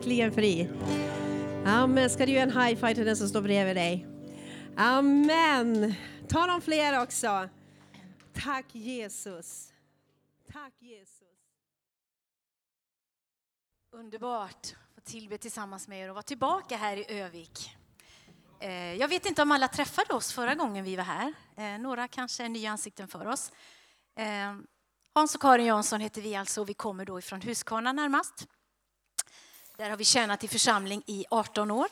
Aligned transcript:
verkligen 0.00 0.32
fri. 0.32 0.70
Amen. 1.66 2.10
Ska 2.10 2.26
du 2.26 2.32
göra 2.32 2.42
en 2.42 2.62
high 2.62 2.80
five 2.80 2.94
till 2.94 3.06
den 3.06 3.16
som 3.16 3.28
står 3.28 3.42
bredvid 3.42 3.76
dig? 3.76 4.06
Amen. 4.76 5.94
Ta 6.28 6.46
någon 6.46 6.60
fler 6.60 7.02
också. 7.02 7.48
Tack 8.34 8.74
Jesus. 8.74 9.72
Tack 10.52 10.72
Jesus. 10.78 11.22
Underbart 13.92 14.74
att 14.96 15.04
tillbe 15.04 15.38
tillsammans 15.38 15.88
med 15.88 16.04
er 16.04 16.08
och 16.08 16.14
vara 16.14 16.22
tillbaka 16.22 16.76
här 16.76 16.96
i 16.96 17.20
Övik. 17.20 17.76
Eh, 18.60 18.94
jag 18.94 19.08
vet 19.08 19.26
inte 19.26 19.42
om 19.42 19.52
alla 19.52 19.68
träffade 19.68 20.14
oss 20.14 20.32
förra 20.32 20.54
gången 20.54 20.84
vi 20.84 20.96
var 20.96 21.04
här. 21.04 21.32
Eh, 21.56 21.80
några 21.80 22.08
kanske 22.08 22.44
är 22.44 22.48
nya 22.48 22.70
ansikten 22.70 23.08
för 23.08 23.26
oss. 23.26 23.52
Eh, 24.18 24.56
Hans 25.14 25.34
och 25.34 25.40
Karin 25.40 25.66
Jansson 25.66 26.00
heter 26.00 26.22
vi 26.22 26.36
alltså 26.36 26.60
och 26.60 26.68
vi 26.68 26.74
kommer 26.74 27.04
då 27.04 27.18
ifrån 27.18 27.40
Huskvarna 27.40 27.92
närmast. 27.92 28.46
Där 29.80 29.90
har 29.90 29.96
vi 29.96 30.04
tjänat 30.04 30.44
i 30.44 30.48
församling 30.48 31.02
i 31.06 31.24
18 31.30 31.70
år. 31.70 31.86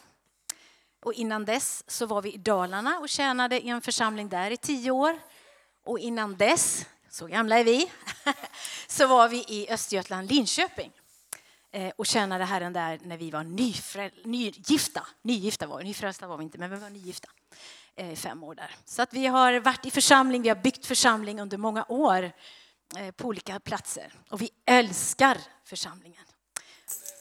Och 1.05 1.12
innan 1.12 1.44
dess 1.44 1.84
så 1.86 2.06
var 2.06 2.22
vi 2.22 2.33
i 2.33 2.36
Dalarna 2.36 2.98
och 2.98 3.08
tjänade 3.08 3.61
i 3.61 3.69
en 3.69 3.81
församling 3.81 4.28
där 4.28 4.50
i 4.50 4.56
10 4.56 4.91
år. 4.91 5.19
Och 5.84 5.98
innan 5.98 6.36
dess, 6.36 6.86
så 7.11 7.27
gamla 7.27 7.59
är 7.59 7.64
vi, 7.64 7.91
så 8.86 9.06
var 9.06 9.28
vi 9.28 9.44
i 9.48 9.70
Östergötland, 9.70 10.31
Linköping 10.31 10.92
eh, 11.72 11.92
och 11.97 12.06
tjänade 12.06 12.44
Herren 12.44 12.72
där 12.72 13.00
när 13.03 13.16
vi 13.16 13.31
var 13.31 13.44
nyfrä, 13.44 14.11
nygifta. 14.25 15.06
Nygifta 15.22 15.66
var 15.66 15.78
vi, 15.78 15.84
nyfrälsta 15.84 16.27
var 16.27 16.36
vi 16.36 16.44
inte, 16.44 16.59
men 16.59 16.70
vi 16.70 16.77
var 16.77 16.91
nygifta 16.91 17.28
eh, 17.97 18.12
i 18.12 18.16
fem 18.16 18.44
år 18.44 18.55
där. 18.55 18.77
Så 18.84 19.03
att 19.03 19.12
vi 19.12 19.27
har 19.27 19.61
varit 19.61 19.86
i 19.86 19.91
församling, 19.91 20.42
vi 20.42 20.48
har 20.48 20.56
byggt 20.56 20.86
församling 20.86 21.41
under 21.41 21.56
många 21.56 21.84
år 21.89 22.33
eh, 22.98 23.11
på 23.11 23.28
olika 23.28 23.61
platser. 23.61 24.12
Och 24.31 24.42
vi 24.42 24.50
älskar 24.66 25.39
församlingen. 25.64 26.27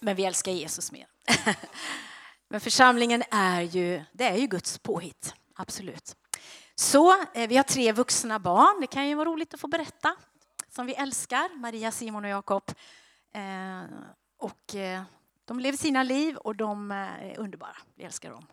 Men 0.02 0.16
vi 0.16 0.26
älskar 0.26 0.52
Jesus 0.52 0.92
mer. 0.92 1.08
Men 2.50 2.62
församlingen 2.62 3.24
är 3.32 3.62
ju, 3.62 4.04
det 4.14 4.24
är 4.24 4.38
ju 4.38 4.48
Guds 4.48 4.80
påhitt, 4.80 5.34
absolut. 5.56 6.16
Så 6.76 7.24
eh, 7.34 7.48
vi 7.48 7.58
har 7.58 7.64
tre 7.64 7.92
vuxna 7.92 8.40
barn, 8.40 8.82
det 8.82 8.88
kan 8.88 9.08
ju 9.08 9.16
vara 9.16 9.30
roligt 9.30 9.54
att 9.54 9.60
få 9.60 9.68
berätta, 9.68 10.16
som 10.70 10.86
vi 10.86 10.94
älskar, 10.94 11.58
Maria, 11.58 11.92
Simon 11.92 12.26
och 12.26 12.30
Jakob. 12.30 12.64
Eh, 13.34 13.84
och 14.38 14.76
eh, 14.76 15.02
de 15.46 15.60
lever 15.60 15.78
sina 15.78 16.04
liv 16.04 16.38
och 16.38 16.56
de 16.56 16.92
är 16.92 17.40
underbara, 17.40 17.78
vi 17.96 18.04
älskar 18.04 18.32
dem. 18.32 18.48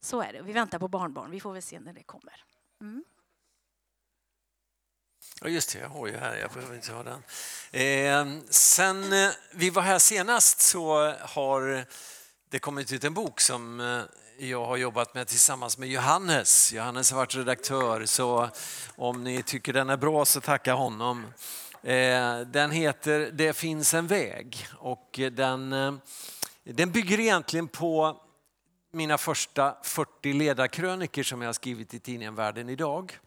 Så 0.00 0.22
är 0.22 0.32
det, 0.32 0.42
vi 0.42 0.52
väntar 0.52 0.78
på 0.78 0.88
barnbarn, 0.88 1.30
vi 1.30 1.40
får 1.40 1.52
väl 1.52 1.62
se 1.62 1.80
när 1.80 1.92
det 1.92 2.02
kommer. 2.02 2.44
Mm. 2.80 3.04
Ja, 5.40 5.48
just 5.48 5.72
det, 5.72 5.78
jag 5.78 5.88
har 5.88 6.06
ju 6.06 6.16
här, 6.16 6.36
jag 6.36 6.50
behöver 6.50 6.74
inte 6.74 6.92
ha 6.92 7.02
den. 7.02 7.22
Eh, 7.72 8.42
sen 8.50 9.12
eh, 9.12 9.30
vi 9.50 9.70
var 9.70 9.82
här 9.82 9.98
senast 9.98 10.60
så 10.60 11.14
har 11.20 11.84
det 12.50 12.58
kommit 12.58 12.92
ut 12.92 13.04
en 13.04 13.14
bok 13.14 13.40
som 13.40 13.80
eh, 13.80 14.02
jag 14.38 14.66
har 14.66 14.76
jobbat 14.76 15.14
med 15.14 15.28
tillsammans 15.28 15.78
med 15.78 15.88
Johannes. 15.88 16.72
Johannes 16.72 17.10
har 17.10 17.18
varit 17.18 17.34
redaktör, 17.34 18.06
så 18.06 18.48
om 18.96 19.24
ni 19.24 19.42
tycker 19.42 19.72
den 19.72 19.90
är 19.90 19.96
bra 19.96 20.24
så 20.24 20.40
tacka 20.40 20.74
honom. 20.74 21.26
Eh, 21.82 22.40
den 22.40 22.70
heter 22.70 23.30
Det 23.32 23.52
finns 23.52 23.94
en 23.94 24.06
väg 24.06 24.66
och 24.78 25.20
den, 25.32 25.72
eh, 25.72 25.94
den 26.64 26.90
bygger 26.92 27.20
egentligen 27.20 27.68
på 27.68 28.20
mina 28.92 29.18
första 29.18 29.76
40 29.82 30.32
ledarkröniker 30.32 31.22
som 31.22 31.42
jag 31.42 31.48
har 31.48 31.52
skrivit 31.52 31.94
i 31.94 32.00
tidningen 32.00 32.34
Världen 32.34 32.68
idag. 32.68 33.18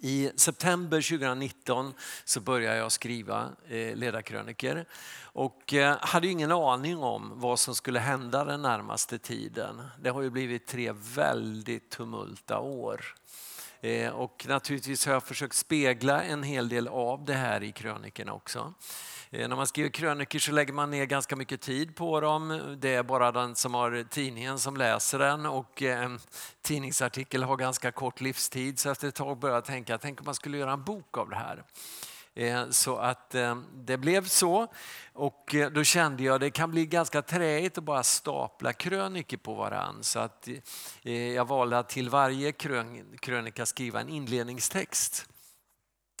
I 0.00 0.30
september 0.36 1.00
2019 1.00 1.94
så 2.24 2.40
började 2.40 2.76
jag 2.76 2.92
skriva 2.92 3.48
eh, 3.68 3.96
ledarkröniker 3.96 4.88
och 5.22 5.74
eh, 5.74 5.96
hade 6.00 6.28
ingen 6.28 6.52
aning 6.52 6.98
om 6.98 7.32
vad 7.34 7.58
som 7.58 7.74
skulle 7.74 7.98
hända 7.98 8.44
den 8.44 8.62
närmaste 8.62 9.18
tiden. 9.18 9.82
Det 10.00 10.10
har 10.10 10.22
ju 10.22 10.30
blivit 10.30 10.66
tre 10.66 10.92
väldigt 10.92 11.90
tumulta 11.90 12.58
år. 12.58 13.14
Eh, 13.80 14.10
och 14.10 14.46
naturligtvis 14.48 15.06
har 15.06 15.12
jag 15.12 15.24
försökt 15.24 15.56
spegla 15.56 16.22
en 16.22 16.42
hel 16.42 16.68
del 16.68 16.88
av 16.88 17.24
det 17.24 17.34
här 17.34 17.62
i 17.62 17.72
krönikorna 17.72 18.32
också. 18.32 18.74
Eh, 19.30 19.48
när 19.48 19.56
man 19.56 19.66
skriver 19.66 19.90
krönikor 19.90 20.38
så 20.38 20.52
lägger 20.52 20.72
man 20.72 20.90
ner 20.90 21.04
ganska 21.04 21.36
mycket 21.36 21.60
tid 21.60 21.96
på 21.96 22.20
dem. 22.20 22.76
Det 22.80 22.94
är 22.94 23.02
bara 23.02 23.32
den 23.32 23.54
som 23.54 23.74
har 23.74 24.04
tidningen 24.10 24.58
som 24.58 24.76
läser 24.76 25.18
den 25.18 25.46
och 25.46 25.82
en 25.82 26.20
tidningsartikel 26.62 27.42
har 27.42 27.56
ganska 27.56 27.92
kort 27.92 28.20
livstid. 28.20 28.78
Så 28.78 28.90
efter 28.90 29.08
ett 29.08 29.14
tag 29.14 29.38
började 29.38 29.56
jag 29.56 29.64
tänka, 29.64 29.98
tänk 29.98 30.20
om 30.20 30.24
man 30.24 30.34
skulle 30.34 30.58
göra 30.58 30.72
en 30.72 30.84
bok 30.84 31.18
av 31.18 31.30
det 31.30 31.36
här. 31.36 31.64
Eh, 32.34 32.70
så 32.70 32.96
att 32.96 33.34
det 33.74 33.96
blev 33.96 34.24
så 34.24 34.66
och 35.12 35.54
då 35.72 35.84
kände 35.84 36.22
jag 36.22 36.34
att 36.34 36.40
det 36.40 36.50
kan 36.50 36.70
bli 36.70 36.86
ganska 36.86 37.22
träigt 37.22 37.78
att 37.78 37.84
bara 37.84 38.02
stapla 38.02 38.72
krönikor 38.72 39.36
på 39.36 39.54
varann. 39.54 40.02
Så 40.02 40.18
att 40.18 40.48
jag 41.34 41.48
valde 41.48 41.78
att 41.78 41.88
till 41.88 42.08
varje 42.08 42.52
krön- 42.52 43.18
krönika 43.18 43.66
skriva 43.66 44.00
en 44.00 44.08
inledningstext. 44.08 45.26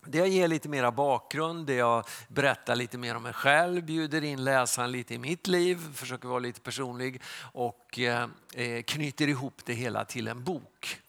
Det 0.08 0.18
jag 0.18 0.28
ger 0.28 0.48
lite 0.48 0.68
mera 0.68 0.92
bakgrund, 0.92 1.66
det 1.66 1.74
jag 1.74 2.04
berättar 2.28 2.76
lite 2.76 2.98
mer 2.98 3.16
om 3.16 3.22
mig 3.22 3.32
själv, 3.32 3.84
bjuder 3.84 4.24
in 4.24 4.44
läsaren 4.44 4.92
lite 4.92 5.14
i 5.14 5.18
mitt 5.18 5.46
liv, 5.46 5.94
försöker 5.94 6.28
vara 6.28 6.38
lite 6.38 6.60
personlig 6.60 7.22
och 7.52 7.98
eh, 7.98 8.28
eh, 8.54 8.82
knyter 8.82 9.28
ihop 9.28 9.60
det 9.64 9.72
hela 9.72 10.04
till 10.04 10.28
en 10.28 10.44
bok. 10.44 11.00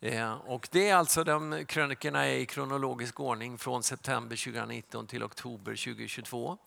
Eh, 0.00 0.32
och 0.32 0.68
det 0.70 0.88
är 0.88 0.94
alltså 0.94 1.24
de 1.24 1.64
krönikorna 1.66 2.26
är 2.26 2.36
i 2.36 2.46
kronologisk 2.46 3.20
ordning 3.20 3.58
från 3.58 3.82
september 3.82 4.36
2019 4.36 5.06
till 5.06 5.22
oktober 5.22 5.72
2022. 5.72 6.58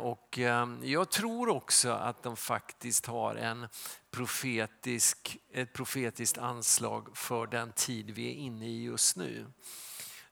Och 0.00 0.38
jag 0.82 1.10
tror 1.10 1.48
också 1.48 1.90
att 1.90 2.22
de 2.22 2.36
faktiskt 2.36 3.06
har 3.06 3.34
en 3.34 3.68
profetisk, 4.10 5.36
ett 5.52 5.72
profetiskt 5.72 6.38
anslag 6.38 7.16
för 7.16 7.46
den 7.46 7.72
tid 7.72 8.10
vi 8.10 8.30
är 8.30 8.34
inne 8.34 8.66
i 8.66 8.82
just 8.82 9.16
nu. 9.16 9.46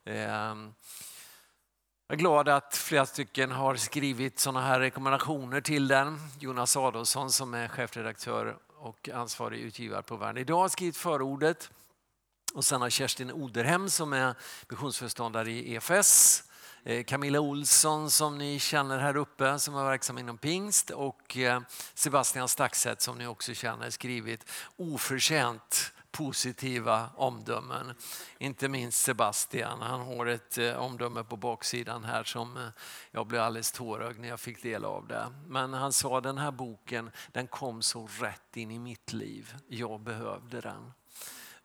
Ehm, 0.07 0.73
jag 2.07 2.15
är 2.15 2.19
glad 2.19 2.49
att 2.49 2.75
flera 2.75 3.05
stycken 3.05 3.51
har 3.51 3.75
skrivit 3.75 4.39
sådana 4.39 4.61
här 4.61 4.79
rekommendationer 4.79 5.61
till 5.61 5.87
den. 5.87 6.19
Jonas 6.39 6.77
Adolfsson 6.77 7.31
som 7.31 7.53
är 7.53 7.67
chefredaktör 7.67 8.57
och 8.77 9.09
ansvarig 9.09 9.59
utgivare 9.59 10.01
på 10.01 10.15
Världen 10.17 10.41
idag 10.41 10.59
har 10.59 10.69
skrivit 10.69 10.97
förordet. 10.97 11.71
Och 12.53 12.65
sen 12.65 12.81
har 12.81 12.89
Kerstin 12.89 13.31
Oderhem 13.31 13.89
som 13.89 14.13
är 14.13 14.35
missionsföreståndare 14.69 15.51
i 15.51 15.75
EFS. 15.75 16.43
Eh, 16.83 17.03
Camilla 17.03 17.39
Olsson 17.39 18.11
som 18.11 18.37
ni 18.37 18.59
känner 18.59 18.97
här 18.99 19.17
uppe 19.17 19.59
som 19.59 19.75
är 19.75 19.83
verksam 19.83 20.17
inom 20.17 20.37
pingst 20.37 20.89
och 20.89 21.37
eh, 21.37 21.61
Sebastian 21.93 22.47
Staxet 22.47 23.01
som 23.01 23.17
ni 23.17 23.27
också 23.27 23.53
känner 23.53 23.89
skrivit 23.89 24.45
oförtjänt 24.75 25.93
positiva 26.11 27.09
omdömen. 27.15 27.93
Inte 28.37 28.69
minst 28.69 29.03
Sebastian, 29.03 29.81
han 29.81 30.01
har 30.01 30.25
ett 30.25 30.57
eh, 30.57 30.77
omdöme 30.77 31.23
på 31.23 31.37
baksidan 31.37 32.03
här 32.03 32.23
som 32.23 32.57
eh, 32.57 32.67
jag 33.11 33.27
blev 33.27 33.41
alldeles 33.41 33.71
tårögd 33.71 34.19
när 34.19 34.27
jag 34.27 34.39
fick 34.39 34.63
del 34.63 34.85
av 34.85 35.07
det. 35.07 35.27
Men 35.47 35.73
han 35.73 35.93
sa 35.93 36.21
den 36.21 36.37
här 36.37 36.51
boken, 36.51 37.11
den 37.31 37.47
kom 37.47 37.81
så 37.81 38.09
rätt 38.19 38.57
in 38.57 38.71
i 38.71 38.79
mitt 38.79 39.13
liv. 39.13 39.55
Jag 39.67 39.99
behövde 39.99 40.61
den. 40.61 40.91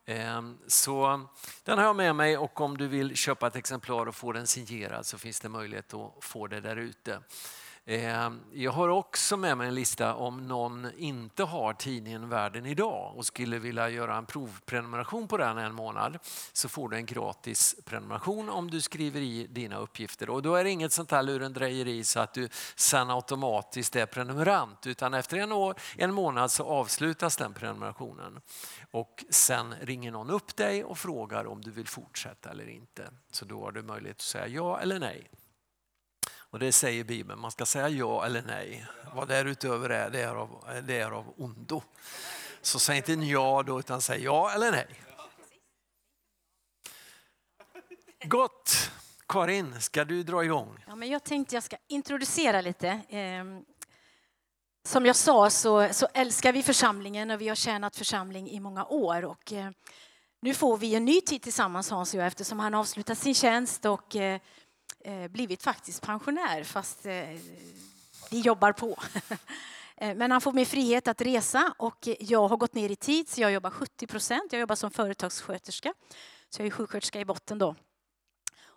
Ehm, 0.04 0.58
så 0.66 1.26
den 1.64 1.78
har 1.78 1.84
jag 1.84 1.96
med 1.96 2.16
mig 2.16 2.38
och 2.38 2.60
om 2.60 2.76
du 2.76 2.88
vill 2.88 3.16
köpa 3.16 3.46
ett 3.46 3.56
exemplar 3.56 4.06
och 4.06 4.14
få 4.14 4.32
den 4.32 4.46
signerad 4.46 5.06
så 5.06 5.18
finns 5.18 5.40
det 5.40 5.48
möjlighet 5.48 5.94
att 5.94 6.12
få 6.20 6.46
det 6.46 6.60
där 6.60 6.76
ute. 6.76 7.20
Ehm, 7.86 8.40
jag 8.52 8.72
har 8.72 8.88
också 8.88 9.36
med 9.36 9.58
mig 9.58 9.68
en 9.68 9.74
lista 9.74 10.14
om 10.14 10.48
någon 10.48 10.90
inte 10.96 11.44
har 11.44 11.72
tidningen 11.74 12.28
Världen 12.28 12.66
idag 12.66 13.12
och 13.16 13.26
skulle 13.26 13.58
vilja 13.58 13.88
göra 13.88 14.16
en 14.16 14.26
provprenumeration 14.26 15.28
på 15.28 15.36
den 15.36 15.58
en 15.58 15.74
månad 15.74 16.18
så 16.52 16.68
får 16.68 16.88
du 16.88 16.96
en 16.96 17.06
gratis 17.06 17.76
prenumeration 17.84 18.48
om 18.48 18.70
du 18.70 18.80
skriver 18.80 19.20
i 19.20 19.46
dina 19.46 19.76
uppgifter. 19.76 20.30
Och 20.30 20.42
då 20.42 20.54
är 20.54 20.64
det 20.64 20.70
inget 20.70 20.92
sånt 20.92 21.10
här 21.10 21.22
lurendrejeri 21.22 22.04
så 22.04 22.20
att 22.20 22.34
du 22.34 22.48
sen 22.76 23.10
automatiskt 23.10 23.96
är 23.96 24.06
prenumerant 24.06 24.86
utan 24.86 25.14
efter 25.14 25.36
en, 25.36 25.52
år, 25.52 25.74
en 25.96 26.14
månad 26.14 26.50
så 26.50 26.64
avslutas 26.64 27.36
den 27.36 27.54
prenumerationen. 27.54 28.40
Och 28.90 29.24
sen 29.30 29.74
ringer 29.80 30.10
någon 30.10 30.30
upp 30.30 30.56
dig 30.56 30.84
och 30.84 30.98
frågar 30.98 31.46
om 31.46 31.60
du 31.60 31.70
vill 31.70 31.88
fortsätta 31.88 32.50
eller 32.50 32.68
inte. 32.68 33.08
Så 33.30 33.44
då 33.44 33.64
har 33.64 33.72
du 33.72 33.82
möjlighet 33.82 34.16
att 34.16 34.20
säga 34.20 34.46
ja 34.46 34.80
eller 34.80 34.98
nej. 34.98 35.30
Och 36.52 36.58
det 36.58 36.72
säger 36.72 37.04
Bibeln, 37.04 37.40
man 37.40 37.50
ska 37.50 37.66
säga 37.66 37.88
ja 37.88 38.26
eller 38.26 38.42
nej. 38.42 38.86
Vad 39.14 39.28
därutöver 39.28 39.90
är, 39.90 40.10
det 40.10 40.20
är 40.20 40.34
av, 40.34 40.64
det 40.86 41.00
är 41.00 41.10
av 41.10 41.34
ondo. 41.36 41.82
Så 42.62 42.78
säg 42.78 42.96
inte 42.96 43.12
ja 43.12 43.62
då, 43.66 43.78
utan 43.78 44.00
säg 44.00 44.24
ja 44.24 44.52
eller 44.54 44.72
nej. 44.72 44.86
Gott! 48.24 48.90
Karin, 49.28 49.80
ska 49.80 50.04
du 50.04 50.22
dra 50.22 50.44
igång? 50.44 50.84
Ja, 50.86 50.94
men 50.94 51.08
jag 51.08 51.24
tänkte 51.24 51.56
jag 51.56 51.62
ska 51.62 51.76
introducera 51.88 52.60
lite. 52.60 53.00
Ehm, 53.08 53.64
som 54.84 55.06
jag 55.06 55.16
sa 55.16 55.50
så, 55.50 55.88
så 55.92 56.06
älskar 56.14 56.52
vi 56.52 56.62
församlingen 56.62 57.30
och 57.30 57.40
vi 57.40 57.48
har 57.48 57.56
tjänat 57.56 57.96
församling 57.96 58.50
i 58.50 58.60
många 58.60 58.84
år. 58.84 59.24
Och, 59.24 59.52
eh, 59.52 59.70
nu 60.40 60.54
får 60.54 60.76
vi 60.76 60.94
en 60.94 61.04
ny 61.04 61.20
tid 61.20 61.42
tillsammans 61.42 61.90
Hans 61.90 62.14
och 62.14 62.20
jag 62.20 62.26
eftersom 62.26 62.58
han 62.58 62.74
avslutar 62.74 63.14
sin 63.14 63.34
tjänst 63.34 63.84
och 63.84 64.16
eh, 64.16 64.40
Eh, 65.04 65.28
blivit 65.28 65.62
faktiskt 65.62 66.02
pensionär 66.02 66.64
fast 66.64 67.06
eh, 67.06 67.28
vi 68.30 68.40
jobbar 68.40 68.72
på. 68.72 69.02
Eh, 69.96 70.14
men 70.14 70.30
han 70.30 70.40
får 70.40 70.52
mig 70.52 70.64
frihet 70.64 71.08
att 71.08 71.20
resa 71.20 71.74
och 71.78 72.08
jag 72.20 72.48
har 72.48 72.56
gått 72.56 72.74
ner 72.74 72.90
i 72.90 72.96
tid 72.96 73.28
så 73.28 73.40
jag 73.40 73.52
jobbar 73.52 73.70
70 73.70 74.06
procent. 74.06 74.52
Jag 74.52 74.60
jobbar 74.60 74.74
som 74.74 74.90
företagssköterska. 74.90 75.94
Så 76.50 76.62
jag 76.62 76.66
är 76.66 76.70
sjuksköterska 76.70 77.20
i 77.20 77.24
botten 77.24 77.58
då. 77.58 77.74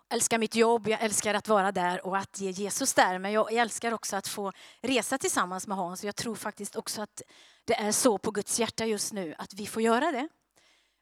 Jag 0.08 0.16
älskar 0.16 0.38
mitt 0.38 0.54
jobb, 0.54 0.88
jag 0.88 1.02
älskar 1.02 1.34
att 1.34 1.48
vara 1.48 1.72
där 1.72 2.06
och 2.06 2.16
att 2.16 2.40
ge 2.40 2.50
Jesus 2.50 2.94
där. 2.94 3.18
Men 3.18 3.32
jag 3.32 3.52
älskar 3.52 3.92
också 3.92 4.16
att 4.16 4.28
få 4.28 4.52
resa 4.80 5.18
tillsammans 5.18 5.66
med 5.66 5.76
Hans. 5.76 6.04
Jag 6.04 6.16
tror 6.16 6.34
faktiskt 6.34 6.76
också 6.76 7.02
att 7.02 7.22
det 7.64 7.74
är 7.74 7.92
så 7.92 8.18
på 8.18 8.30
Guds 8.30 8.60
hjärta 8.60 8.86
just 8.86 9.12
nu 9.12 9.34
att 9.38 9.54
vi 9.54 9.66
får 9.66 9.82
göra 9.82 10.12
det. 10.12 10.28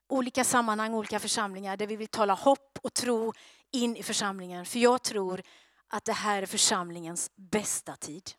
Olika 0.09 0.45
sammanhang, 0.45 0.95
olika 0.95 1.19
församlingar 1.19 1.77
där 1.77 1.87
vi 1.87 1.97
vill 1.97 2.09
tala 2.09 2.35
hopp 2.35 2.79
och 2.83 2.95
tro 2.95 3.33
in 3.75 3.97
i 3.97 4.03
församlingen. 4.03 4.67
För 4.67 4.79
jag 4.79 5.03
tror 5.03 5.43
att 5.89 6.05
det 6.05 6.13
här 6.13 6.43
är 6.43 6.47
församlingens 6.47 7.31
bästa 7.35 7.97
tid. 7.97 8.31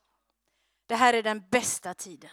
Det 0.86 0.94
här 0.94 1.14
är 1.14 1.22
den 1.22 1.42
bästa 1.50 1.94
tiden. 1.94 2.30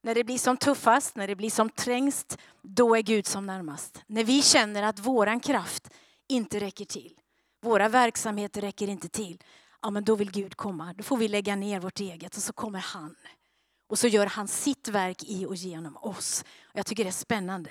När 0.00 0.14
det 0.14 0.24
blir 0.24 0.38
som 0.38 0.56
tuffast, 0.56 1.16
när 1.16 1.28
det 1.28 1.36
blir 1.36 1.50
som 1.50 1.70
trängst, 1.70 2.38
då 2.62 2.96
är 2.96 3.02
Gud 3.02 3.26
som 3.26 3.46
närmast. 3.46 4.02
När 4.06 4.24
vi 4.24 4.42
känner 4.42 4.82
att 4.82 4.98
våran 4.98 5.40
kraft 5.40 5.88
inte 6.28 6.60
räcker 6.60 6.84
till, 6.84 7.14
våra 7.62 7.88
verksamheter 7.88 8.60
räcker 8.60 8.88
inte 8.88 9.08
till, 9.08 9.42
ja 9.82 9.90
men 9.90 10.04
då 10.04 10.14
vill 10.14 10.30
Gud 10.30 10.56
komma. 10.56 10.94
Då 10.94 11.02
får 11.02 11.16
vi 11.16 11.28
lägga 11.28 11.56
ner 11.56 11.80
vårt 11.80 12.00
eget 12.00 12.36
och 12.36 12.42
så 12.42 12.52
kommer 12.52 12.78
han. 12.78 13.16
Och 13.88 13.98
så 13.98 14.08
gör 14.08 14.26
han 14.26 14.48
sitt 14.48 14.88
verk 14.88 15.24
i 15.24 15.46
och 15.46 15.56
genom 15.56 15.96
oss. 15.96 16.44
Jag 16.72 16.86
tycker 16.86 17.04
det 17.04 17.10
är 17.10 17.12
spännande. 17.12 17.70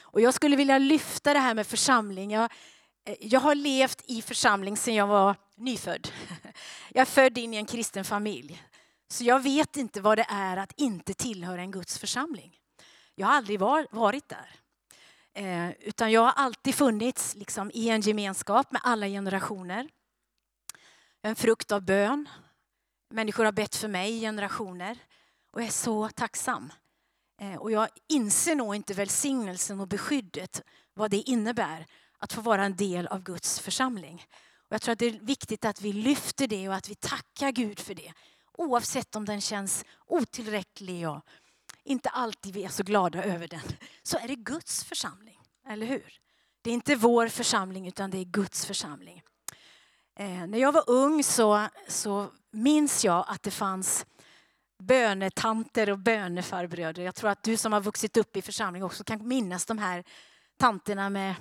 Och 0.00 0.20
jag 0.20 0.34
skulle 0.34 0.56
vilja 0.56 0.78
lyfta 0.78 1.32
det 1.32 1.38
här 1.38 1.54
med 1.54 1.66
församling. 1.66 2.30
Jag, 2.30 2.52
Eh, 3.04 3.16
jag 3.20 3.40
har 3.40 3.54
levt 3.54 4.02
i 4.06 4.22
församling 4.22 4.76
sedan 4.76 4.94
jag 4.94 5.06
var 5.06 5.36
nyfödd. 5.56 6.08
Jag 6.92 7.00
är 7.00 7.04
född 7.04 7.38
in 7.38 7.54
i 7.54 7.56
en 7.56 7.66
kristen 7.66 8.04
familj. 8.04 8.62
Så 9.08 9.24
jag 9.24 9.40
vet 9.40 9.76
inte 9.76 10.00
vad 10.00 10.18
det 10.18 10.26
är 10.28 10.56
att 10.56 10.72
inte 10.76 11.14
tillhöra 11.14 11.60
en 11.60 11.70
Guds 11.70 11.98
församling. 11.98 12.58
Jag 13.14 13.26
har 13.26 13.34
aldrig 13.34 13.60
var, 13.60 13.86
varit 13.90 14.28
där. 14.28 14.60
Eh, 15.34 15.70
utan 15.80 16.12
jag 16.12 16.20
har 16.20 16.32
alltid 16.32 16.74
funnits 16.74 17.34
liksom, 17.34 17.70
i 17.74 17.88
en 17.88 18.00
gemenskap 18.00 18.72
med 18.72 18.80
alla 18.84 19.06
generationer. 19.06 19.88
En 21.22 21.36
frukt 21.36 21.72
av 21.72 21.82
bön. 21.82 22.28
Människor 23.10 23.44
har 23.44 23.52
bett 23.52 23.76
för 23.76 23.88
mig 23.88 24.12
i 24.12 24.20
generationer. 24.20 24.98
Och 25.52 25.60
jag 25.60 25.66
är 25.66 25.72
så 25.72 26.08
tacksam. 26.08 26.72
Eh, 27.40 27.56
och 27.56 27.70
jag 27.70 27.88
inser 28.08 28.54
nog 28.54 28.74
inte 28.74 28.94
välsignelsen 28.94 29.80
och 29.80 29.88
beskyddet, 29.88 30.62
vad 30.94 31.10
det 31.10 31.16
innebär 31.30 31.86
att 32.20 32.32
få 32.32 32.40
vara 32.40 32.64
en 32.64 32.76
del 32.76 33.06
av 33.06 33.22
Guds 33.22 33.60
församling. 33.60 34.26
Och 34.68 34.74
jag 34.74 34.82
tror 34.82 34.92
att 34.92 34.98
det 34.98 35.06
är 35.06 35.20
viktigt 35.20 35.64
att 35.64 35.80
vi 35.80 35.92
lyfter 35.92 36.46
det 36.46 36.68
och 36.68 36.74
att 36.74 36.88
vi 36.88 36.94
tackar 36.94 37.50
Gud 37.50 37.78
för 37.78 37.94
det. 37.94 38.12
Oavsett 38.52 39.16
om 39.16 39.24
den 39.24 39.40
känns 39.40 39.84
otillräcklig 40.06 41.08
och 41.08 41.20
inte 41.84 42.08
alltid 42.08 42.54
vi 42.54 42.64
är 42.64 42.68
så 42.68 42.82
glada 42.82 43.24
över 43.24 43.48
den, 43.48 43.60
så 44.02 44.18
är 44.18 44.28
det 44.28 44.36
Guds 44.36 44.84
församling. 44.84 45.40
Eller 45.66 45.86
hur? 45.86 46.20
Det 46.62 46.70
är 46.70 46.74
inte 46.74 46.96
vår 46.96 47.28
församling 47.28 47.88
utan 47.88 48.10
det 48.10 48.18
är 48.18 48.24
Guds 48.24 48.66
församling. 48.66 49.22
Eh, 50.18 50.46
när 50.46 50.58
jag 50.58 50.72
var 50.72 50.84
ung 50.86 51.24
så, 51.24 51.68
så 51.88 52.30
minns 52.50 53.04
jag 53.04 53.24
att 53.28 53.42
det 53.42 53.50
fanns 53.50 54.06
bönetanter 54.82 55.90
och 55.90 55.98
bönefarbröder. 55.98 57.02
Jag 57.02 57.14
tror 57.14 57.30
att 57.30 57.42
du 57.42 57.56
som 57.56 57.72
har 57.72 57.80
vuxit 57.80 58.16
upp 58.16 58.36
i 58.36 58.42
församling 58.42 58.84
också 58.84 59.04
kan 59.04 59.28
minnas 59.28 59.66
de 59.66 59.78
här 59.78 60.04
tanterna 60.56 61.10
med, 61.10 61.34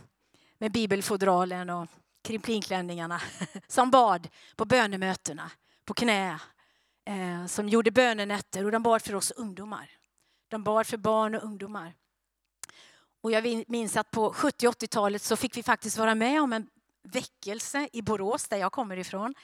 med 0.59 0.71
bibelfodralen 0.71 1.69
och 1.69 1.87
krimplinklänningarna 2.21 3.21
som 3.67 3.91
bad 3.91 4.27
på 4.55 4.65
bönemötena 4.65 5.51
på 5.85 5.93
knä. 5.93 6.39
Eh, 7.05 7.45
som 7.45 7.69
gjorde 7.69 7.91
bönenätter 7.91 8.65
och 8.65 8.71
de 8.71 8.83
bad 8.83 9.01
för 9.01 9.15
oss 9.15 9.31
ungdomar. 9.31 9.89
De 10.47 10.63
bad 10.63 10.87
för 10.87 10.97
barn 10.97 11.35
och 11.35 11.43
ungdomar. 11.43 11.93
Och 13.21 13.31
jag 13.31 13.63
minns 13.67 13.97
att 13.97 14.11
på 14.11 14.33
70 14.33 14.67
80-talet 14.67 15.21
så 15.21 15.35
fick 15.35 15.57
vi 15.57 15.63
faktiskt 15.63 15.97
vara 15.97 16.15
med 16.15 16.41
om 16.41 16.53
en 16.53 16.69
väckelse 17.03 17.89
i 17.93 18.01
Borås 18.01 18.47
där 18.47 18.57
jag 18.57 18.71
kommer 18.71 18.97
ifrån 18.97 19.35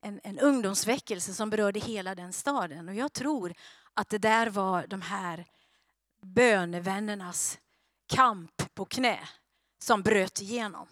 en, 0.00 0.20
en 0.24 0.38
ungdomsväckelse 0.38 1.34
som 1.34 1.50
berörde 1.50 1.80
hela 1.80 2.14
den 2.14 2.32
staden. 2.32 2.88
Och 2.88 2.94
jag 2.94 3.12
tror 3.12 3.54
att 3.94 4.08
det 4.08 4.18
där 4.18 4.46
var 4.50 4.86
de 4.86 5.02
här 5.02 5.46
bönevännernas 6.22 7.58
kamp 8.06 8.74
på 8.74 8.84
knä 8.84 9.28
som 9.82 10.02
bröt 10.02 10.40
igenom. 10.40 10.86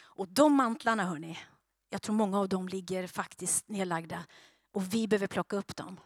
Och 0.00 0.28
de 0.28 0.54
mantlarna, 0.54 1.04
hörni, 1.04 1.38
jag 1.90 2.02
tror 2.02 2.14
många 2.14 2.38
av 2.38 2.48
dem 2.48 2.68
ligger 2.68 3.06
faktiskt 3.06 3.68
nedlagda 3.68 4.24
och 4.72 4.94
vi 4.94 5.08
behöver 5.08 5.26
plocka 5.26 5.56
upp 5.56 5.76
dem. 5.76 6.00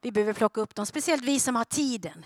Vi 0.00 0.12
behöver 0.12 0.32
plocka 0.32 0.60
upp 0.60 0.74
dem, 0.74 0.86
speciellt 0.86 1.24
vi 1.24 1.40
som 1.40 1.56
har 1.56 1.64
tiden. 1.64 2.24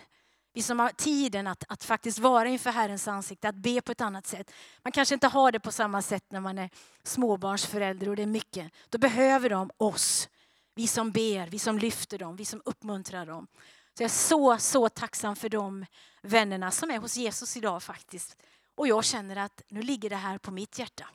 Vi 0.52 0.62
som 0.62 0.78
har 0.78 0.88
tiden 0.88 1.46
att, 1.46 1.64
att 1.68 1.84
faktiskt 1.84 2.18
vara 2.18 2.48
inför 2.48 2.70
Herrens 2.70 3.08
ansikte, 3.08 3.48
att 3.48 3.54
be 3.54 3.80
på 3.80 3.92
ett 3.92 4.00
annat 4.00 4.26
sätt. 4.26 4.52
Man 4.82 4.92
kanske 4.92 5.14
inte 5.14 5.28
har 5.28 5.52
det 5.52 5.60
på 5.60 5.72
samma 5.72 6.02
sätt 6.02 6.24
när 6.28 6.40
man 6.40 6.58
är 6.58 6.70
småbarnsförälder 7.02 8.08
och 8.08 8.16
det 8.16 8.22
är 8.22 8.26
mycket. 8.26 8.72
Då 8.88 8.98
behöver 8.98 9.50
de 9.50 9.70
oss. 9.76 10.28
Vi 10.74 10.86
som 10.86 11.10
ber, 11.10 11.46
vi 11.46 11.58
som 11.58 11.78
lyfter 11.78 12.18
dem, 12.18 12.36
vi 12.36 12.44
som 12.44 12.62
uppmuntrar 12.64 13.26
dem. 13.26 13.46
Så 13.94 14.02
jag 14.02 14.10
är 14.10 14.14
så, 14.14 14.58
så 14.58 14.88
tacksam 14.88 15.36
för 15.36 15.48
de 15.48 15.86
vännerna 16.22 16.70
som 16.70 16.90
är 16.90 16.98
hos 16.98 17.16
Jesus 17.16 17.56
idag 17.56 17.82
faktiskt. 17.82 18.36
Och 18.78 18.88
jag 18.88 19.04
känner 19.04 19.36
att 19.36 19.62
nu 19.68 19.82
ligger 19.82 20.10
det 20.10 20.16
här 20.16 20.38
på 20.38 20.50
mitt 20.50 20.78
hjärta. 20.78 21.08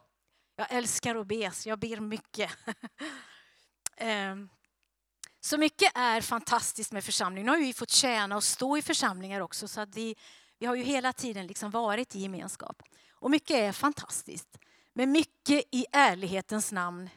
Jag 0.56 0.68
älskar 0.72 1.16
att 1.16 1.28
be, 1.28 1.52
så 1.52 1.70
jag 1.70 1.80
ber 1.80 2.00
mycket. 2.00 2.52
Ehm, 3.98 4.50
så 5.40 5.58
mycket 5.58 5.98
är 5.98 6.22
fantastiskt 6.22 6.92
med 6.92 7.04
församlingen. 7.04 7.46
Nu 7.46 7.52
har 7.52 7.60
vi 7.60 7.74
fått 7.74 7.90
tjäna 7.90 8.36
och 8.36 8.44
stå 8.44 8.78
i 8.78 8.82
församlingar 8.82 9.42
också 9.42 9.68
så 9.68 9.82
att 9.82 9.96
vi, 9.96 10.16
vi 10.60 10.66
har 10.66 10.76
ju 10.76 10.84
hela 10.84 11.14
tiden 11.14 11.48
liksom 11.48 11.72
varit 11.72 12.16
i 12.16 12.20
gemenskap. 12.20 12.84
Och 13.12 13.32
mycket 13.32 13.58
är 13.58 13.72
fantastiskt. 13.72 14.58
Men 14.94 15.12
mycket 15.12 15.64
i 15.72 15.86
ärlighetens 15.92 16.72
namn 16.72 17.10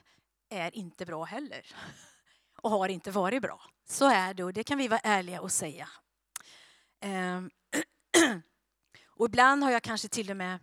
är 0.48 0.76
inte 0.76 1.06
bra 1.06 1.24
heller. 1.24 1.66
Och 2.62 2.70
har 2.70 2.88
inte 2.88 3.10
varit 3.10 3.42
bra. 3.42 3.60
Så 3.88 4.06
är 4.10 4.34
det 4.34 4.44
och 4.44 4.52
det 4.52 4.64
kan 4.64 4.78
vi 4.78 4.88
vara 4.88 5.00
ärliga 5.00 5.40
och 5.40 5.52
säga. 5.52 5.88
Ehm, 7.00 7.50
Och 9.16 9.26
ibland 9.26 9.62
har 9.64 9.70
jag 9.70 9.82
kanske 9.82 10.08
till 10.08 10.30
och 10.30 10.36
med 10.36 10.58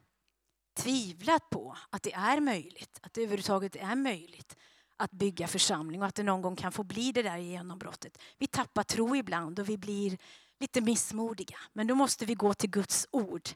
tvivlat 0.78 1.50
på 1.50 1.78
att 1.90 2.04
det 2.04 2.14
är 2.14 2.40
möjligt, 2.40 3.00
att 3.02 3.14
det 3.14 3.22
överhuvudtaget 3.22 3.76
är 3.76 3.96
möjligt 3.96 4.58
att 4.98 5.12
bygga 5.12 5.48
församling 5.48 6.02
och 6.02 6.08
att 6.08 6.16
det 6.16 6.24
någon 6.24 6.42
gång 6.42 6.56
kan 6.56 6.72
få 6.72 6.84
bli 6.84 7.12
det 7.12 7.22
där 7.22 7.38
genombrottet. 7.38 8.18
Vi 8.38 8.48
tappar 8.48 8.84
tro 8.84 9.16
ibland 9.16 9.60
och 9.60 9.70
vi 9.70 9.78
blir 9.78 10.18
lite 10.60 10.82
missmodiga. 10.82 11.58
Men 11.74 11.88
då 11.88 11.96
måste 11.96 12.26
vi 12.26 12.34
gå 12.34 12.54
till 12.54 12.70
Guds 12.70 13.08
ord. 13.12 13.50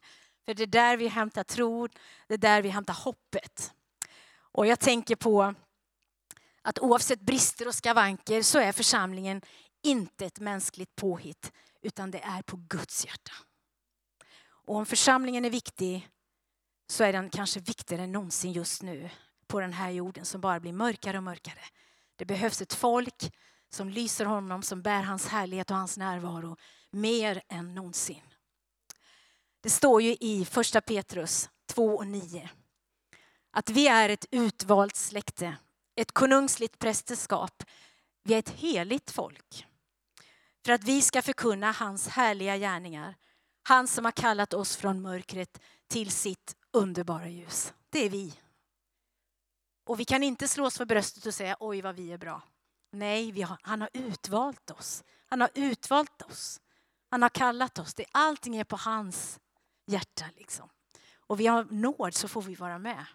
För 0.46 0.54
det 0.54 0.63
är 0.63 0.68
där 0.68 0.98
vi 0.98 1.08
hämtar 1.08 1.44
tro, 1.44 1.88
det 2.27 2.34
är 2.34 2.38
där 2.38 2.62
vi 2.62 2.70
hämtar 2.70 2.94
hoppet. 2.94 3.74
Och 4.39 4.68
jag 4.68 4.80
tänker 4.80 5.16
på 5.16 5.54
att 6.62 6.80
oavsett 6.80 7.22
brister 7.22 7.68
och 7.68 7.75
skavanker 7.75 8.42
så 8.42 8.60
är 8.60 8.72
församlingen 8.72 9.42
inte 9.84 10.25
ett 10.25 10.39
mänskligt 10.39 10.96
påhitt 10.96 11.51
utan 11.82 12.12
det 12.12 12.20
är 12.20 12.42
på 12.42 12.58
Guds 12.58 13.06
hjärta. 13.06 13.34
Och 14.67 14.75
om 14.75 14.86
församlingen 14.86 15.45
är 15.45 15.50
viktig 15.50 16.09
så 16.89 17.03
är 17.03 17.13
den 17.13 17.29
kanske 17.29 17.59
viktigare 17.59 18.03
än 18.03 18.12
någonsin 18.12 18.51
just 18.51 18.83
nu 18.83 19.09
på 19.47 19.59
den 19.59 19.74
här 19.74 19.89
jorden 19.89 20.25
som 20.25 20.41
bara 20.41 20.59
blir 20.59 20.74
mörkare 20.74 21.17
och 21.17 21.24
mörkare. 21.24 21.62
Det 22.15 22.25
behövs 22.25 22.62
ett 22.62 22.74
folk 22.74 23.33
som 23.69 23.89
lyser 23.89 24.25
honom, 24.25 24.63
som 24.63 24.81
bär 24.81 25.01
hans 25.01 25.27
härlighet 25.27 25.71
och 25.71 25.77
hans 25.77 25.97
närvaro 25.97 26.57
mer 26.91 27.41
än 27.50 27.75
någonsin. 27.75 28.21
Det 29.62 29.69
står 29.69 30.01
ju 30.01 30.17
i 30.19 30.45
första 30.45 30.81
Petrus 30.81 31.50
2 31.67 31.95
och 31.95 32.07
9 32.07 32.50
att 33.51 33.69
vi 33.69 33.88
är 33.88 34.09
ett 34.09 34.25
utvalt 34.31 34.95
släkte, 34.95 35.55
ett 35.95 36.12
konungsligt 36.12 36.79
prästerskap. 36.79 37.63
Vi 38.24 38.33
är 38.33 38.39
ett 38.39 38.50
heligt 38.50 39.12
folk. 39.12 39.65
För 40.65 40.74
att 40.74 40.83
vi 40.83 41.01
ska 41.01 41.21
förkunna 41.21 41.71
hans 41.71 42.07
härliga 42.07 42.57
gärningar. 42.57 43.15
Han 43.67 43.88
som 43.88 44.05
har 44.05 44.12
kallat 44.12 44.53
oss 44.53 44.75
från 44.75 45.01
mörkret 45.01 45.62
till 45.88 46.12
sitt 46.12 46.55
underbara 46.71 47.27
ljus. 47.27 47.74
Det 47.89 48.05
är 48.05 48.09
vi. 48.09 48.33
Och 49.86 50.00
vi 50.00 50.05
kan 50.05 50.24
inte 50.24 50.47
slå 50.47 50.65
oss 50.65 50.77
för 50.77 50.86
bröstet 50.86 51.25
och 51.25 51.33
säga 51.33 51.57
oj 51.59 51.81
vad 51.81 51.95
vi 51.95 52.12
är 52.12 52.17
bra. 52.17 52.41
Nej, 52.91 53.41
har, 53.41 53.57
han 53.62 53.81
har 53.81 53.89
utvalt 53.93 54.71
oss. 54.71 55.03
Han 55.25 55.41
har 55.41 55.50
utvalt 55.53 56.21
oss. 56.21 56.62
Han 57.09 57.21
har 57.21 57.29
kallat 57.29 57.79
oss. 57.79 57.93
Det, 57.93 58.05
allting 58.12 58.55
är 58.55 58.63
på 58.63 58.75
hans 58.75 59.39
hjärta. 59.88 60.25
Liksom. 60.36 60.69
Och 61.27 61.39
vi 61.39 61.47
har 61.47 61.63
nåd 61.63 62.13
så 62.13 62.27
får 62.27 62.41
vi 62.41 62.55
vara 62.55 62.79
med. 62.79 63.05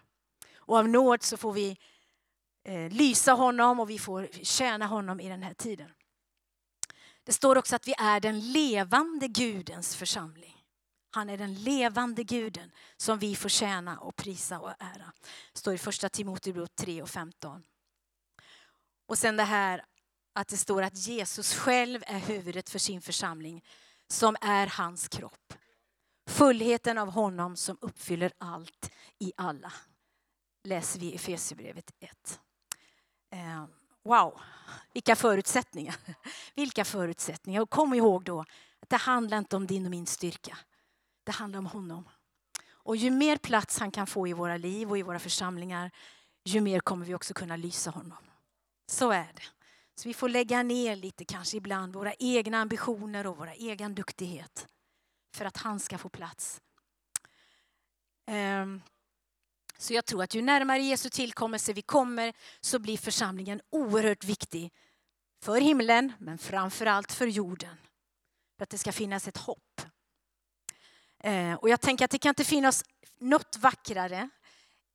Och 0.55 0.77
av 0.77 0.89
nåd 0.89 1.23
så 1.23 1.37
får 1.37 1.53
vi 1.53 1.77
eh, 2.63 2.91
lysa 2.91 3.31
honom 3.31 3.79
och 3.79 3.89
vi 3.89 3.99
får 3.99 4.29
tjäna 4.43 4.85
honom 4.85 5.19
i 5.19 5.29
den 5.29 5.43
här 5.43 5.53
tiden. 5.53 5.89
Det 7.23 7.33
står 7.33 7.57
också 7.57 7.75
att 7.75 7.87
vi 7.87 7.93
är 7.97 8.19
den 8.19 8.39
levande 8.51 9.27
Gudens 9.27 9.95
församling. 9.95 10.63
Han 11.11 11.29
är 11.29 11.37
den 11.37 11.53
levande 11.53 12.23
guden 12.23 12.71
som 12.97 13.19
vi 13.19 13.35
får 13.35 13.49
tjäna 13.49 13.99
och 13.99 14.15
prisa 14.15 14.59
och 14.59 14.73
ära. 14.79 15.13
Det 15.53 15.59
står 15.59 15.73
i 15.73 15.77
första 15.77 16.09
Timoteusbrevet 16.09 16.75
3 16.75 17.01
och 17.01 17.09
15. 17.09 17.63
Och 19.07 19.17
sen 19.17 19.37
det 19.37 19.43
här 19.43 19.85
att 20.33 20.47
det 20.47 20.57
står 20.57 20.81
att 20.81 20.97
Jesus 20.97 21.53
själv 21.53 22.03
är 22.07 22.19
huvudet 22.19 22.69
för 22.69 22.79
sin 22.79 23.01
församling 23.01 23.63
som 24.07 24.35
är 24.41 24.67
hans 24.67 25.07
kropp. 25.07 25.53
Fullheten 26.29 26.97
av 26.97 27.09
honom 27.09 27.55
som 27.55 27.77
uppfyller 27.81 28.33
allt 28.37 28.91
i 29.19 29.33
alla. 29.37 29.73
Läser 30.63 30.99
vi 30.99 31.05
i 31.05 31.15
Efesierbrevet 31.15 31.91
1. 31.99 32.39
Wow, 34.03 34.41
vilka 34.93 35.15
förutsättningar. 35.15 35.95
Vilka 36.55 36.85
förutsättningar. 36.85 37.61
Och 37.61 37.69
kom 37.69 37.93
ihåg 37.93 38.23
då 38.23 38.39
att 38.79 38.89
det 38.89 38.97
handlar 38.97 39.37
inte 39.37 39.55
om 39.55 39.67
din 39.67 39.85
och 39.85 39.91
min 39.91 40.05
styrka. 40.05 40.57
Det 41.23 41.31
handlar 41.31 41.59
om 41.59 41.65
honom. 41.65 42.09
Och 42.71 42.95
ju 42.95 43.11
mer 43.11 43.37
plats 43.37 43.79
han 43.79 43.91
kan 43.91 44.07
få 44.07 44.27
i 44.27 44.33
våra 44.33 44.57
liv 44.57 44.89
och 44.89 44.97
i 44.97 45.01
våra 45.01 45.19
församlingar, 45.19 45.91
ju 46.43 46.61
mer 46.61 46.79
kommer 46.79 47.05
vi 47.05 47.15
också 47.15 47.33
kunna 47.33 47.55
lysa 47.55 47.91
honom. 47.91 48.17
Så 48.87 49.11
är 49.11 49.33
det. 49.33 49.43
Så 49.95 50.09
vi 50.09 50.13
får 50.13 50.29
lägga 50.29 50.63
ner 50.63 50.95
lite 50.95 51.25
kanske 51.25 51.57
ibland 51.57 51.95
våra 51.95 52.13
egna 52.13 52.57
ambitioner 52.57 53.27
och 53.27 53.37
våra 53.37 53.53
egen 53.53 53.95
duktighet 53.95 54.67
för 55.35 55.45
att 55.45 55.57
han 55.57 55.79
ska 55.79 55.97
få 55.97 56.09
plats. 56.09 56.61
Ehm, 58.27 58.81
så 59.77 59.93
jag 59.93 60.05
tror 60.05 60.23
att 60.23 60.35
ju 60.35 60.41
närmare 60.41 60.81
Jesu 60.81 61.09
tillkommelse 61.09 61.73
vi 61.73 61.81
kommer 61.81 62.33
så 62.61 62.79
blir 62.79 62.97
församlingen 62.97 63.61
oerhört 63.69 64.23
viktig 64.23 64.73
för 65.43 65.61
himlen 65.61 66.13
men 66.19 66.37
framför 66.37 66.85
allt 66.85 67.11
för 67.11 67.27
jorden. 67.27 67.77
För 68.57 68.63
att 68.63 68.69
det 68.69 68.77
ska 68.77 68.91
finnas 68.91 69.27
ett 69.27 69.37
hopp. 69.37 69.81
Eh, 71.23 71.53
och 71.53 71.69
jag 71.69 71.81
tänker 71.81 72.05
att 72.05 72.11
det 72.11 72.19
kan 72.19 72.29
inte 72.29 72.43
finnas 72.43 72.83
något 73.19 73.57
vackrare 73.57 74.29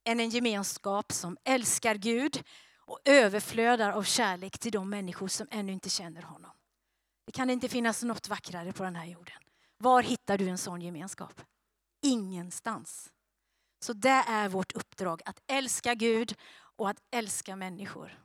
än 0.04 0.20
en 0.20 0.30
gemenskap 0.30 1.12
som 1.12 1.37
älskar 1.44 1.94
Gud 1.94 2.42
och 2.76 3.00
överflödar 3.04 3.92
av 3.92 4.02
kärlek 4.02 4.58
till 4.58 4.73
de 4.73 4.90
människor 4.90 5.28
som 5.28 5.47
ännu 5.50 5.73
inte 5.73 5.90
känner 5.90 6.23
honom. 6.23 6.50
Det 7.26 7.32
kan 7.32 7.50
inte 7.50 7.68
finnas 7.68 8.02
något 8.02 8.28
vackrare 8.28 8.73
på 8.73 8.85
den 8.85 8.97
här 8.97 9.06
jorden. 9.06 9.37
Var 9.78 10.02
hittar 10.02 10.38
du 10.38 10.49
en 10.49 10.58
sån 10.58 10.80
gemenskap? 10.80 11.40
Ingenstans. 12.02 13.11
Så 13.80 13.92
det 13.92 14.08
är 14.08 14.49
vårt 14.49 14.73
uppdrag, 14.73 15.23
att 15.25 15.40
älska 15.47 15.94
Gud 15.94 16.35
och 16.76 16.90
att 16.90 16.99
älska 17.11 17.56
människor. 17.56 18.18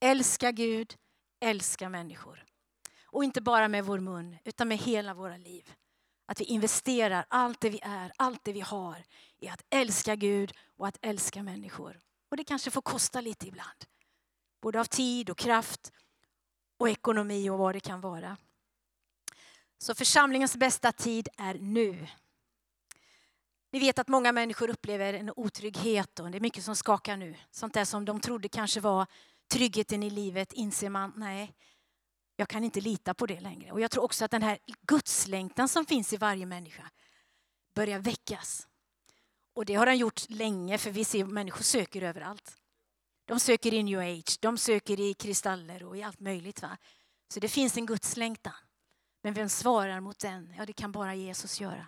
Älska 0.00 0.52
Gud, 0.52 0.94
älska 1.40 1.88
människor. 1.88 2.44
Och 3.06 3.24
inte 3.24 3.40
bara 3.40 3.68
med 3.68 3.84
vår 3.84 3.98
mun, 3.98 4.36
utan 4.44 4.68
med 4.68 4.78
hela 4.78 5.14
våra 5.14 5.36
liv. 5.36 5.72
Att 6.26 6.40
vi 6.40 6.44
investerar 6.44 7.26
allt 7.28 7.60
det 7.60 7.70
vi 7.70 7.80
är, 7.82 8.12
allt 8.16 8.44
det 8.44 8.52
vi 8.52 8.60
har 8.60 9.04
i 9.38 9.48
att 9.48 9.64
älska 9.70 10.16
Gud 10.16 10.52
och 10.76 10.86
att 10.88 10.98
älska 11.02 11.42
människor. 11.42 12.00
Och 12.30 12.36
det 12.36 12.44
kanske 12.44 12.70
får 12.70 12.82
kosta 12.82 13.20
lite 13.20 13.48
ibland. 13.48 13.84
Både 14.62 14.80
av 14.80 14.84
tid 14.84 15.30
och 15.30 15.38
kraft 15.38 15.92
och 16.78 16.88
ekonomi 16.88 17.50
och 17.50 17.58
vad 17.58 17.74
det 17.74 17.80
kan 17.80 18.00
vara. 18.00 18.36
Så 19.78 19.94
församlingens 19.94 20.56
bästa 20.56 20.92
tid 20.92 21.28
är 21.36 21.54
nu. 21.54 22.06
Ni 23.74 23.80
vet 23.80 23.98
att 23.98 24.08
många 24.08 24.32
människor 24.32 24.70
upplever 24.70 25.14
en 25.14 25.32
otrygghet 25.36 26.20
och 26.20 26.30
det 26.30 26.38
är 26.38 26.40
mycket 26.40 26.64
som 26.64 26.76
skakar 26.76 27.16
nu. 27.16 27.34
Sånt 27.50 27.74
där 27.74 27.84
som 27.84 28.04
de 28.04 28.20
trodde 28.20 28.48
kanske 28.48 28.80
var 28.80 29.06
tryggheten 29.52 30.02
i 30.02 30.10
livet 30.10 30.52
inser 30.52 30.90
man, 30.90 31.12
nej, 31.16 31.54
jag 32.36 32.48
kan 32.48 32.64
inte 32.64 32.80
lita 32.80 33.14
på 33.14 33.26
det 33.26 33.40
längre. 33.40 33.72
Och 33.72 33.80
jag 33.80 33.90
tror 33.90 34.04
också 34.04 34.24
att 34.24 34.30
den 34.30 34.42
här 34.42 34.58
gudslängtan 34.82 35.68
som 35.68 35.86
finns 35.86 36.12
i 36.12 36.16
varje 36.16 36.46
människa 36.46 36.90
börjar 37.74 37.98
väckas. 37.98 38.68
Och 39.54 39.64
det 39.64 39.74
har 39.74 39.86
den 39.86 39.98
gjort 39.98 40.30
länge 40.30 40.78
för 40.78 40.90
vi 40.90 41.04
ser 41.04 41.24
människor 41.24 41.62
söker 41.62 42.02
överallt. 42.02 42.56
De 43.24 43.40
söker 43.40 43.74
i 43.74 43.82
new 43.82 43.98
age, 43.98 44.38
de 44.40 44.58
söker 44.58 45.00
i 45.00 45.14
kristaller 45.14 45.84
och 45.84 45.96
i 45.96 46.02
allt 46.02 46.20
möjligt. 46.20 46.62
Va? 46.62 46.76
Så 47.28 47.40
det 47.40 47.48
finns 47.48 47.76
en 47.76 47.86
gudslängtan. 47.86 48.54
Men 49.22 49.34
vem 49.34 49.48
svarar 49.48 50.00
mot 50.00 50.18
den? 50.18 50.54
Ja, 50.58 50.66
det 50.66 50.72
kan 50.72 50.92
bara 50.92 51.14
Jesus 51.14 51.60
göra. 51.60 51.86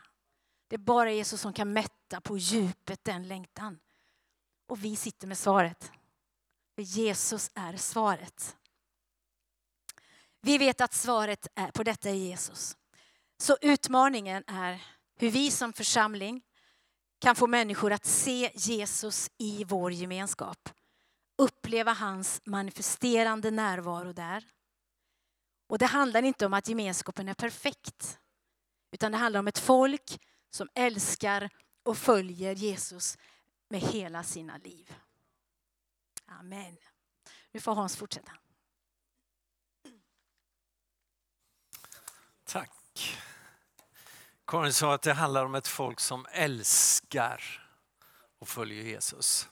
Det 0.68 0.76
är 0.76 0.78
bara 0.78 1.12
Jesus 1.12 1.40
som 1.40 1.52
kan 1.52 1.73
mätta 1.73 2.20
på 2.20 2.38
djupet 2.38 3.04
den 3.04 3.28
längtan. 3.28 3.78
Och 4.66 4.85
vi 4.85 4.96
sitter 4.96 5.26
med 5.26 5.38
svaret. 5.38 5.92
För 6.75 6.82
Jesus 6.82 7.50
är 7.54 7.76
svaret. 7.76 8.56
Vi 10.40 10.58
vet 10.58 10.80
att 10.80 10.94
svaret 10.94 11.46
är, 11.54 11.70
på 11.70 11.82
detta 11.82 12.11
är 12.11 12.14
Jesus. 12.14 12.76
Så 13.38 13.56
utmaningen 13.61 14.44
är 14.46 14.82
hur 15.16 15.30
vi 15.30 15.50
som 15.50 15.73
församling 15.73 16.42
kan 17.18 17.37
få 17.37 17.46
människor 17.46 17.92
att 17.92 18.04
se 18.04 18.50
Jesus 18.54 19.30
i 19.38 19.64
vår 19.64 19.92
gemenskap. 19.92 20.68
Uppleva 21.38 21.92
hans 21.92 22.40
manifesterande 22.44 23.50
närvaro 23.50 24.12
där. 24.12 24.44
Och 25.68 25.78
det 25.78 25.87
handlar 25.87 26.23
inte 26.23 26.46
om 26.46 26.54
att 26.54 26.68
gemenskapen 26.68 27.28
är 27.28 27.35
perfekt. 27.35 28.18
Utan 28.92 29.12
det 29.12 29.18
handlar 29.18 29.40
om 29.40 29.49
ett 29.49 29.58
folk 29.58 30.20
som 30.50 30.68
älskar 30.74 31.50
och 31.82 31.98
följer 31.98 32.54
Jesus 32.54 33.18
med 33.68 33.80
hela 33.80 34.22
sina 34.22 34.56
liv. 34.56 34.94
Amen. 36.26 36.76
Nu 37.52 37.60
får 37.60 37.74
Hans 37.74 37.96
fortsätta. 37.96 38.32
Tack. 42.44 43.18
Karin 44.46 44.72
sa 44.72 44.94
att 44.94 45.02
det 45.02 45.12
handlar 45.12 45.44
om 45.44 45.54
ett 45.54 45.68
folk 45.68 46.00
som 46.00 46.26
älskar 46.30 47.68
och 48.38 48.48
följer 48.48 48.82
Jesus. 48.84 49.48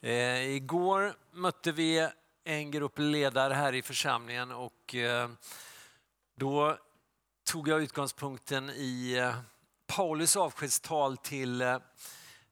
Eh, 0.00 0.48
igår 0.48 1.16
mötte 1.30 1.72
vi 1.72 2.08
en 2.44 2.70
grupp 2.70 2.98
ledare 2.98 3.54
här 3.54 3.72
i 3.72 3.82
församlingen 3.82 4.52
och 4.52 4.94
eh, 4.94 5.30
då 6.36 6.78
tog 7.44 7.68
jag 7.68 7.82
utgångspunkten 7.82 8.70
i 8.70 9.12
eh, 9.12 9.38
Paulus 9.88 10.36
avskedstal 10.36 11.16
till 11.16 11.60
eh, 11.60 11.78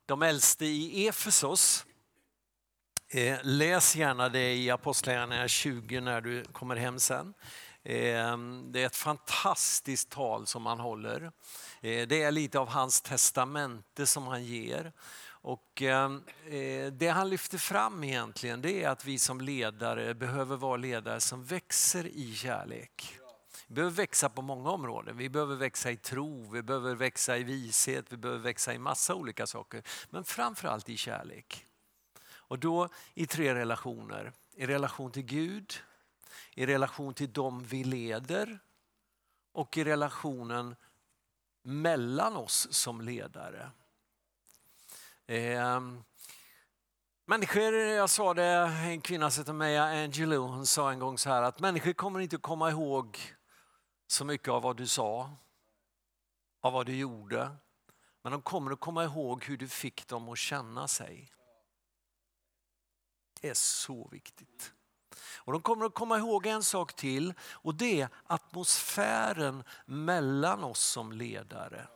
de 0.07 0.23
äldste 0.23 0.66
i 0.66 1.09
Efesos. 1.09 1.87
Eh, 3.09 3.38
läs 3.43 3.97
gärna 3.97 4.28
det 4.28 4.55
i 4.55 4.71
Apostlagärningarna 4.71 5.49
20 5.49 6.00
när 6.00 6.21
du 6.21 6.45
kommer 6.45 6.76
hem 6.76 6.99
sen. 6.99 7.35
Eh, 7.83 8.38
det 8.64 8.83
är 8.83 8.87
ett 8.87 8.97
fantastiskt 8.97 10.11
tal 10.11 10.47
som 10.47 10.66
han 10.66 10.81
håller. 10.81 11.33
Det 11.81 12.23
är 12.23 12.31
lite 12.31 12.59
av 12.59 12.69
hans 12.69 13.00
testamente 13.00 14.07
som 14.07 14.26
han 14.26 14.45
ger. 14.45 14.93
Och 15.28 15.83
det 16.93 17.09
han 17.14 17.31
lyfter 17.31 17.59
fram 17.59 18.05
egentligen 18.05 18.62
det 18.62 18.85
är 18.85 18.88
att 18.88 19.05
vi 19.05 19.19
som 19.19 19.40
ledare 19.40 20.14
behöver 20.14 20.57
vara 20.57 20.76
ledare 20.76 21.21
som 21.21 21.45
växer 21.45 22.07
i 22.07 22.35
kärlek. 22.35 23.19
Vi 23.66 23.75
behöver 23.75 23.96
växa 23.96 24.28
på 24.28 24.42
många 24.42 24.70
områden. 24.70 25.16
Vi 25.16 25.28
behöver 25.28 25.56
växa 25.56 25.90
i 25.90 25.96
tro, 25.96 26.50
vi 26.50 26.62
behöver 26.62 26.94
växa 26.94 27.38
i 27.38 27.42
vishet, 27.42 28.12
vi 28.12 28.16
behöver 28.16 28.42
växa 28.42 28.75
i 28.75 28.78
massa 28.78 29.14
olika 29.14 29.46
saker. 29.46 29.82
Men 30.11 30.25
framförallt 30.25 30.88
i 30.88 30.96
kärlek. 30.96 31.66
Och 32.28 32.58
då 32.58 32.88
i 33.14 33.26
tre 33.26 33.54
relationer. 33.54 34.32
I 34.54 34.66
relation 34.66 35.12
till 35.12 35.23
Gud, 35.23 35.75
i 36.54 36.66
relation 36.66 37.14
till 37.14 37.32
dem 37.32 37.64
vi 37.64 37.85
leder 37.85 38.58
och 39.52 39.76
i 39.76 39.85
relationen 39.85 40.76
mellan 41.62 42.37
oss 42.37 42.68
som 42.70 43.00
ledare. 43.00 43.70
Eh, 45.26 45.80
människor, 47.25 47.75
jag 47.75 48.11
sa 48.11 48.35
det, 48.35 48.44
en 48.44 49.00
kvinna 49.00 49.30
som 49.30 49.40
heter 49.40 49.52
Maya 49.52 49.85
Angelou, 49.85 50.46
hon 50.46 50.66
sa 50.66 50.90
en 50.90 50.99
gång 50.99 51.18
så 51.18 51.30
här 51.30 51.42
att 51.42 51.61
människor 51.61 51.92
kommer 51.92 52.20
inte 52.20 52.37
komma 52.37 52.70
ihåg 52.70 53.36
så 54.06 54.25
mycket 54.25 54.48
av 54.48 54.62
vad 54.62 54.76
du 54.76 54.86
sa, 54.86 55.30
av 56.60 56.72
vad 56.72 56.86
du 56.86 56.96
gjorde. 56.96 57.56
Men 58.22 58.32
de 58.32 58.42
kommer 58.42 58.70
att 58.70 58.80
komma 58.80 59.04
ihåg 59.04 59.44
hur 59.44 59.56
du 59.56 59.68
fick 59.68 60.08
dem 60.08 60.28
att 60.28 60.38
känna 60.38 60.88
sig. 60.88 61.32
Det 63.40 63.48
är 63.48 63.54
så 63.54 64.08
viktigt. 64.08 64.72
Och 65.18 65.52
de 65.52 65.62
kommer 65.62 65.84
att 65.84 65.94
komma 65.94 66.18
ihåg 66.18 66.46
en 66.46 66.62
sak 66.62 66.92
till 66.92 67.34
och 67.40 67.75
det 67.75 68.00
är 68.00 68.08
atmosfären 68.26 69.64
mellan 69.86 70.64
oss 70.64 70.80
som 70.80 71.12
ledare. 71.12 71.88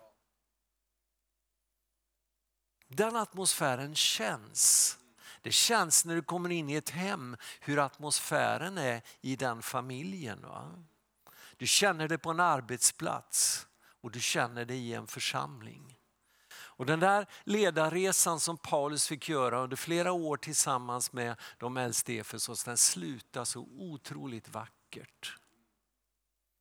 Den 2.88 3.16
atmosfären 3.16 3.94
känns. 3.94 4.98
Det 5.42 5.52
känns 5.52 6.04
när 6.04 6.14
du 6.14 6.22
kommer 6.22 6.50
in 6.50 6.70
i 6.70 6.74
ett 6.74 6.90
hem 6.90 7.36
hur 7.60 7.78
atmosfären 7.78 8.78
är 8.78 9.02
i 9.20 9.36
den 9.36 9.62
familjen. 9.62 10.42
Va? 10.42 10.84
Du 11.60 11.66
känner 11.66 12.08
det 12.08 12.18
på 12.18 12.30
en 12.30 12.40
arbetsplats 12.40 13.66
och 14.00 14.10
du 14.10 14.20
känner 14.20 14.64
det 14.64 14.74
i 14.74 14.94
en 14.94 15.06
församling. 15.06 15.98
Och 16.52 16.86
den 16.86 17.00
där 17.00 17.26
ledarresan 17.44 18.40
som 18.40 18.56
Paulus 18.56 19.08
fick 19.08 19.28
göra 19.28 19.60
under 19.60 19.76
flera 19.76 20.12
år 20.12 20.36
tillsammans 20.36 21.12
med 21.12 21.36
de 21.58 21.76
äldste 21.76 22.18
Efesos, 22.18 22.64
den 22.64 22.76
slutar 22.76 23.44
så 23.44 23.60
otroligt 23.60 24.48
vackert. 24.48 25.36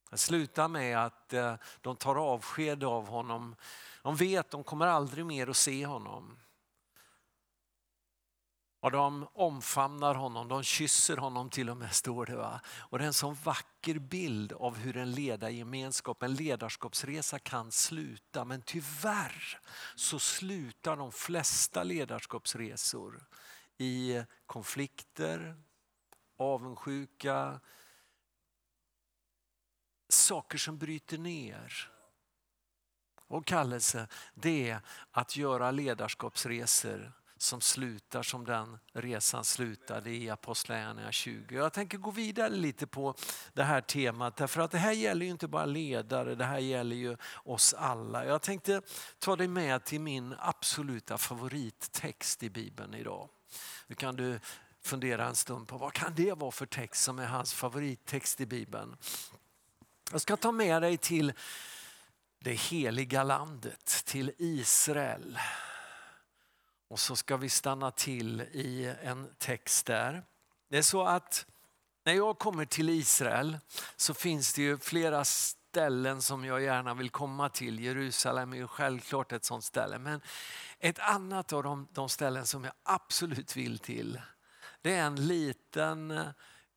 Den 0.09 0.17
slutar 0.17 0.67
med 0.67 1.05
att 1.05 1.33
eh, 1.33 1.55
de 1.81 1.95
tar 1.95 2.15
avsked 2.15 2.83
av 2.83 3.07
honom 3.07 3.55
de 4.01 4.15
vet 4.15 4.39
att 4.39 4.51
de 4.51 4.63
kommer 4.63 4.87
aldrig 4.87 5.25
mer 5.25 5.47
att 5.47 5.57
se 5.57 5.85
honom. 5.85 6.37
Och 8.81 8.91
de 8.91 9.27
omfamnar 9.33 10.15
honom, 10.15 10.47
de 10.47 10.63
kysser 10.63 11.17
honom 11.17 11.49
till 11.49 11.69
och 11.69 11.77
med 11.77 11.93
står 11.93 12.25
det. 12.25 12.35
Va? 12.35 12.61
Och 12.79 12.97
det 12.97 13.03
är 13.03 13.07
en 13.07 13.13
sån 13.13 13.37
vacker 13.43 13.99
bild 13.99 14.53
av 14.53 14.77
hur 14.77 14.97
en 14.97 15.11
ledargemenskap, 15.11 16.23
en 16.23 16.33
ledarskapsresa 16.33 17.39
kan 17.39 17.71
sluta. 17.71 18.45
Men 18.45 18.61
tyvärr 18.61 19.59
så 19.95 20.19
slutar 20.19 20.97
de 20.97 21.11
flesta 21.11 21.83
ledarskapsresor 21.83 23.27
i 23.77 24.23
konflikter, 24.45 25.55
avundsjuka, 26.37 27.59
saker 30.09 30.57
som 30.57 30.77
bryter 30.77 31.17
ner. 31.17 31.91
Och 33.27 33.45
kallelse, 33.45 34.07
det 34.33 34.69
är 34.69 34.81
att 35.11 35.37
göra 35.37 35.71
ledarskapsresor 35.71 37.18
som 37.41 37.61
slutar 37.61 38.23
som 38.23 38.45
den 38.45 38.79
resan 38.93 39.43
slutade 39.43 40.11
i 40.11 40.29
Apostlagärningarna 40.29 41.11
20. 41.11 41.55
Jag 41.55 41.73
tänker 41.73 41.97
gå 41.97 42.11
vidare 42.11 42.49
lite 42.49 42.87
på 42.87 43.15
det 43.53 43.63
här 43.63 43.81
temat 43.81 44.35
därför 44.35 44.61
att 44.61 44.71
det 44.71 44.77
här 44.77 44.91
gäller 44.91 45.25
ju 45.25 45.31
inte 45.31 45.47
bara 45.47 45.65
ledare, 45.65 46.35
det 46.35 46.45
här 46.45 46.59
gäller 46.59 46.95
ju 46.95 47.17
oss 47.43 47.73
alla. 47.73 48.25
Jag 48.25 48.41
tänkte 48.41 48.81
ta 49.19 49.35
dig 49.35 49.47
med 49.47 49.85
till 49.85 50.01
min 50.01 50.35
absoluta 50.39 51.17
favorittext 51.17 52.43
i 52.43 52.49
Bibeln 52.49 52.93
idag. 52.93 53.29
Nu 53.87 53.95
kan 53.95 54.15
du 54.15 54.39
fundera 54.81 55.27
en 55.27 55.35
stund 55.35 55.67
på 55.67 55.77
vad 55.77 55.93
kan 55.93 56.15
det 56.15 56.33
vara 56.33 56.51
för 56.51 56.65
text 56.65 57.03
som 57.03 57.19
är 57.19 57.25
hans 57.25 57.53
favorittext 57.53 58.41
i 58.41 58.45
Bibeln. 58.45 58.97
Jag 60.11 60.21
ska 60.21 60.37
ta 60.37 60.51
med 60.51 60.81
dig 60.81 60.97
till 60.97 61.33
det 62.39 62.53
heliga 62.53 63.23
landet, 63.23 64.03
till 64.05 64.31
Israel. 64.37 65.39
Och 66.89 66.99
så 66.99 67.15
ska 67.15 67.37
vi 67.37 67.49
stanna 67.49 67.91
till 67.91 68.41
i 68.41 68.95
en 69.03 69.29
text 69.37 69.85
där. 69.85 70.23
Det 70.69 70.77
är 70.77 70.81
så 70.81 71.03
att 71.03 71.45
när 72.05 72.13
jag 72.13 72.39
kommer 72.39 72.65
till 72.65 72.89
Israel 72.89 73.57
så 73.95 74.13
finns 74.13 74.53
det 74.53 74.61
ju 74.61 74.77
flera 74.77 75.25
ställen 75.25 76.21
som 76.21 76.45
jag 76.45 76.61
gärna 76.61 76.93
vill 76.93 77.09
komma 77.09 77.49
till. 77.49 77.79
Jerusalem 77.79 78.53
är 78.53 78.57
ju 78.57 78.67
självklart 78.67 79.31
ett 79.31 79.45
sånt 79.45 79.63
ställe. 79.63 79.97
Men 79.97 80.21
ett 80.79 80.99
annat 80.99 81.53
av 81.53 81.63
de, 81.63 81.87
de 81.91 82.09
ställen 82.09 82.45
som 82.45 82.63
jag 82.63 82.73
absolut 82.83 83.55
vill 83.55 83.79
till 83.79 84.19
det 84.81 84.95
är 84.95 85.03
en 85.03 85.27
liten 85.27 86.23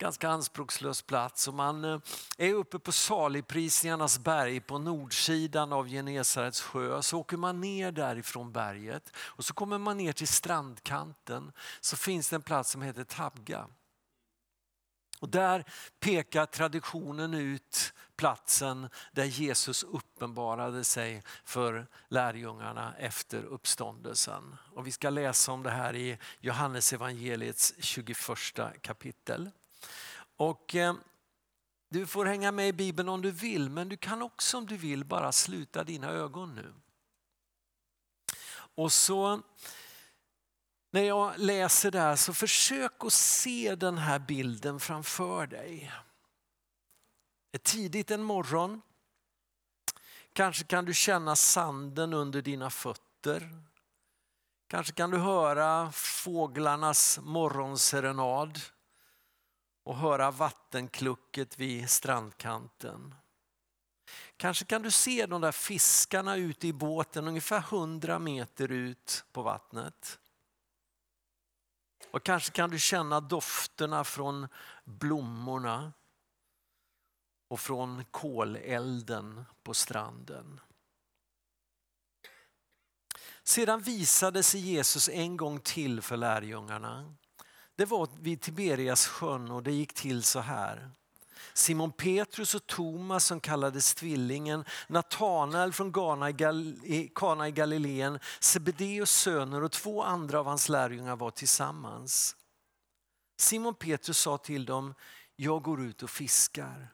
ganska 0.02 0.28
anspråkslös 0.28 1.02
plats. 1.02 1.48
Och 1.48 1.54
man 1.54 1.84
eh, 1.84 1.98
är 2.38 2.54
uppe 2.54 2.78
på 2.78 2.92
saligprisningarnas 2.92 4.18
berg 4.18 4.60
på 4.60 4.78
nordsidan 4.78 5.72
av 5.72 5.88
Genesarets 5.88 6.60
sjö. 6.60 7.02
Så 7.02 7.18
åker 7.18 7.36
man 7.36 7.60
ner 7.60 7.92
därifrån 7.92 8.52
berget 8.52 9.12
och 9.16 9.44
så 9.44 9.54
kommer 9.54 9.78
man 9.78 9.96
ner 9.96 10.12
till 10.12 10.28
strandkanten. 10.28 11.52
Så 11.80 11.96
finns 11.96 12.28
det 12.28 12.36
en 12.36 12.42
plats 12.42 12.70
som 12.70 12.82
heter 12.82 13.04
Tabga. 13.04 13.68
Och 15.20 15.28
där 15.28 15.64
pekar 16.00 16.46
traditionen 16.46 17.34
ut 17.34 17.92
platsen 18.16 18.88
där 19.12 19.24
Jesus 19.24 19.82
uppenbarade 19.82 20.84
sig 20.84 21.22
för 21.44 21.86
lärjungarna 22.08 22.94
efter 22.98 23.44
uppståndelsen. 23.44 24.56
Och 24.74 24.86
vi 24.86 24.92
ska 24.92 25.10
läsa 25.10 25.52
om 25.52 25.62
det 25.62 25.70
här 25.70 25.96
i 25.96 26.18
Johannesevangeliets 26.40 27.74
21 27.78 28.16
kapitel. 28.80 29.50
Och 30.42 30.74
eh, 30.74 30.94
du 31.88 32.06
får 32.06 32.24
hänga 32.24 32.52
med 32.52 32.68
i 32.68 32.72
Bibeln 32.72 33.08
om 33.08 33.22
du 33.22 33.30
vill, 33.30 33.70
men 33.70 33.88
du 33.88 33.96
kan 33.96 34.22
också 34.22 34.58
om 34.58 34.66
du 34.66 34.76
vill 34.76 35.04
bara 35.04 35.32
sluta 35.32 35.84
dina 35.84 36.10
ögon 36.10 36.54
nu. 36.54 36.74
Och 38.74 38.92
så 38.92 39.40
när 40.90 41.02
jag 41.02 41.38
läser 41.38 41.90
där 41.90 42.16
så 42.16 42.34
försök 42.34 42.92
att 43.04 43.12
se 43.12 43.74
den 43.74 43.98
här 43.98 44.18
bilden 44.18 44.80
framför 44.80 45.46
dig. 45.46 45.92
Det 47.50 47.56
är 47.56 47.58
tidigt 47.58 48.10
en 48.10 48.22
morgon. 48.22 48.82
Kanske 50.32 50.64
kan 50.64 50.84
du 50.84 50.94
känna 50.94 51.36
sanden 51.36 52.12
under 52.12 52.42
dina 52.42 52.70
fötter. 52.70 53.62
Kanske 54.66 54.92
kan 54.92 55.10
du 55.10 55.18
höra 55.18 55.92
fåglarnas 55.92 57.18
morgonserenad 57.22 58.60
och 59.82 59.96
höra 59.96 60.30
vattenklucket 60.30 61.58
vid 61.58 61.90
strandkanten. 61.90 63.14
Kanske 64.36 64.64
kan 64.64 64.82
du 64.82 64.90
se 64.90 65.26
de 65.26 65.40
där 65.40 65.52
fiskarna 65.52 66.36
ute 66.36 66.68
i 66.68 66.72
båten 66.72 67.28
ungefär 67.28 67.58
100 67.58 68.18
meter 68.18 68.72
ut 68.72 69.24
på 69.32 69.42
vattnet. 69.42 70.18
Och 72.10 72.24
kanske 72.24 72.52
kan 72.52 72.70
du 72.70 72.78
känna 72.78 73.20
dofterna 73.20 74.04
från 74.04 74.48
blommorna 74.84 75.92
och 77.48 77.60
från 77.60 78.04
kolelden 78.10 79.44
på 79.62 79.74
stranden. 79.74 80.60
Sedan 83.42 83.80
visade 83.80 84.42
sig 84.42 84.60
Jesus 84.60 85.08
en 85.08 85.36
gång 85.36 85.60
till 85.60 86.02
för 86.02 86.16
lärjungarna. 86.16 87.14
Det 87.76 87.84
var 87.84 88.08
vid 88.20 88.40
Tiberias 88.40 89.06
sjön 89.06 89.50
och 89.50 89.62
det 89.62 89.72
gick 89.72 89.92
till 89.92 90.22
så 90.22 90.40
här. 90.40 90.90
Simon 91.54 91.92
Petrus 91.92 92.54
och 92.54 92.66
Thomas 92.66 93.24
som 93.24 93.40
kallades 93.40 93.94
tvillingen, 93.94 94.64
Natanael 94.88 95.72
från 95.72 95.92
Kana 97.14 97.48
i 97.48 97.52
Galileen, 97.52 98.18
Sebedeus 98.40 99.10
söner 99.10 99.62
och 99.62 99.72
två 99.72 100.02
andra 100.02 100.40
av 100.40 100.46
hans 100.46 100.68
lärjungar 100.68 101.16
var 101.16 101.30
tillsammans. 101.30 102.36
Simon 103.36 103.74
Petrus 103.74 104.18
sa 104.18 104.38
till 104.38 104.64
dem, 104.64 104.94
jag 105.36 105.62
går 105.62 105.82
ut 105.82 106.02
och 106.02 106.10
fiskar. 106.10 106.88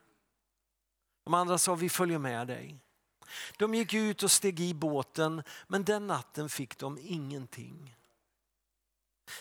De 1.24 1.34
andra 1.34 1.58
sa, 1.58 1.74
vi 1.74 1.88
följer 1.88 2.18
med 2.18 2.46
dig. 2.46 2.78
De 3.56 3.74
gick 3.74 3.94
ut 3.94 4.22
och 4.22 4.30
steg 4.30 4.60
i 4.60 4.74
båten, 4.74 5.42
men 5.66 5.84
den 5.84 6.06
natten 6.06 6.48
fick 6.48 6.78
de 6.78 6.98
ingenting. 6.98 7.97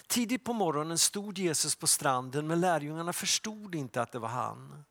Tidigt 0.08 0.44
på 0.44 0.54
morgonen 0.54 0.98
stod 0.98 1.38
Jesus 1.38 1.76
på 1.76 1.88
stranden 1.88 2.48
men 2.48 2.62
lärjungarna 2.62 3.14
förstod 3.14 3.76
inte 3.76 4.02
att 4.02 4.12
det 4.12 4.20
var 4.20 4.30
han. 4.30 4.84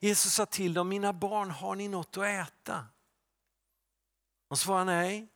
Jesus 0.00 0.34
sa 0.34 0.46
till 0.46 0.74
dem, 0.74 0.88
mina 0.88 1.12
barn 1.12 1.50
har 1.50 1.74
ni 1.74 1.88
något 1.88 2.16
att 2.16 2.24
äta? 2.24 2.86
De 4.48 4.56
svarade 4.56 4.84
nej. 4.84 5.28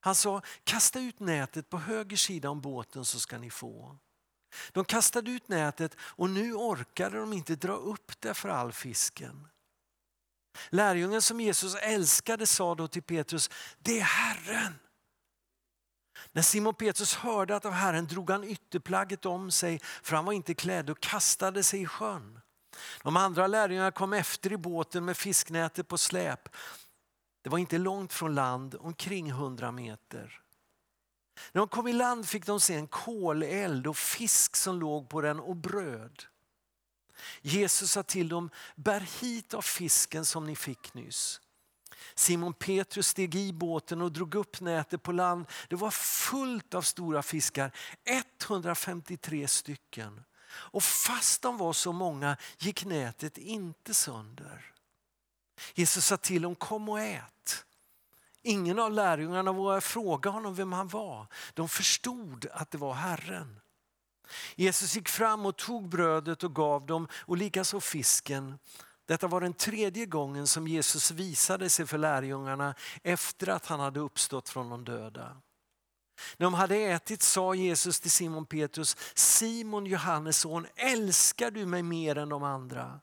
Han 0.00 0.14
sa, 0.14 0.42
kasta 0.64 1.00
ut 1.00 1.20
nätet 1.20 1.68
på 1.68 1.78
höger 1.78 2.16
sida 2.16 2.50
om 2.50 2.60
båten 2.60 3.04
så 3.04 3.20
ska 3.20 3.38
ni 3.38 3.50
få. 3.50 3.98
De 4.72 4.84
kastade 4.84 5.30
ut 5.30 5.48
nätet 5.48 5.96
och 6.00 6.30
nu 6.30 6.54
orkade 6.54 7.18
de 7.18 7.32
inte 7.32 7.56
dra 7.56 7.72
upp 7.72 8.20
det 8.20 8.34
för 8.34 8.48
all 8.48 8.72
fisken. 8.72 9.48
Lärjungen 10.70 11.22
som 11.22 11.40
Jesus 11.40 11.74
älskade 11.74 12.46
sa 12.46 12.74
då 12.74 12.88
till 12.88 13.02
Petrus, 13.02 13.50
det 13.78 14.00
är 14.00 14.04
Herren. 14.04 14.78
När 16.32 16.42
Simon 16.42 16.74
Petrus 16.74 17.14
hörde 17.14 17.56
att 17.56 17.64
av 17.64 17.72
Herren 17.72 18.06
drog 18.06 18.30
han 18.30 18.44
ytterplagget 18.44 19.26
om 19.26 19.50
sig 19.50 19.80
för 20.02 20.16
han 20.16 20.24
var 20.24 20.32
inte 20.32 20.54
klädd 20.54 20.90
och 20.90 21.00
kastade 21.00 21.62
sig 21.62 21.82
i 21.82 21.86
sjön. 21.86 22.40
De 23.02 23.16
andra 23.16 23.46
lärjungarna 23.46 23.90
kom 23.90 24.12
efter 24.12 24.52
i 24.52 24.56
båten 24.56 25.04
med 25.04 25.16
fisknätet 25.16 25.88
på 25.88 25.98
släp. 25.98 26.48
Det 27.42 27.50
var 27.50 27.58
inte 27.58 27.78
långt 27.78 28.12
från 28.12 28.34
land, 28.34 28.74
omkring 28.80 29.32
hundra 29.32 29.72
meter. 29.72 30.42
När 31.52 31.58
de 31.60 31.68
kom 31.68 31.88
i 31.88 31.92
land 31.92 32.28
fick 32.28 32.46
de 32.46 32.60
se 32.60 32.74
en 32.74 32.88
koleld 32.88 33.86
och 33.86 33.96
fisk 33.96 34.56
som 34.56 34.80
låg 34.80 35.08
på 35.08 35.20
den 35.20 35.40
och 35.40 35.56
bröd. 35.56 36.22
Jesus 37.40 37.92
sa 37.92 38.02
till 38.02 38.28
dem, 38.28 38.50
bär 38.76 39.00
hit 39.20 39.54
av 39.54 39.62
fisken 39.62 40.24
som 40.24 40.46
ni 40.46 40.56
fick 40.56 40.94
nyss. 40.94 41.40
Simon 42.18 42.52
Petrus 42.52 43.08
steg 43.08 43.34
i 43.34 43.52
båten 43.52 44.02
och 44.02 44.12
drog 44.12 44.34
upp 44.34 44.60
nätet 44.60 45.02
på 45.02 45.12
land. 45.12 45.46
Det 45.68 45.76
var 45.76 45.90
fullt 45.90 46.74
av 46.74 46.82
stora 46.82 47.22
fiskar, 47.22 47.72
153 48.04 49.48
stycken. 49.48 50.24
Och 50.50 50.82
fast 50.82 51.42
de 51.42 51.58
var 51.58 51.72
så 51.72 51.92
många 51.92 52.36
gick 52.58 52.84
nätet 52.84 53.38
inte 53.38 53.94
sönder. 53.94 54.72
Jesus 55.74 56.06
sa 56.06 56.16
till 56.16 56.42
dem, 56.42 56.54
kom 56.54 56.88
och 56.88 57.00
ät. 57.00 57.64
Ingen 58.42 58.78
av 58.78 58.92
lärjungarna 58.92 59.52
vågade 59.52 59.80
fråga 59.80 60.30
honom 60.30 60.54
vem 60.54 60.72
han 60.72 60.88
var. 60.88 61.26
De 61.54 61.68
förstod 61.68 62.46
att 62.52 62.70
det 62.70 62.78
var 62.78 62.94
Herren. 62.94 63.60
Jesus 64.56 64.96
gick 64.96 65.08
fram 65.08 65.46
och 65.46 65.56
tog 65.56 65.88
brödet 65.88 66.44
och 66.44 66.54
gav 66.54 66.86
dem 66.86 67.08
och 67.12 67.36
likaså 67.36 67.80
fisken. 67.80 68.58
Detta 69.08 69.26
var 69.26 69.40
den 69.40 69.54
tredje 69.54 70.06
gången 70.06 70.46
som 70.46 70.68
Jesus 70.68 71.10
visade 71.10 71.70
sig 71.70 71.86
för 71.86 71.98
lärjungarna 71.98 72.74
efter 73.02 73.48
att 73.48 73.66
han 73.66 73.80
hade 73.80 74.00
uppstått 74.00 74.48
från 74.48 74.68
de 74.68 74.84
döda. 74.84 75.36
När 76.36 76.46
de 76.46 76.54
hade 76.54 76.76
ätit 76.76 77.22
sa 77.22 77.54
Jesus 77.54 78.00
till 78.00 78.10
Simon 78.10 78.46
Petrus, 78.46 78.96
Simon 79.14 79.86
Johannes 79.86 80.38
son, 80.38 80.66
älskar 80.74 81.50
du 81.50 81.66
mig 81.66 81.82
mer 81.82 82.18
än 82.18 82.28
de 82.28 82.42
andra? 82.42 83.00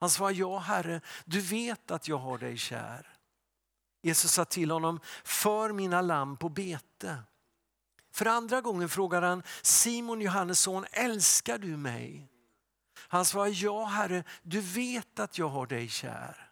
Han 0.00 0.10
svarade, 0.10 0.38
ja 0.38 0.58
Herre, 0.58 1.00
du 1.24 1.40
vet 1.40 1.90
att 1.90 2.08
jag 2.08 2.18
har 2.18 2.38
dig 2.38 2.56
kär. 2.56 3.16
Jesus 4.02 4.32
sa 4.32 4.44
till 4.44 4.70
honom, 4.70 5.00
för 5.24 5.72
mina 5.72 6.00
lamm 6.00 6.36
på 6.36 6.48
bete. 6.48 7.18
För 8.12 8.26
andra 8.26 8.60
gången 8.60 8.88
frågar 8.88 9.22
han 9.22 9.42
Simon 9.62 10.20
Johannes 10.20 10.60
son, 10.60 10.84
älskar 10.92 11.58
du 11.58 11.76
mig? 11.76 12.28
Han 13.00 13.24
svarade 13.24 13.50
ja 13.50 13.84
Herre, 13.84 14.24
du 14.42 14.60
vet 14.60 15.18
att 15.18 15.38
jag 15.38 15.48
har 15.48 15.66
dig 15.66 15.88
kär. 15.88 16.50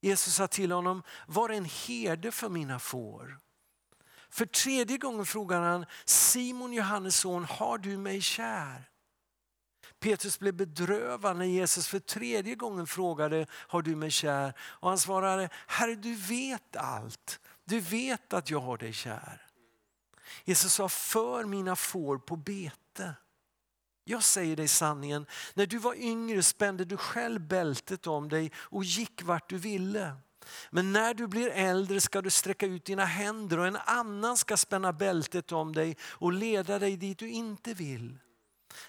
Jesus 0.00 0.34
sa 0.34 0.46
till 0.46 0.72
honom, 0.72 1.02
var 1.26 1.48
en 1.48 1.64
herde 1.64 2.32
för 2.32 2.48
mina 2.48 2.78
får. 2.78 3.38
För 4.30 4.46
tredje 4.46 4.98
gången 4.98 5.26
frågar 5.26 5.60
han 5.60 5.86
Simon 6.04 6.72
Johannes 6.72 7.16
son, 7.16 7.44
har 7.44 7.78
du 7.78 7.96
mig 7.96 8.20
kär? 8.20 8.88
Petrus 10.00 10.38
blev 10.38 10.54
bedrövad 10.54 11.36
när 11.36 11.44
Jesus 11.44 11.88
för 11.88 11.98
tredje 11.98 12.54
gången 12.54 12.86
frågade, 12.86 13.46
har 13.52 13.82
du 13.82 13.96
mig 13.96 14.10
kär? 14.10 14.54
Och 14.60 14.88
han 14.88 14.98
svarade, 14.98 15.48
Herre 15.66 15.94
du 15.94 16.14
vet 16.14 16.76
allt. 16.76 17.40
Du 17.64 17.80
vet 17.80 18.32
att 18.32 18.50
jag 18.50 18.60
har 18.60 18.76
dig 18.76 18.92
kär. 18.92 19.46
Jesus 20.44 20.74
sa, 20.74 20.88
för 20.88 21.44
mina 21.44 21.76
får 21.76 22.18
på 22.18 22.36
bete. 22.36 23.14
Jag 24.04 24.22
säger 24.22 24.56
dig 24.56 24.68
sanningen, 24.68 25.26
när 25.54 25.66
du 25.66 25.78
var 25.78 25.94
yngre 25.94 26.42
spände 26.42 26.84
du 26.84 26.96
själv 26.96 27.40
bältet 27.40 28.06
om 28.06 28.28
dig 28.28 28.52
och 28.56 28.84
gick 28.84 29.22
vart 29.22 29.50
du 29.50 29.58
ville. 29.58 30.16
Men 30.70 30.92
när 30.92 31.14
du 31.14 31.26
blir 31.26 31.48
äldre 31.50 32.00
ska 32.00 32.22
du 32.22 32.30
sträcka 32.30 32.66
ut 32.66 32.84
dina 32.84 33.04
händer 33.04 33.58
och 33.58 33.66
en 33.66 33.76
annan 33.76 34.36
ska 34.36 34.56
spänna 34.56 34.92
bältet 34.92 35.52
om 35.52 35.72
dig 35.72 35.96
och 36.02 36.32
leda 36.32 36.78
dig 36.78 36.96
dit 36.96 37.18
du 37.18 37.28
inte 37.28 37.74
vill. 37.74 38.18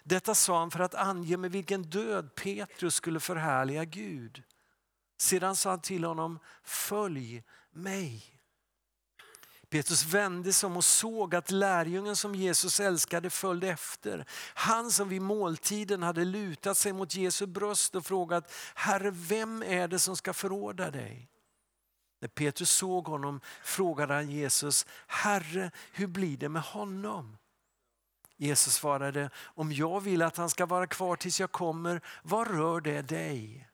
Detta 0.03 0.35
sa 0.35 0.59
han 0.59 0.71
för 0.71 0.79
att 0.79 0.95
ange 0.95 1.37
med 1.37 1.51
vilken 1.51 1.83
död 1.83 2.35
Petrus 2.35 2.95
skulle 2.95 3.19
förhärliga 3.19 3.85
Gud. 3.85 4.43
Sedan 5.17 5.55
sa 5.55 5.69
han 5.69 5.81
till 5.81 6.03
honom, 6.03 6.39
följ 6.63 7.43
mig. 7.71 8.32
Petrus 9.73 10.05
vände 10.05 10.53
sig 10.53 10.67
om 10.67 10.77
och 10.77 10.85
såg 10.85 11.35
att 11.35 11.51
lärjungen 11.51 12.15
som 12.15 12.35
Jesus 12.35 12.79
älskade 12.79 13.29
följde 13.29 13.67
efter. 13.67 14.25
Han 14.53 14.91
som 14.91 15.09
vid 15.09 15.21
måltiden 15.21 16.03
hade 16.03 16.25
lutat 16.25 16.77
sig 16.77 16.93
mot 16.93 17.15
Jesu 17.15 17.45
bröst 17.45 17.95
och 17.95 18.05
frågat, 18.05 18.51
Herre 18.75 19.11
vem 19.11 19.63
är 19.63 19.87
det 19.87 19.99
som 19.99 20.17
ska 20.17 20.33
förråda 20.33 20.91
dig? 20.91 21.29
När 22.21 22.27
Petrus 22.27 22.69
såg 22.69 23.07
honom 23.07 23.41
frågade 23.63 24.13
han 24.13 24.29
Jesus, 24.29 24.85
Herre 25.07 25.71
hur 25.91 26.07
blir 26.07 26.37
det 26.37 26.49
med 26.49 26.63
honom? 26.63 27.37
Jesus 28.37 28.73
svarade, 28.73 29.29
om 29.37 29.71
jag 29.71 30.01
vill 30.01 30.21
att 30.21 30.37
han 30.37 30.49
ska 30.49 30.65
vara 30.65 30.87
kvar 30.87 31.15
tills 31.15 31.39
jag 31.39 31.51
kommer, 31.51 32.01
vad 32.23 32.47
rör 32.47 32.81
det 32.81 33.01
dig? 33.01 33.69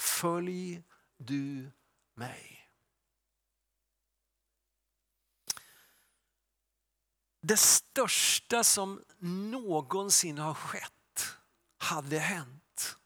Följ 0.00 0.82
du 1.18 1.70
mig. 2.16 2.59
Det 7.40 7.56
största 7.56 8.64
som 8.64 9.02
någonsin 9.50 10.38
har 10.38 10.54
skett 10.54 11.36
hade 11.78 12.18
hänt. 12.18 12.96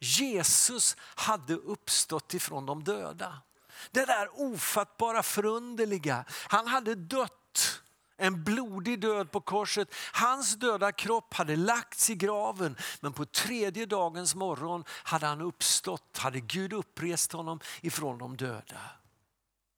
Jesus 0.00 0.96
hade 1.00 1.54
uppstått 1.54 2.34
ifrån 2.34 2.66
de 2.66 2.84
döda. 2.84 3.42
Det 3.90 4.04
där 4.04 4.40
ofattbara 4.40 5.22
förunderliga. 5.22 6.24
Han 6.28 6.66
hade 6.66 6.94
dött 6.94 7.82
en 8.16 8.44
blodig 8.44 9.00
död 9.00 9.30
på 9.30 9.40
korset. 9.40 9.94
Hans 10.12 10.54
döda 10.54 10.92
kropp 10.92 11.34
hade 11.34 11.56
lagts 11.56 12.10
i 12.10 12.14
graven 12.14 12.76
men 13.00 13.12
på 13.12 13.26
tredje 13.26 13.86
dagens 13.86 14.34
morgon 14.34 14.84
hade 14.88 15.26
han 15.26 15.40
uppstått, 15.40 16.18
hade 16.18 16.40
Gud 16.40 16.72
upprest 16.72 17.32
honom 17.32 17.60
ifrån 17.80 18.18
de 18.18 18.36
döda. 18.36 18.80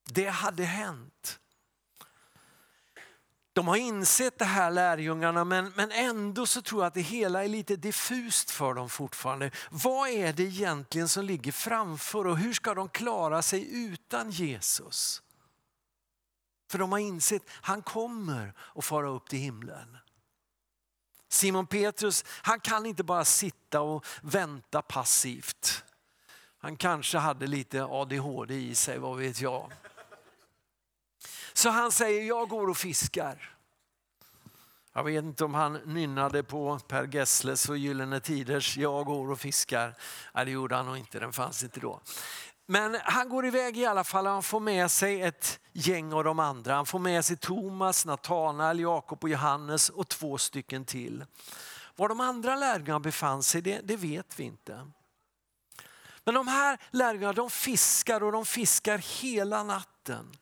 Det 0.05 0.29
hade 0.29 0.65
hänt. 0.65 1.39
De 3.53 3.69
har 3.69 3.77
insett 3.77 4.39
det 4.39 4.45
här 4.45 4.71
lärjungarna 4.71 5.45
men, 5.45 5.73
men 5.77 5.93
ändå 5.93 6.47
så 6.47 6.63
tror 6.63 6.83
jag 6.83 6.87
att 6.87 6.95
det 6.95 7.01
hela 7.01 7.45
är 7.45 7.49
lite 7.49 7.77
diffust 7.77 8.51
för 8.51 8.75
dem 8.75 8.89
fortfarande. 8.89 9.51
Vad 9.71 10.09
är 10.09 10.33
det 10.33 10.43
egentligen 10.43 11.09
som 11.09 11.25
ligger 11.25 11.53
framför 11.53 12.27
och 12.27 12.39
hur 12.39 12.53
ska 12.53 12.75
de 12.75 12.89
klara 12.89 13.43
sig 13.43 13.85
utan 13.85 14.31
Jesus? 14.31 15.23
För 16.71 16.79
de 16.79 16.93
har 16.93 16.99
insett 16.99 17.43
att 17.43 17.51
han 17.51 17.83
kommer 17.83 18.55
att 18.75 18.85
fara 18.85 19.09
upp 19.09 19.29
till 19.29 19.39
himlen. 19.39 19.99
Simon 21.29 21.67
Petrus 21.67 22.25
han 22.29 22.61
kan 22.61 22.87
inte 22.87 23.05
bara 23.05 23.25
sitta 23.25 23.81
och 23.81 24.07
vänta 24.23 24.83
passivt. 24.83 25.85
Han 26.59 26.77
kanske 26.77 27.19
hade 27.19 27.47
lite 27.47 27.85
ADHD 27.85 28.55
i 28.55 28.75
sig, 28.75 28.99
vad 28.99 29.19
vet 29.19 29.41
jag. 29.41 29.73
Så 31.53 31.71
han 31.71 31.93
säger, 31.93 32.23
jag 32.23 32.49
går 32.49 32.71
och 32.71 32.77
fiskar. 32.77 33.57
Jag 34.95 35.05
vet 35.05 35.25
inte 35.25 35.45
om 35.45 35.55
han 35.55 35.73
nynnade 35.73 36.43
på 36.43 36.79
Per 36.79 37.07
Gessles 37.07 37.69
och 37.69 37.79
Gyllene 37.79 38.21
Tiders 38.21 38.77
Jag 38.77 39.07
går 39.07 39.31
och 39.31 39.41
fiskar. 39.41 39.95
Nej, 40.35 40.45
det 40.45 40.51
gjorde 40.51 40.77
han 40.77 40.87
nog 40.87 40.97
inte, 40.97 41.19
den 41.19 41.33
fanns 41.33 41.63
inte 41.63 41.81
då. 41.81 42.01
Men 42.67 42.99
han 43.05 43.29
går 43.29 43.47
iväg 43.47 43.79
i 43.79 43.87
alla 43.87 44.05
fall, 44.05 44.27
han 44.27 44.43
får 44.43 44.61
med 44.61 44.91
sig 44.91 45.23
ett 45.23 45.61
gäng 45.73 46.13
av 46.13 46.25
de 46.25 46.39
andra. 46.39 46.75
Han 46.75 46.87
får 46.87 46.99
med 46.99 47.25
sig 47.25 47.37
Thomas, 47.37 48.07
Natanael, 48.07 48.81
Jakob 48.81 49.25
och 49.25 49.29
Johannes 49.29 49.89
och 49.89 50.09
två 50.09 50.39
stycken 50.39 50.85
till. 50.85 51.25
Var 51.97 52.09
de 52.09 52.21
andra 52.21 52.57
lärjungarna 52.57 53.01
befann 53.01 53.43
sig, 53.43 53.63
det, 53.63 53.81
det 53.85 53.97
vet 53.97 54.39
vi 54.41 54.45
inte. 54.45 54.91
Men 56.25 56.35
de 56.35 56.49
här 56.49 56.79
lärjungarna 56.91 57.33
de 57.33 57.51
fiskar 57.51 58.23
och 58.23 58.33
de 58.33 58.47
fiskar 58.47 58.99
hela 58.99 59.63
natten. 59.63 60.37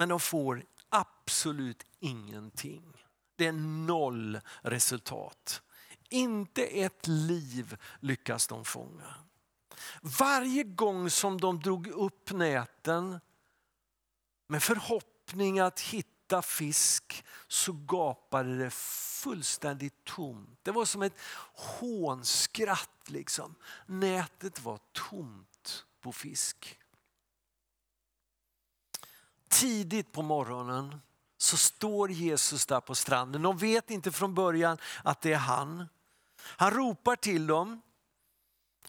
Men 0.00 0.08
de 0.08 0.20
får 0.20 0.62
absolut 0.88 1.86
ingenting. 1.98 3.04
Det 3.36 3.46
är 3.46 3.52
noll 3.86 4.40
resultat. 4.62 5.62
Inte 6.08 6.62
ett 6.62 7.06
liv 7.06 7.76
lyckas 8.00 8.46
de 8.46 8.64
fånga. 8.64 9.14
Varje 10.00 10.62
gång 10.62 11.10
som 11.10 11.40
de 11.40 11.60
drog 11.60 11.86
upp 11.86 12.32
näten 12.32 13.20
med 14.46 14.62
förhoppning 14.62 15.58
att 15.58 15.80
hitta 15.80 16.42
fisk 16.42 17.24
så 17.48 17.72
gapade 17.72 18.58
det 18.58 18.70
fullständigt 18.70 20.04
tomt. 20.04 20.58
Det 20.62 20.70
var 20.70 20.84
som 20.84 21.02
ett 21.02 21.18
hånskratt. 21.54 22.90
Liksom. 23.06 23.54
Nätet 23.86 24.60
var 24.60 24.78
tomt 24.92 25.84
på 26.00 26.12
fisk 26.12 26.79
tidigt 29.50 30.12
på 30.12 30.22
morgonen 30.22 31.00
så 31.38 31.56
står 31.56 32.10
Jesus 32.10 32.66
där 32.66 32.80
på 32.80 32.94
stranden. 32.94 33.42
De 33.42 33.58
vet 33.58 33.90
inte 33.90 34.12
från 34.12 34.34
början 34.34 34.78
att 35.04 35.20
det 35.20 35.32
är 35.32 35.38
han. 35.38 35.88
Han 36.42 36.70
ropar 36.70 37.16
till 37.16 37.46
dem 37.46 37.82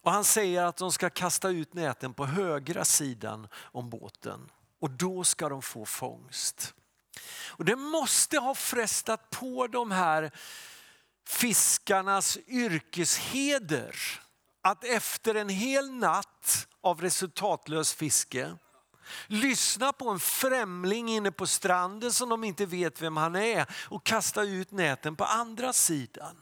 och 0.01 0.11
han 0.11 0.23
säger 0.23 0.63
att 0.63 0.77
de 0.77 0.91
ska 0.91 1.09
kasta 1.09 1.49
ut 1.49 1.73
näten 1.73 2.13
på 2.13 2.25
högra 2.25 2.85
sidan 2.85 3.47
om 3.55 3.89
båten 3.89 4.49
och 4.79 4.89
då 4.89 5.23
ska 5.23 5.49
de 5.49 5.61
få 5.61 5.85
fångst. 5.85 6.73
Och 7.47 7.65
det 7.65 7.75
måste 7.75 8.37
ha 8.37 8.55
frestat 8.55 9.29
på 9.29 9.67
de 9.67 9.91
här 9.91 10.31
fiskarnas 11.27 12.37
yrkesheder 12.47 13.95
att 14.61 14.83
efter 14.83 15.35
en 15.35 15.49
hel 15.49 15.91
natt 15.91 16.67
av 16.81 17.01
resultatlös 17.01 17.93
fiske 17.93 18.57
Lyssna 19.27 19.93
på 19.93 20.09
en 20.09 20.19
främling 20.19 21.09
inne 21.09 21.31
på 21.31 21.47
stranden 21.47 22.13
som 22.13 22.29
de 22.29 22.43
inte 22.43 22.65
vet 22.65 23.01
vem 23.01 23.17
han 23.17 23.35
är 23.35 23.65
och 23.89 24.03
kasta 24.03 24.43
ut 24.43 24.71
näten 24.71 25.15
på 25.15 25.23
andra 25.25 25.73
sidan. 25.73 26.41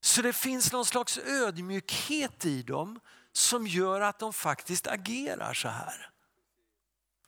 Så 0.00 0.22
det 0.22 0.32
finns 0.32 0.72
någon 0.72 0.84
slags 0.84 1.18
ödmjukhet 1.18 2.46
i 2.46 2.62
dem 2.62 3.00
som 3.32 3.66
gör 3.66 4.00
att 4.00 4.18
de 4.18 4.32
faktiskt 4.32 4.86
agerar 4.86 5.54
så 5.54 5.68
här. 5.68 6.10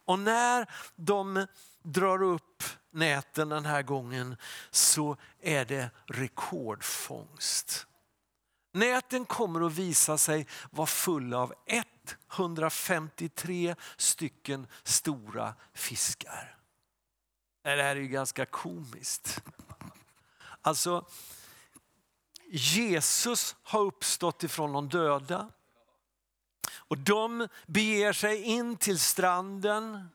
Och 0.05 0.19
när 0.19 0.71
de 0.97 1.47
drar 1.83 2.23
upp 2.23 2.63
näten 2.91 3.49
den 3.49 3.65
här 3.65 3.83
gången 3.83 4.37
så 4.71 5.17
är 5.41 5.65
det 5.65 5.91
rekordfångst. 6.07 7.87
Näten 8.73 9.25
kommer 9.25 9.67
att 9.67 9.73
visa 9.73 10.19
sig 10.19 10.47
vara 10.71 10.87
fulla 10.87 11.39
av 11.39 11.55
153 12.33 13.75
stycken 13.97 14.67
stora 14.83 15.55
fiskar. 15.75 16.57
Det 17.63 17.71
här 17.71 17.97
är 17.97 17.97
ju 17.97 18.09
ganska 18.09 18.47
komiskt. 18.47 19.43
Alltså, 20.63 21.07
Jesus 22.51 23.57
har 23.63 23.81
uppstått 23.81 24.43
ifrån 24.43 24.73
de 24.73 24.89
döda. 24.89 25.49
Och 26.73 26.99
de 26.99 27.49
beger 27.67 28.13
sig 28.13 28.43
in 28.43 28.77
till 28.77 28.99
stranden 28.99 30.09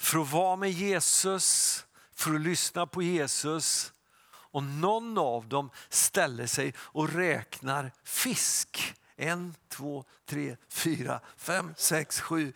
för 0.00 0.18
att 0.18 0.32
vara 0.32 0.56
med 0.56 0.70
Jesus, 0.70 1.84
för 2.14 2.34
att 2.34 2.40
lyssna 2.40 2.86
på 2.86 3.02
Jesus. 3.02 3.92
Och 4.28 4.62
någon 4.62 5.18
av 5.18 5.48
dem 5.48 5.70
ställer 5.88 6.46
sig 6.46 6.74
och 6.78 7.12
räknar 7.12 7.92
fisk. 8.04 8.94
En, 9.16 9.54
två, 9.68 10.04
tre, 10.24 10.56
fyra, 10.68 11.20
fem, 11.36 11.74
sex, 11.76 12.20
sju. 12.20 12.52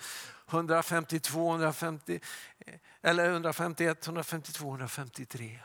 152, 0.48 1.50
150, 1.50 2.20
eller 3.02 3.30
151, 3.30 4.06
152, 4.06 4.68
153. 4.70 5.58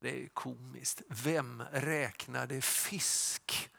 Det 0.00 0.24
är 0.24 0.28
komiskt. 0.28 1.02
Vem 1.08 1.62
räknade 1.72 2.60
fisk 2.60 3.70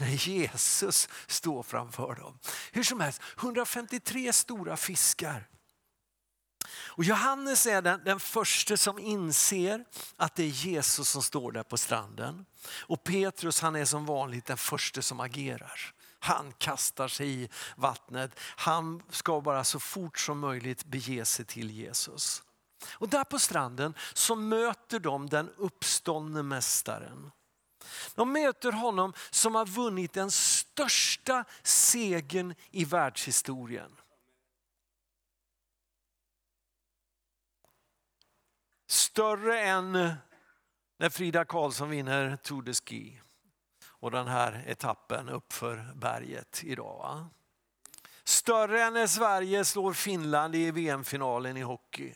när 0.00 0.28
Jesus 0.28 1.08
står 1.26 1.62
framför 1.62 2.14
dem? 2.14 2.38
Hur 2.72 2.82
som 2.82 3.00
helst, 3.00 3.22
153 3.38 4.32
stora 4.32 4.76
fiskar. 4.76 5.48
Och 6.70 7.04
Johannes 7.04 7.66
är 7.66 7.82
den, 7.82 8.04
den 8.04 8.20
första 8.20 8.76
som 8.76 8.98
inser 8.98 9.84
att 10.16 10.34
det 10.34 10.42
är 10.42 10.48
Jesus 10.48 11.08
som 11.08 11.22
står 11.22 11.52
där 11.52 11.62
på 11.62 11.76
stranden. 11.76 12.46
Och 12.70 13.04
Petrus 13.04 13.60
han 13.60 13.76
är 13.76 13.84
som 13.84 14.06
vanligt 14.06 14.46
den 14.46 14.56
första 14.56 15.02
som 15.02 15.20
agerar. 15.20 15.94
Han 16.18 16.52
kastar 16.52 17.08
sig 17.08 17.42
i 17.42 17.48
vattnet. 17.76 18.40
Han 18.40 19.02
ska 19.10 19.40
bara 19.40 19.64
så 19.64 19.80
fort 19.80 20.18
som 20.18 20.38
möjligt 20.38 20.84
bege 20.84 21.24
sig 21.24 21.44
till 21.44 21.70
Jesus. 21.70 22.42
Och 22.90 23.08
där 23.08 23.24
på 23.24 23.38
stranden 23.38 23.94
så 24.14 24.34
möter 24.34 24.98
de 24.98 25.28
den 25.28 25.50
uppståndne 25.56 26.42
mästaren. 26.42 27.30
De 28.14 28.32
möter 28.32 28.72
honom 28.72 29.12
som 29.30 29.54
har 29.54 29.66
vunnit 29.66 30.12
den 30.12 30.30
största 30.30 31.44
segern 31.62 32.54
i 32.70 32.84
världshistorien. 32.84 33.90
Större 38.88 39.60
än 39.60 39.92
när 40.98 41.08
Frida 41.10 41.44
Karlsson 41.44 41.90
vinner 41.90 42.36
Tour 42.36 42.62
de 42.62 42.74
Ski 42.74 43.20
och 43.86 44.10
den 44.10 44.28
här 44.28 44.64
etappen 44.66 45.28
uppför 45.28 45.92
berget 45.94 46.64
idag. 46.64 46.98
Va? 46.98 47.28
Större 48.24 48.82
än 48.82 48.94
när 48.94 49.06
Sverige 49.06 49.64
slår 49.64 49.92
Finland 49.92 50.56
i 50.56 50.70
VM-finalen 50.70 51.56
i 51.56 51.62
hockey. 51.62 52.14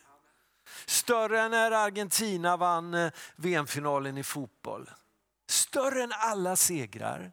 Större 0.86 1.40
än 1.40 1.50
när 1.50 1.70
Argentina 1.70 2.56
vann 2.56 3.10
VM-finalen 3.36 4.18
i 4.18 4.22
fotboll. 4.22 4.90
Större 5.48 6.02
än 6.02 6.12
alla 6.12 6.56
segrar. 6.56 7.32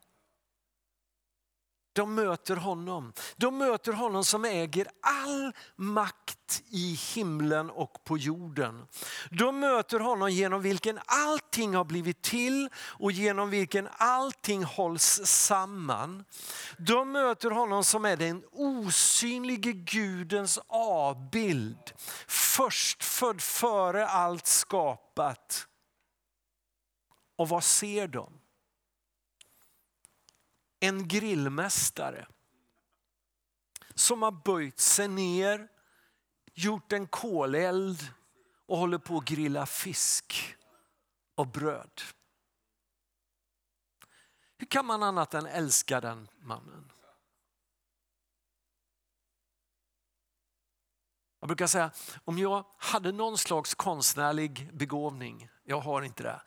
De 1.99 2.15
möter 2.15 2.55
honom. 2.55 3.13
De 3.37 3.57
möter 3.57 3.93
honom 3.93 4.25
som 4.25 4.45
äger 4.45 4.87
all 5.01 5.53
makt 5.75 6.63
i 6.69 6.99
himlen 7.15 7.69
och 7.69 8.03
på 8.03 8.17
jorden. 8.17 8.87
De 9.31 9.59
möter 9.59 9.99
honom 9.99 10.31
genom 10.31 10.61
vilken 10.61 10.99
allting 11.05 11.75
har 11.75 11.83
blivit 11.83 12.21
till 12.21 12.69
och 12.75 13.11
genom 13.11 13.49
vilken 13.49 13.89
allting 13.91 14.63
hålls 14.63 15.21
samman. 15.25 16.25
De 16.77 17.11
möter 17.11 17.51
honom 17.51 17.83
som 17.83 18.05
är 18.05 18.17
den 18.17 18.43
osynlige 18.51 19.71
Gudens 19.71 20.59
avbild. 20.67 21.91
Förstfödd 22.27 23.41
före 23.41 24.07
allt 24.07 24.47
skapat. 24.47 25.67
Och 27.37 27.49
vad 27.49 27.63
ser 27.63 28.07
de? 28.07 28.38
En 30.79 31.07
grillmästare 31.07 32.27
som 33.95 34.21
har 34.21 34.31
böjt 34.31 34.79
sig 34.79 35.07
ner, 35.07 35.67
gjort 36.53 36.93
en 36.93 37.07
koleld 37.07 38.07
och 38.65 38.77
håller 38.77 38.97
på 38.97 39.17
att 39.17 39.25
grilla 39.25 39.65
fisk 39.65 40.55
och 41.35 41.47
bröd. 41.47 42.01
Hur 44.57 44.67
kan 44.67 44.85
man 44.85 45.03
annat 45.03 45.33
än 45.33 45.45
älska 45.45 46.01
den 46.01 46.27
mannen? 46.37 46.91
Jag 51.39 51.47
brukar 51.47 51.67
säga, 51.67 51.91
om 52.25 52.37
jag 52.37 52.65
hade 52.77 53.11
någon 53.11 53.37
slags 53.37 53.75
konstnärlig 53.75 54.69
begåvning, 54.73 55.49
jag 55.63 55.79
har 55.79 56.01
inte 56.01 56.23
det, 56.23 56.41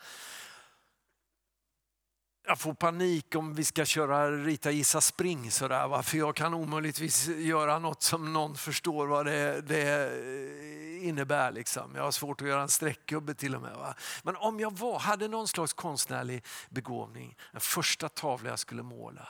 jag 2.45 2.59
får 2.59 2.75
panik 2.75 3.35
om 3.35 3.55
vi 3.55 3.65
ska 3.65 3.85
köra 3.85 4.31
rita, 4.31 4.71
gissa, 4.71 5.01
spring 5.01 5.51
sådär. 5.51 5.89
Va? 5.89 6.03
För 6.03 6.19
jag 6.19 6.37
kan 6.37 6.55
omöjligtvis 6.55 7.29
göra 7.29 7.79
något 7.79 8.03
som 8.03 8.33
någon 8.33 8.57
förstår 8.57 9.07
vad 9.07 9.27
det, 9.27 9.61
det 9.61 11.03
innebär. 11.03 11.53
Liksom. 11.53 11.95
Jag 11.95 12.03
har 12.03 12.11
svårt 12.11 12.41
att 12.41 12.49
göra 12.49 12.63
en 12.63 12.69
streckgubbe 12.69 13.35
till 13.35 13.55
och 13.55 13.63
med. 13.63 13.77
Va? 13.77 13.95
Men 14.23 14.37
om 14.37 14.61
jag 14.61 14.79
var, 14.79 14.99
hade 14.99 15.29
någon 15.29 15.49
slags 15.49 15.73
konstnärlig 15.73 16.45
begåvning, 16.71 17.37
den 17.53 17.61
första 17.61 18.09
tavla 18.09 18.51
jag 18.51 18.59
skulle 18.59 18.83
måla, 18.83 19.29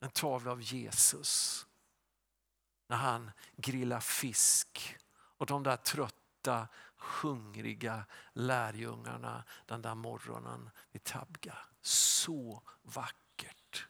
en 0.00 0.10
tavla 0.10 0.50
av 0.50 0.62
Jesus. 0.62 1.66
När 2.88 2.96
han 2.96 3.30
grillar 3.56 4.00
fisk 4.00 4.96
och 5.38 5.46
de 5.46 5.62
där 5.62 5.76
trötta, 5.76 6.68
hungriga 6.96 8.04
lärjungarna 8.32 9.44
den 9.66 9.82
där 9.82 9.94
morgonen 9.94 10.70
vid 10.92 11.04
Tabga 11.04 11.54
så 11.80 12.62
vackert. 12.82 13.86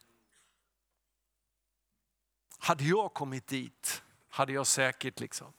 Hade 2.59 2.85
jag 2.85 3.15
kommit 3.15 3.47
dit 3.47 4.03
hade 4.29 4.53
jag 4.53 4.67
säkert 4.67 5.21
liksom, 5.21 5.53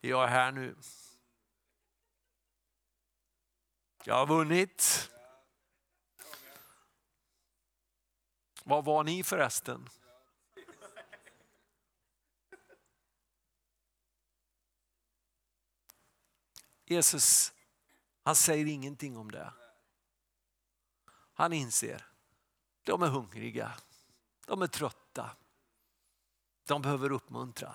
jag 0.00 0.24
är 0.24 0.28
här 0.28 0.52
nu. 0.52 0.76
Jag 4.04 4.14
har 4.14 4.26
vunnit. 4.26 5.10
Vad 8.64 8.84
var 8.84 9.04
ni 9.04 9.24
förresten? 9.24 9.88
Jesus, 16.84 17.52
han 18.22 18.36
säger 18.36 18.66
ingenting 18.66 19.16
om 19.16 19.30
det. 19.30 19.52
Han 21.32 21.52
inser, 21.52 22.06
de 22.82 23.02
är 23.02 23.08
hungriga, 23.08 23.72
de 24.46 24.62
är 24.62 24.66
trötta, 24.66 25.30
de 26.66 26.82
behöver 26.82 27.12
uppmuntran. 27.12 27.74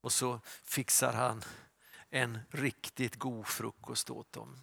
Och 0.00 0.12
så 0.12 0.40
fixar 0.64 1.12
han 1.12 1.42
en 2.10 2.38
riktigt 2.50 3.16
god 3.16 3.46
frukost 3.46 4.10
åt 4.10 4.32
dem. 4.32 4.60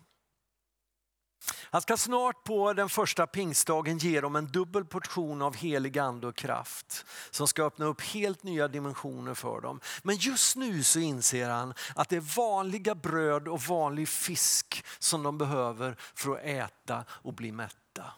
Han 1.71 1.81
ska 1.81 1.97
snart 1.97 2.43
på 2.43 2.73
den 2.73 2.89
första 2.89 3.27
pingstdagen 3.27 3.97
ge 3.97 4.21
dem 4.21 4.35
en 4.35 4.47
dubbel 4.47 4.85
portion 4.85 5.41
av 5.41 5.55
helig 5.55 5.99
ande 5.99 6.27
och 6.27 6.35
kraft 6.35 7.05
som 7.31 7.47
ska 7.47 7.63
öppna 7.63 7.85
upp 7.85 8.01
helt 8.01 8.43
nya 8.43 8.67
dimensioner 8.67 9.33
för 9.33 9.61
dem. 9.61 9.79
Men 10.03 10.15
just 10.15 10.55
nu 10.55 10.83
så 10.83 10.99
inser 10.99 11.49
han 11.49 11.73
att 11.95 12.09
det 12.09 12.15
är 12.15 12.35
vanliga 12.35 12.95
bröd 12.95 13.47
och 13.47 13.61
vanlig 13.61 14.09
fisk 14.09 14.85
som 14.99 15.23
de 15.23 15.37
behöver 15.37 15.95
för 15.99 16.31
att 16.31 16.43
äta 16.43 17.03
och 17.09 17.33
bli 17.33 17.51
mätta. 17.51 18.13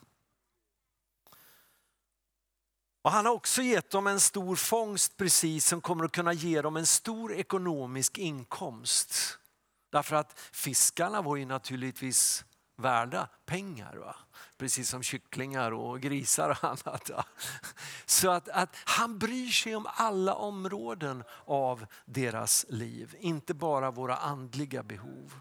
Och 3.01 3.11
han 3.11 3.25
har 3.25 3.33
också 3.33 3.61
gett 3.61 3.89
dem 3.89 4.07
en 4.07 4.19
stor 4.19 4.55
fångst 4.55 5.17
precis 5.17 5.67
som 5.67 5.81
kommer 5.81 6.05
att 6.05 6.11
kunna 6.11 6.33
ge 6.33 6.61
dem 6.61 6.77
en 6.77 6.85
stor 6.85 7.33
ekonomisk 7.33 8.17
inkomst. 8.17 9.37
Därför 9.91 10.15
att 10.15 10.39
fiskarna 10.51 11.21
var 11.21 11.35
ju 11.35 11.45
naturligtvis 11.45 12.45
värda 12.81 13.29
pengar. 13.45 13.95
Va? 13.95 14.15
Precis 14.57 14.89
som 14.89 15.03
kycklingar 15.03 15.71
och 15.71 16.01
grisar 16.01 16.49
och 16.49 16.63
annat. 16.63 17.09
Va? 17.09 17.25
Så 18.05 18.31
att, 18.31 18.49
att 18.49 18.75
han 18.85 19.17
bryr 19.17 19.49
sig 19.49 19.75
om 19.75 19.87
alla 19.93 20.35
områden 20.35 21.23
av 21.45 21.85
deras 22.05 22.65
liv, 22.69 23.15
inte 23.19 23.53
bara 23.53 23.91
våra 23.91 24.15
andliga 24.15 24.83
behov. 24.83 25.33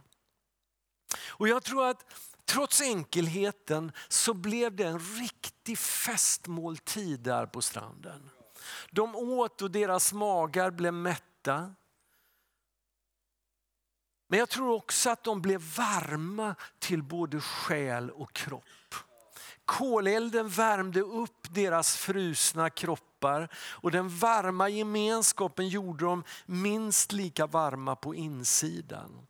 Och 1.29 1.49
jag 1.49 1.63
tror 1.63 1.87
att 1.87 2.05
Trots 2.51 2.81
enkelheten 2.81 3.93
så 4.09 4.35
blev 4.35 4.77
det 4.77 4.85
en 4.85 4.99
riktig 4.99 5.79
festmåltid 5.79 7.21
där 7.21 7.47
på 7.47 7.63
stranden. 7.63 8.31
De 8.91 9.17
åt 9.17 9.63
och 9.63 9.71
deras 9.71 10.13
magar 10.13 10.71
blev 10.71 10.95
mätta. 10.95 11.75
Men 14.31 14.39
jag 14.39 14.49
tror 14.49 14.75
också 14.75 15.11
att 15.11 15.25
de 15.25 15.43
blev 15.43 15.61
varma 15.77 16.55
till 16.79 17.03
både 17.03 17.41
själ 17.41 18.11
och 18.11 18.33
kropp. 18.33 18.95
Kolelden 19.65 20.49
värmde 20.49 21.01
upp 21.01 21.47
deras 21.51 21.97
frusna 21.97 22.71
kroppar 22.71 23.49
och 23.55 23.91
den 23.91 24.09
varma 24.09 24.69
gemenskapen 24.69 25.69
gjorde 25.69 26.05
dem 26.05 26.25
minst 26.47 27.13
lika 27.13 27.47
varma 27.47 27.97
på 27.97 28.15
insidan 28.15 29.27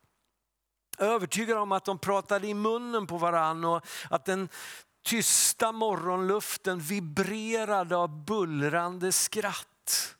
övertygad 1.00 1.58
om 1.58 1.72
att 1.72 1.84
de 1.84 1.98
pratade 1.98 2.46
i 2.48 2.54
munnen 2.54 3.06
på 3.06 3.18
varann 3.18 3.64
och 3.64 3.86
att 4.10 4.24
den 4.24 4.48
tysta 5.02 5.72
morgonluften 5.72 6.80
vibrerade 6.80 7.96
av 7.96 8.24
bullrande 8.24 9.12
skratt. 9.12 10.16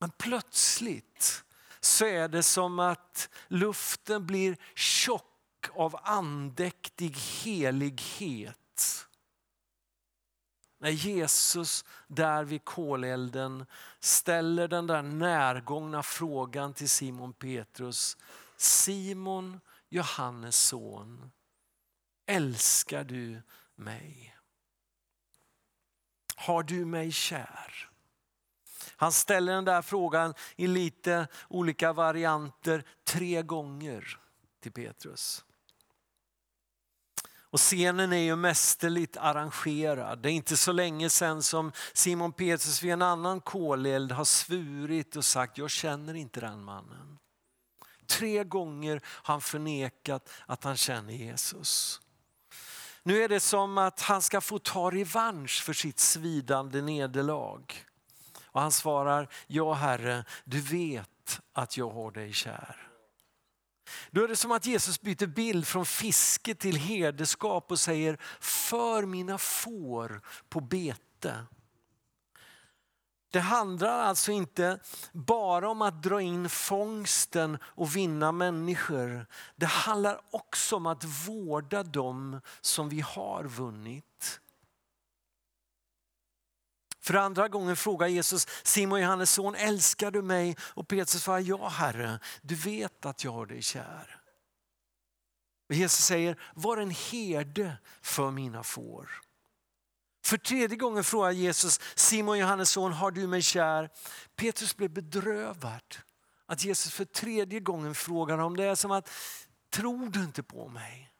Men 0.00 0.10
plötsligt 0.10 1.44
så 1.80 2.04
är 2.04 2.28
det 2.28 2.42
som 2.42 2.78
att 2.78 3.28
luften 3.48 4.26
blir 4.26 4.56
tjock 4.74 5.24
av 5.72 6.00
andäktig 6.02 7.16
helighet. 7.16 9.04
när 10.80 10.90
Jesus 10.90 11.84
där 12.06 12.44
vid 12.44 12.64
kolelden 12.64 13.66
ställer 14.00 14.68
den 14.68 14.86
där 14.86 15.02
närgångna 15.02 16.02
frågan 16.02 16.74
till 16.74 16.88
Simon 16.88 17.32
Petrus. 17.32 18.16
Simon, 18.56 19.60
Johannes 19.88 20.56
son, 20.56 21.30
älskar 22.26 23.04
du 23.04 23.42
mig? 23.74 24.36
Har 26.36 26.62
du 26.62 26.84
mig 26.84 27.12
kär? 27.12 27.87
Han 29.00 29.12
ställer 29.12 29.52
den 29.52 29.64
där 29.64 29.82
frågan 29.82 30.34
i 30.56 30.66
lite 30.66 31.26
olika 31.48 31.92
varianter 31.92 32.84
tre 33.04 33.42
gånger 33.42 34.18
till 34.62 34.72
Petrus. 34.72 35.44
Och 37.50 37.58
scenen 37.58 38.12
är 38.12 38.16
ju 38.16 38.36
mästerligt 38.36 39.16
arrangerad. 39.16 40.18
Det 40.18 40.30
är 40.30 40.32
inte 40.32 40.56
så 40.56 40.72
länge 40.72 41.10
sedan 41.10 41.42
som 41.42 41.72
Simon 41.92 42.32
Petrus 42.32 42.82
vid 42.82 42.92
en 42.92 43.02
annan 43.02 43.40
koleld 43.40 44.12
har 44.12 44.24
svurit 44.24 45.16
och 45.16 45.24
sagt, 45.24 45.58
jag 45.58 45.70
känner 45.70 46.14
inte 46.14 46.40
den 46.40 46.64
mannen. 46.64 47.18
Tre 48.06 48.44
gånger 48.44 49.02
har 49.04 49.34
han 49.34 49.40
förnekat 49.40 50.30
att 50.46 50.64
han 50.64 50.76
känner 50.76 51.12
Jesus. 51.12 52.00
Nu 53.02 53.22
är 53.22 53.28
det 53.28 53.40
som 53.40 53.78
att 53.78 54.00
han 54.00 54.22
ska 54.22 54.40
få 54.40 54.58
ta 54.58 54.90
revansch 54.90 55.62
för 55.62 55.72
sitt 55.72 55.98
svidande 55.98 56.82
nederlag. 56.82 57.62
Och 58.52 58.60
han 58.60 58.72
svarar, 58.72 59.28
ja 59.46 59.72
Herre, 59.72 60.24
du 60.44 60.60
vet 60.60 61.40
att 61.52 61.76
jag 61.76 61.90
har 61.90 62.10
dig 62.10 62.32
kär. 62.32 62.88
Då 64.10 64.24
är 64.24 64.28
det 64.28 64.36
som 64.36 64.52
att 64.52 64.66
Jesus 64.66 65.00
byter 65.00 65.26
bild 65.26 65.66
från 65.66 65.86
fiske 65.86 66.54
till 66.54 66.76
herdeskap 66.76 67.70
och 67.70 67.80
säger, 67.80 68.18
för 68.40 69.06
mina 69.06 69.38
får 69.38 70.20
på 70.48 70.60
bete. 70.60 71.34
Det 73.30 73.40
handlar 73.40 73.98
alltså 73.98 74.32
inte 74.32 74.80
bara 75.12 75.70
om 75.70 75.82
att 75.82 76.02
dra 76.02 76.20
in 76.20 76.48
fångsten 76.48 77.58
och 77.62 77.96
vinna 77.96 78.32
människor. 78.32 79.26
Det 79.56 79.66
handlar 79.66 80.20
också 80.30 80.76
om 80.76 80.86
att 80.86 81.04
vårda 81.04 81.82
dem 81.82 82.40
som 82.60 82.88
vi 82.88 83.00
har 83.00 83.44
vunnit. 83.44 84.07
För 87.08 87.14
andra 87.14 87.48
gången 87.48 87.76
frågar 87.76 88.06
Jesus 88.06 88.46
Simon 88.62 89.00
Johannes 89.00 89.30
son, 89.30 89.54
älskar 89.54 90.10
du 90.10 90.22
mig? 90.22 90.56
Och 90.60 90.88
Petrus 90.88 91.22
svarar, 91.22 91.40
ja 91.40 91.68
Herre, 91.68 92.18
du 92.42 92.54
vet 92.54 93.06
att 93.06 93.24
jag 93.24 93.32
har 93.32 93.46
dig 93.46 93.62
kär. 93.62 94.20
Och 95.68 95.74
Jesus 95.74 96.04
säger, 96.04 96.40
var 96.54 96.76
en 96.76 96.90
herde 96.90 97.76
för 98.02 98.30
mina 98.30 98.62
får. 98.62 99.10
För 100.24 100.36
tredje 100.36 100.76
gången 100.76 101.04
frågar 101.04 101.30
Jesus 101.30 101.80
Simon 101.94 102.38
Johannes 102.38 102.70
son, 102.70 102.92
har 102.92 103.10
du 103.10 103.26
mig 103.26 103.42
kär? 103.42 103.90
Petrus 104.36 104.76
blev 104.76 104.90
bedrövad 104.90 105.96
att 106.46 106.64
Jesus 106.64 106.92
för 106.92 107.04
tredje 107.04 107.60
gången 107.60 107.94
frågar 107.94 108.38
om 108.38 108.56
det 108.56 108.64
är 108.64 108.74
som 108.74 108.90
att, 108.90 109.10
tror 109.70 110.08
du 110.08 110.24
inte 110.24 110.42
på 110.42 110.68
mig? 110.68 111.12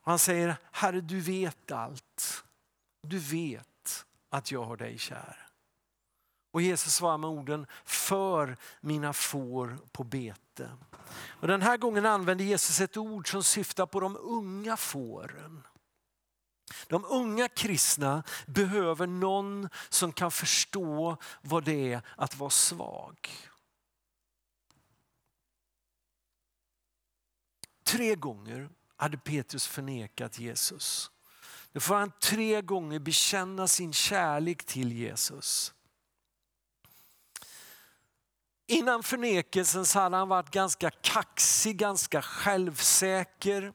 Han 0.00 0.18
säger, 0.18 0.56
Herre 0.72 1.00
du 1.00 1.20
vet 1.20 1.70
allt. 1.70 2.44
Du 3.02 3.18
vet 3.18 4.06
att 4.28 4.50
jag 4.50 4.64
har 4.64 4.76
dig 4.76 4.98
kär. 4.98 5.48
Och 6.50 6.62
Jesus 6.62 6.94
svarar 6.94 7.18
med 7.18 7.30
orden, 7.30 7.66
för 7.84 8.56
mina 8.80 9.12
får 9.12 9.78
på 9.92 10.04
bete. 10.04 10.70
Och 11.12 11.48
den 11.48 11.62
här 11.62 11.76
gången 11.76 12.06
använder 12.06 12.44
Jesus 12.44 12.80
ett 12.80 12.96
ord 12.96 13.30
som 13.30 13.44
syftar 13.44 13.86
på 13.86 14.00
de 14.00 14.16
unga 14.16 14.76
fåren. 14.76 15.66
De 16.86 17.04
unga 17.04 17.48
kristna 17.48 18.22
behöver 18.46 19.06
någon 19.06 19.68
som 19.88 20.12
kan 20.12 20.30
förstå 20.30 21.16
vad 21.42 21.64
det 21.64 21.92
är 21.92 22.02
att 22.16 22.36
vara 22.36 22.50
svag. 22.50 23.28
Tre 27.84 28.14
gånger 28.14 28.68
hade 28.96 29.18
Petrus 29.18 29.66
förnekat 29.66 30.38
Jesus. 30.38 31.10
Då 31.78 31.82
får 31.82 31.94
han 31.94 32.12
tre 32.20 32.62
gånger 32.62 32.98
bekänna 32.98 33.68
sin 33.68 33.92
kärlek 33.92 34.64
till 34.64 34.92
Jesus. 34.92 35.74
Innan 38.66 39.02
förnekelsen 39.02 39.86
så 39.86 39.98
hade 39.98 40.16
han 40.16 40.28
varit 40.28 40.50
ganska 40.50 40.90
kaxig, 40.90 41.76
ganska 41.76 42.22
självsäker. 42.22 43.72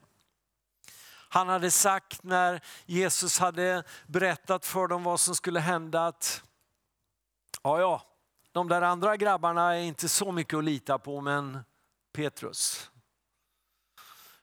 Han 1.28 1.48
hade 1.48 1.70
sagt 1.70 2.22
när 2.22 2.60
Jesus 2.86 3.38
hade 3.38 3.84
berättat 4.06 4.66
för 4.66 4.86
dem 4.86 5.02
vad 5.04 5.20
som 5.20 5.34
skulle 5.34 5.60
hända 5.60 6.06
att 6.06 6.42
ja, 7.62 7.80
ja, 7.80 8.02
de 8.52 8.68
där 8.68 8.82
andra 8.82 9.16
grabbarna 9.16 9.76
är 9.76 9.82
inte 9.82 10.08
så 10.08 10.32
mycket 10.32 10.58
att 10.58 10.64
lita 10.64 10.98
på 10.98 11.20
men 11.20 11.58
Petrus, 12.12 12.90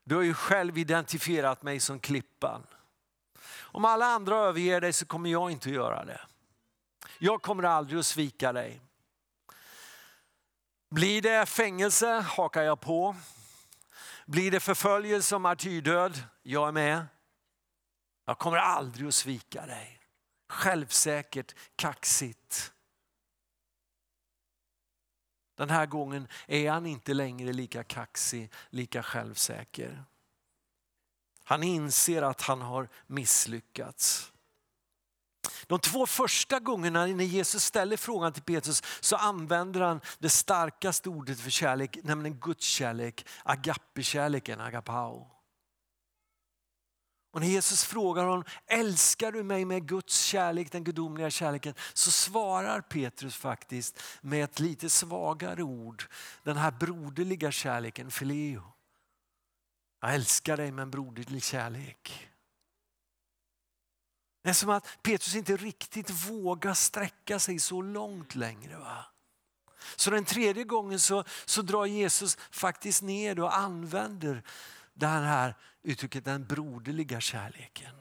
du 0.03 0.15
har 0.15 0.23
ju 0.23 0.33
själv 0.33 0.77
identifierat 0.77 1.63
mig 1.63 1.79
som 1.79 1.99
klippan. 1.99 2.63
Om 3.71 3.85
alla 3.85 4.05
andra 4.05 4.35
överger 4.35 4.81
dig 4.81 4.93
så 4.93 5.05
kommer 5.05 5.29
jag 5.29 5.51
inte 5.51 5.69
att 5.69 5.75
göra 5.75 6.05
det. 6.05 6.21
Jag 7.19 7.41
kommer 7.41 7.63
aldrig 7.63 7.99
att 7.99 8.05
svika 8.05 8.53
dig. 8.53 8.81
Blir 10.89 11.21
det 11.21 11.45
fängelse 11.45 12.07
hakar 12.19 12.63
jag 12.63 12.79
på. 12.79 13.15
Blir 14.25 14.51
det 14.51 14.59
förföljelse 14.59 15.35
och 15.35 15.41
martyrdöd, 15.41 16.23
jag 16.43 16.67
är 16.67 16.71
med. 16.71 17.05
Jag 18.25 18.37
kommer 18.37 18.57
aldrig 18.57 19.07
att 19.07 19.13
svika 19.13 19.65
dig. 19.65 19.99
Självsäkert, 20.49 21.55
kaxigt. 21.75 22.73
Den 25.55 25.69
här 25.69 25.85
gången 25.85 26.27
är 26.47 26.71
han 26.71 26.85
inte 26.85 27.13
längre 27.13 27.53
lika 27.53 27.83
kaxig, 27.83 28.51
lika 28.69 29.03
självsäker. 29.03 30.03
Han 31.43 31.63
inser 31.63 32.21
att 32.21 32.41
han 32.41 32.61
har 32.61 32.89
misslyckats. 33.07 34.31
De 35.67 35.79
två 35.79 36.05
första 36.05 36.59
gångerna 36.59 37.05
när 37.05 37.23
Jesus 37.23 37.63
ställer 37.65 37.97
frågan 37.97 38.33
till 38.33 38.43
Petrus 38.43 38.83
så 38.99 39.15
använder 39.15 39.81
han 39.81 40.01
det 40.19 40.29
starkaste 40.29 41.09
ordet 41.09 41.39
för 41.39 41.49
kärlek, 41.49 41.97
nämligen 42.03 42.39
Guds 42.39 42.65
kärlek, 42.65 43.25
agape-kärleken, 43.43 44.61
agapao. 44.61 45.27
Och 47.33 47.41
när 47.41 47.47
Jesus 47.47 47.83
frågar 47.83 48.25
honom, 48.25 48.43
älskar 48.67 49.31
du 49.31 49.43
mig 49.43 49.65
med 49.65 49.87
Guds 49.87 50.21
kärlek, 50.23 50.71
den 50.71 50.83
gudomliga 50.83 51.29
kärleken? 51.29 51.73
Så 51.93 52.11
svarar 52.11 52.81
Petrus 52.81 53.35
faktiskt 53.35 54.03
med 54.21 54.43
ett 54.43 54.59
lite 54.59 54.89
svagare 54.89 55.63
ord, 55.63 56.03
den 56.43 56.57
här 56.57 56.71
broderliga 56.71 57.51
kärleken, 57.51 58.11
fileo. 58.11 58.63
Jag 60.01 60.15
älskar 60.15 60.57
dig 60.57 60.71
med 60.71 60.83
en 60.83 60.91
broderlig 60.91 61.43
kärlek. 61.43 62.29
Det 64.43 64.49
är 64.49 64.53
som 64.53 64.69
att 64.69 64.97
Petrus 65.03 65.35
inte 65.35 65.57
riktigt 65.57 66.09
vågar 66.09 66.73
sträcka 66.73 67.39
sig 67.39 67.59
så 67.59 67.81
långt 67.81 68.35
längre. 68.35 68.77
Va? 68.77 69.05
Så 69.95 70.09
den 70.09 70.25
tredje 70.25 70.63
gången 70.63 70.99
så, 70.99 71.23
så 71.45 71.61
drar 71.61 71.85
Jesus 71.85 72.37
faktiskt 72.51 73.01
ner 73.01 73.39
och 73.39 73.57
använder 73.57 74.43
det 74.93 75.07
här 75.07 75.55
uttrycket 75.83 76.25
den 76.25 76.45
broderliga 76.45 77.21
kärleken. 77.21 77.95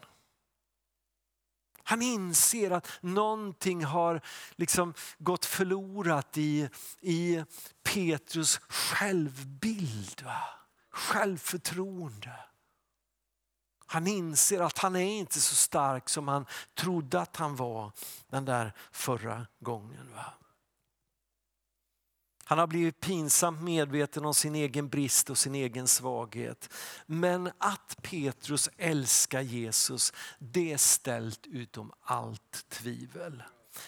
Han 1.82 2.03
inser 2.03 2.70
att 2.70 2.88
någonting 3.01 3.84
har 3.84 4.20
liksom 4.57 4.94
gått 5.18 5.44
förlorat 5.44 6.38
i, 6.38 6.68
i 7.01 7.44
Petrus 7.82 8.59
självbild. 8.59 10.22
Va? 10.22 10.59
Självförtroende. 10.91 12.32
Han 13.86 14.07
inser 14.07 14.61
att 14.61 14.78
han 14.78 14.97
är 14.97 15.18
inte 15.18 15.41
så 15.41 15.55
stark 15.55 16.09
som 16.09 16.28
han 16.28 16.47
trodde 16.74 17.20
att 17.20 17.36
han 17.36 17.57
var 17.57 17.93
den 18.28 18.45
där 18.45 18.72
förra 18.93 19.47
gången. 19.61 20.14
Va? 20.14 20.32
Han 22.51 22.59
har 22.59 22.66
blivit 22.66 23.01
pinsamt 23.01 23.62
medveten 23.62 24.24
om 24.24 24.34
sin 24.34 24.55
egen 24.55 24.88
brist 24.88 25.30
och 25.30 25.38
sin 25.38 25.55
egen 25.55 25.88
svaghet. 25.88 26.74
Men 27.07 27.51
att 27.59 27.97
Petrus 28.03 28.70
älskar 28.76 29.41
Jesus, 29.41 30.12
det 30.38 30.72
är 30.72 30.76
ställt 30.76 31.47
utom 31.47 31.93
allt 32.01 32.68
tvivel. 32.68 33.43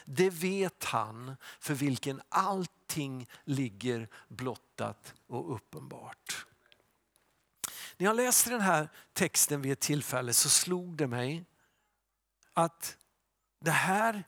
Det 0.04 0.30
vet 0.30 0.84
han 0.84 1.36
för 1.60 1.74
vilken 1.74 2.22
allting 2.28 3.28
ligger 3.44 4.08
blottat 4.28 5.14
och 5.26 5.54
uppenbart. 5.54 6.46
När 8.02 8.08
jag 8.08 8.16
läste 8.16 8.50
den 8.50 8.60
här 8.60 8.88
texten 9.12 9.62
vid 9.62 9.72
ett 9.72 9.80
tillfälle 9.80 10.34
så 10.34 10.48
slog 10.48 10.96
det 10.96 11.06
mig 11.06 11.44
att 12.52 12.96
det 13.60 13.70
här 13.70 14.24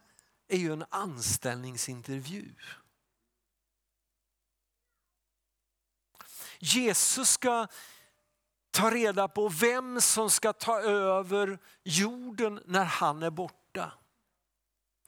är 0.49 0.59
ju 0.59 0.72
en 0.72 0.85
anställningsintervju. 0.91 2.55
Jesus 6.59 7.31
ska 7.31 7.66
ta 8.70 8.91
reda 8.91 9.29
på 9.29 9.49
vem 9.49 10.01
som 10.01 10.31
ska 10.31 10.53
ta 10.53 10.81
över 10.81 11.59
jorden 11.83 12.61
när 12.64 12.85
han 12.85 13.22
är 13.22 13.31
borta. 13.31 13.93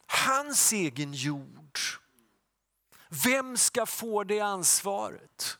Hans 0.07 0.73
egen 0.73 1.13
jord. 1.13 1.79
Vem 3.09 3.57
ska 3.57 3.85
få 3.85 4.23
det 4.23 4.39
ansvaret? 4.39 5.57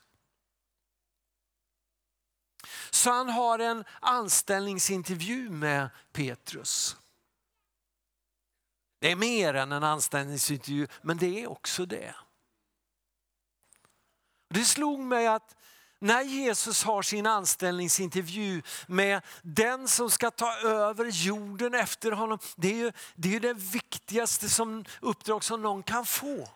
Så 2.89 3.11
han 3.11 3.29
har 3.29 3.59
en 3.59 3.83
anställningsintervju 3.99 5.49
med 5.49 5.89
Petrus. 6.13 6.97
Det 8.99 9.11
är 9.11 9.15
mer 9.15 9.53
än 9.53 9.71
en 9.71 9.83
anställningsintervju, 9.83 10.87
men 11.01 11.17
det 11.17 11.43
är 11.43 11.47
också 11.47 11.85
det. 11.85 12.15
Det 14.49 14.65
slog 14.65 14.99
mig 14.99 15.27
att 15.27 15.55
när 15.99 16.21
Jesus 16.21 16.83
har 16.83 17.01
sin 17.01 17.25
anställningsintervju 17.25 18.61
med 18.87 19.21
den 19.41 19.87
som 19.87 20.09
ska 20.09 20.31
ta 20.31 20.57
över 20.57 21.05
jorden 21.05 21.73
efter 21.73 22.11
honom. 22.11 22.39
Det 22.55 22.67
är 22.67 22.75
ju 22.75 22.91
det, 23.15 23.35
är 23.35 23.39
det 23.39 23.53
viktigaste 23.53 24.49
som 24.49 24.85
uppdrag 25.01 25.43
som 25.43 25.61
någon 25.61 25.83
kan 25.83 26.05
få. 26.05 26.49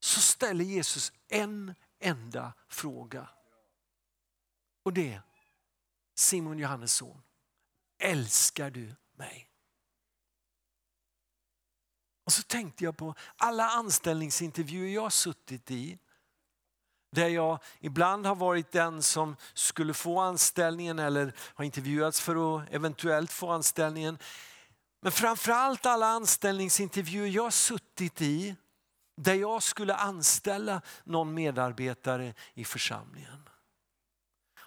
Så 0.00 0.20
ställer 0.20 0.64
Jesus 0.64 1.12
en 1.28 1.74
enda 2.00 2.52
fråga. 2.68 3.28
Och 4.86 4.92
det 4.92 5.20
Simon 6.14 6.58
Johannes 6.58 6.92
son, 6.92 7.22
älskar 7.98 8.70
du 8.70 8.94
mig? 9.16 9.48
Och 12.24 12.32
så 12.32 12.42
tänkte 12.42 12.84
jag 12.84 12.96
på 12.96 13.14
alla 13.36 13.68
anställningsintervjuer 13.68 14.94
jag 14.94 15.12
suttit 15.12 15.70
i. 15.70 15.98
Där 17.12 17.28
jag 17.28 17.58
ibland 17.80 18.26
har 18.26 18.34
varit 18.34 18.72
den 18.72 19.02
som 19.02 19.36
skulle 19.54 19.94
få 19.94 20.20
anställningen 20.20 20.98
eller 20.98 21.34
har 21.38 21.64
intervjuats 21.64 22.20
för 22.20 22.56
att 22.56 22.68
eventuellt 22.70 23.32
få 23.32 23.50
anställningen. 23.50 24.18
Men 25.00 25.12
framförallt 25.12 25.86
alla 25.86 26.06
anställningsintervjuer 26.06 27.28
jag 27.28 27.52
suttit 27.52 28.22
i 28.22 28.56
där 29.16 29.34
jag 29.34 29.62
skulle 29.62 29.94
anställa 29.94 30.82
någon 31.04 31.34
medarbetare 31.34 32.34
i 32.54 32.64
församlingen. 32.64 33.45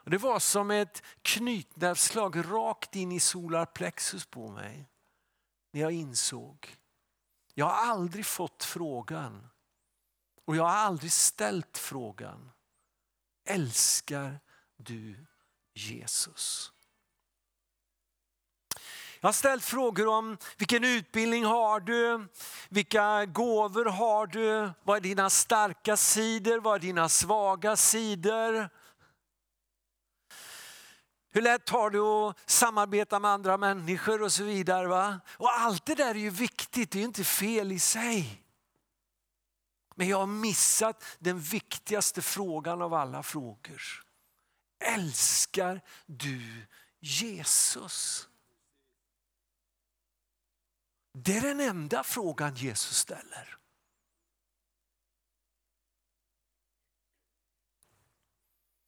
Och 0.09 0.11
det 0.11 0.17
var 0.17 0.39
som 0.39 0.71
ett 0.71 1.03
knytnävsslag 1.21 2.51
rakt 2.51 2.95
in 2.95 3.11
i 3.11 3.19
solarplexus 3.19 4.25
på 4.25 4.47
mig. 4.47 4.89
När 5.71 5.81
jag 5.81 5.91
insåg, 5.91 6.77
jag 7.53 7.65
har 7.65 7.91
aldrig 7.91 8.25
fått 8.25 8.63
frågan 8.63 9.47
och 10.45 10.55
jag 10.55 10.63
har 10.63 10.75
aldrig 10.75 11.11
ställt 11.11 11.77
frågan, 11.77 12.51
älskar 13.45 14.39
du 14.77 15.25
Jesus? 15.73 16.71
Jag 19.19 19.27
har 19.27 19.33
ställt 19.33 19.65
frågor 19.65 20.07
om 20.07 20.37
vilken 20.57 20.83
utbildning 20.83 21.45
har 21.45 21.79
du? 21.79 22.27
Vilka 22.69 23.25
gåvor 23.25 23.85
har 23.85 24.27
du? 24.27 24.71
Vad 24.83 24.97
är 24.97 25.01
dina 25.01 25.29
starka 25.29 25.97
sidor? 25.97 26.59
Vad 26.59 26.75
är 26.75 26.79
dina 26.79 27.09
svaga 27.09 27.75
sidor? 27.75 28.69
Hur 31.31 31.41
lätt 31.41 31.69
har 31.69 31.89
du 31.89 32.01
att 32.01 32.49
samarbeta 32.49 33.19
med 33.19 33.31
andra 33.31 33.57
människor 33.57 34.21
och 34.21 34.31
så 34.31 34.43
vidare. 34.43 34.87
Va? 34.87 35.19
Och 35.27 35.51
allt 35.51 35.85
det 35.85 35.95
där 35.95 36.09
är 36.09 36.19
ju 36.19 36.29
viktigt, 36.29 36.91
det 36.91 36.97
är 36.97 36.99
ju 36.99 37.05
inte 37.07 37.23
fel 37.23 37.71
i 37.71 37.79
sig. 37.79 38.43
Men 39.95 40.07
jag 40.07 40.17
har 40.17 40.25
missat 40.27 41.03
den 41.19 41.39
viktigaste 41.39 42.21
frågan 42.21 42.81
av 42.81 42.93
alla 42.93 43.23
frågor. 43.23 43.81
Älskar 44.79 45.81
du 46.05 46.65
Jesus? 46.99 48.27
Det 51.13 51.37
är 51.37 51.41
den 51.41 51.59
enda 51.59 52.03
frågan 52.03 52.55
Jesus 52.55 52.97
ställer. 52.97 53.57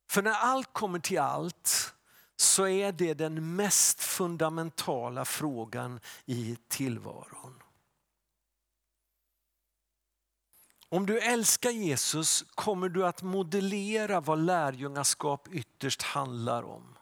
För 0.10 0.22
när 0.22 0.32
allt 0.32 0.74
kommer 0.74 1.00
till 1.00 1.20
allt 1.20 1.96
så 2.42 2.68
är 2.68 2.92
det 2.92 3.14
den 3.14 3.56
mest 3.56 4.04
fundamentala 4.04 5.26
frågan 5.26 6.00
i 6.26 6.58
tillvaron. 6.68 7.64
Om 10.90 11.06
du 11.06 11.20
älskar 11.20 11.70
Jesus 11.70 12.46
kommer 12.56 12.90
du 12.90 13.06
att 13.06 13.22
modellera 13.22 14.20
vad 14.20 14.40
lärjungaskap 14.40 15.48
ytterst 15.52 16.02
handlar 16.02 16.64
om. 16.64 16.98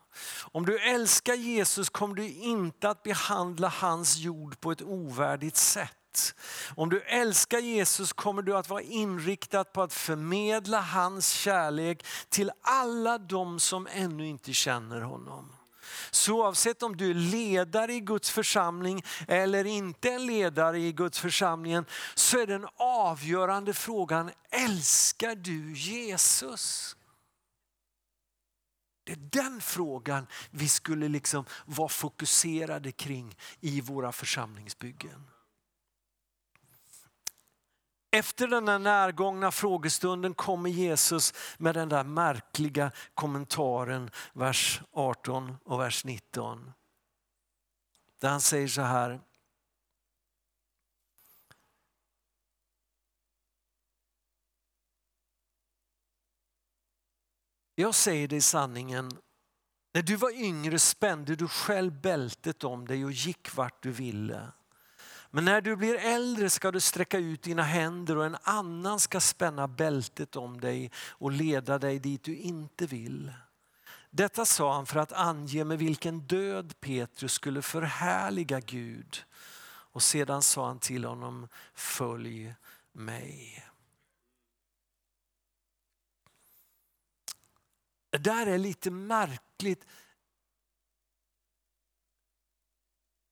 Om 0.52 0.66
du 0.66 0.80
älskar 0.80 1.34
Jesus 1.34 1.90
kommer 1.90 2.16
du 2.16 2.30
inte 2.30 2.90
att 2.90 3.04
behandla 3.04 3.68
hans 3.68 4.18
jord 4.18 4.60
på 4.60 4.72
ett 4.72 4.82
ovärdigt 4.82 5.58
sätt. 5.58 5.99
Om 6.76 6.90
du 6.90 7.02
älskar 7.02 7.60
Jesus 7.60 8.14
kommer 8.14 8.42
du 8.42 8.58
att 8.58 8.70
vara 8.70 8.82
inriktad 8.82 9.64
på 9.64 9.82
att 9.82 9.94
förmedla 9.94 10.82
hans 10.82 11.30
kärlek 11.30 12.06
till 12.30 12.52
alla 12.62 13.18
de 13.18 13.60
som 13.60 13.88
ännu 13.92 14.28
inte 14.28 14.54
känner 14.54 15.02
honom. 15.02 15.54
Så 16.12 16.34
oavsett 16.34 16.84
om 16.84 16.98
du 16.98 17.10
är 17.10 17.14
ledare 17.14 17.94
i 17.94 18.00
Guds 18.00 18.32
församling 18.32 19.04
eller 19.28 19.66
inte 19.66 20.10
en 20.10 20.26
ledare 20.26 20.80
i 20.80 20.92
Guds 20.92 21.20
församling 21.20 21.86
så 22.16 22.40
är 22.40 22.48
den 22.48 22.68
avgörande 22.78 23.74
frågan, 23.74 24.32
älskar 24.50 25.36
du 25.36 25.74
Jesus? 25.74 26.96
Det 29.04 29.12
är 29.12 29.44
den 29.44 29.62
frågan 29.62 30.28
vi 30.52 30.70
skulle 30.70 31.08
liksom 31.08 31.46
vara 31.66 31.90
fokuserade 31.90 32.92
kring 32.92 33.38
i 33.60 33.82
våra 33.82 34.12
församlingsbyggen. 34.12 35.28
Efter 38.12 38.48
den 38.48 38.66
där 38.66 38.80
närgångna 38.80 39.52
frågestunden 39.52 40.34
kommer 40.34 40.70
Jesus 40.70 41.34
med 41.58 41.76
den 41.76 41.90
där 41.90 42.04
märkliga 42.04 42.92
kommentaren, 43.14 44.12
vers 44.34 44.82
18 44.92 45.58
och 45.64 45.80
vers 45.80 46.06
19. 46.06 46.72
Där 48.22 48.30
han 48.30 48.42
säger 48.42 48.68
så 48.68 48.82
här. 48.82 49.22
Jag 57.76 57.96
säger 57.96 58.28
dig 58.28 58.42
sanningen, 58.42 59.12
när 59.94 60.02
du 60.02 60.16
var 60.16 60.32
yngre 60.32 60.80
spände 60.80 61.36
du 61.36 61.48
själv 61.48 62.02
bältet 62.02 62.64
om 62.64 62.88
dig 62.88 63.06
och 63.06 63.12
gick 63.12 63.56
vart 63.56 63.84
du 63.84 63.92
ville. 63.92 64.52
Men 65.32 65.46
när 65.46 65.62
du 65.62 65.76
blir 65.76 65.96
äldre 65.96 66.50
ska 66.50 66.72
du 66.72 66.80
sträcka 66.80 67.18
ut 67.18 67.42
dina 67.42 67.64
händer 67.64 68.18
och 68.18 68.26
en 68.26 68.38
annan 68.44 69.00
ska 69.00 69.20
spänna 69.20 69.68
bältet 69.68 70.36
om 70.36 70.60
dig 70.60 70.92
och 71.10 71.32
leda 71.32 71.80
dig 71.80 72.00
dit 72.00 72.24
du 72.24 72.36
inte 72.36 72.86
vill. 72.86 73.34
Detta 74.10 74.46
sa 74.46 74.74
han 74.74 74.86
för 74.86 75.00
att 75.00 75.14
ange 75.14 75.64
med 75.64 75.80
vilken 75.80 76.20
död 76.20 76.74
Petrus 76.80 77.34
skulle 77.34 77.62
förhärliga 77.62 78.60
Gud. 78.60 79.24
Och 79.92 80.04
sedan 80.04 80.42
sa 80.42 80.68
han 80.68 80.80
till 80.80 81.06
honom, 81.06 81.48
följ 81.74 82.54
mig. 82.92 83.66
Det 88.10 88.18
där 88.18 88.48
är 88.48 88.58
lite 88.58 88.92
märkligt. 88.92 89.86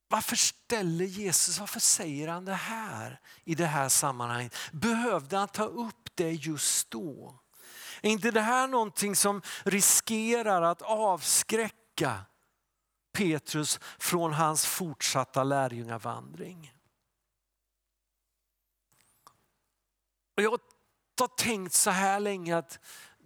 Varför 0.07 0.35
ställer 0.35 1.05
Jesus, 1.05 1.59
varför 1.59 1.79
säger 1.79 2.27
han 2.27 2.45
det 2.45 2.53
här 2.53 3.19
i 3.43 3.55
det 3.55 3.65
här 3.65 3.89
sammanhanget? 3.89 4.55
Behövde 4.71 5.37
han 5.37 5.47
ta 5.47 5.63
upp 5.63 6.09
det 6.15 6.31
just 6.31 6.91
då? 6.91 7.39
Är 8.01 8.09
inte 8.09 8.31
det 8.31 8.41
här 8.41 8.67
någonting 8.67 9.15
som 9.15 9.41
riskerar 9.63 10.61
att 10.61 10.81
avskräcka 10.81 12.25
Petrus 13.13 13.79
från 13.99 14.33
hans 14.33 14.65
fortsatta 14.65 15.43
lärjungavandring? 15.43 16.73
Och 20.35 20.43
jag 20.43 20.51
har 21.19 21.27
tänkt 21.37 21.73
så 21.73 21.89
här 21.89 22.19
länge 22.19 22.57
att 22.57 22.79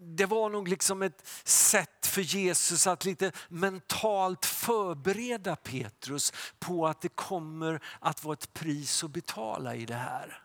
det 0.03 0.25
var 0.25 0.49
nog 0.49 0.67
liksom 0.67 1.01
ett 1.01 1.27
sätt 1.43 2.05
för 2.05 2.21
Jesus 2.21 2.87
att 2.87 3.05
lite 3.05 3.31
mentalt 3.49 4.45
förbereda 4.45 5.55
Petrus 5.55 6.33
på 6.59 6.87
att 6.87 7.01
det 7.01 7.09
kommer 7.09 7.83
att 7.99 8.23
vara 8.23 8.33
ett 8.33 8.53
pris 8.53 9.03
att 9.03 9.11
betala 9.11 9.75
i 9.75 9.85
det 9.85 9.95
här. 9.95 10.43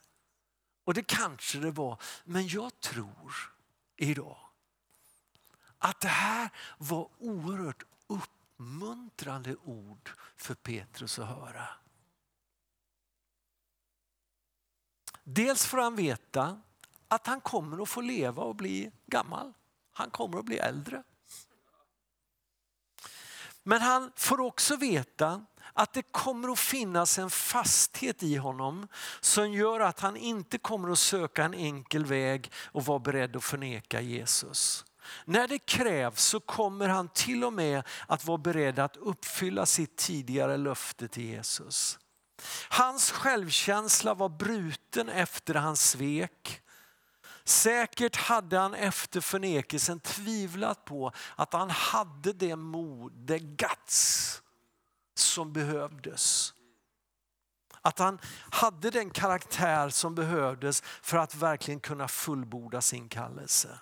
Och 0.85 0.95
det 0.95 1.03
kanske 1.03 1.59
det 1.59 1.71
var, 1.71 2.03
men 2.25 2.49
jag 2.49 2.81
tror 2.81 3.33
idag 3.97 4.39
att 5.79 6.01
det 6.01 6.09
här 6.09 6.51
var 6.79 7.09
oerhört 7.19 7.83
uppmuntrande 8.07 9.57
ord 9.65 10.11
för 10.37 10.55
Petrus 10.55 11.19
att 11.19 11.29
höra. 11.29 11.69
Dels 15.25 15.67
får 15.67 15.79
han 15.79 15.97
veta 15.97 16.61
att 17.09 17.27
han 17.27 17.41
kommer 17.41 17.83
att 17.83 17.89
få 17.89 18.01
leva 18.01 18.43
och 18.43 18.57
bli 18.57 18.91
gammal. 19.07 19.53
Han 19.93 20.11
kommer 20.11 20.39
att 20.39 20.45
bli 20.45 20.59
äldre. 20.59 21.03
Men 23.63 23.81
han 23.81 24.13
får 24.17 24.41
också 24.41 24.77
veta 24.77 25.47
att 25.73 25.93
det 25.93 26.03
kommer 26.03 26.49
att 26.49 26.59
finnas 26.59 27.19
en 27.19 27.31
fasthet 27.31 28.23
i 28.23 28.37
honom 28.37 28.89
som 29.21 29.53
gör 29.53 29.81
att 29.81 30.01
han 30.01 30.17
inte 30.17 30.59
kommer 30.59 30.91
att 30.91 30.99
söka 30.99 31.45
en 31.45 31.55
enkel 31.55 32.05
väg 32.07 32.53
och 32.57 32.85
vara 32.85 32.99
beredd 32.99 33.37
att 33.37 33.45
förneka 33.45 34.01
Jesus. 34.01 34.85
När 35.25 35.49
det 35.49 35.59
krävs 35.59 36.23
så 36.23 36.41
kommer 36.41 36.89
han 36.89 37.09
till 37.09 37.45
och 37.45 37.53
med 37.53 37.83
att 38.07 38.25
vara 38.25 38.39
beredd 38.39 38.79
att 38.79 38.97
uppfylla 38.97 39.67
sitt 39.67 39.97
tidigare 39.97 40.57
löfte 40.57 41.09
till 41.09 41.25
Jesus. 41.25 41.99
Hans 42.69 43.11
självkänsla 43.11 44.15
var 44.15 44.29
bruten 44.29 45.09
efter 45.09 45.55
hans 45.55 45.91
svek. 45.91 46.63
Säkert 47.49 48.17
hade 48.17 48.59
han 48.59 48.75
efter 48.75 49.21
förnekelsen 49.21 50.01
tvivlat 50.01 50.85
på 50.85 51.13
att 51.37 51.53
han 51.53 51.71
hade 51.71 52.33
det 52.33 52.57
mod, 52.57 53.13
det 53.13 53.39
guts 53.39 54.43
som 55.15 55.53
behövdes. 55.53 56.55
Att 57.81 57.99
han 57.99 58.19
hade 58.51 58.91
den 58.91 59.11
karaktär 59.11 59.89
som 59.89 60.15
behövdes 60.15 60.83
för 61.03 61.17
att 61.17 61.35
verkligen 61.35 61.81
kunna 61.81 62.09
fullborda 62.09 62.81
sin 62.81 63.09
kallelse. 63.09 63.79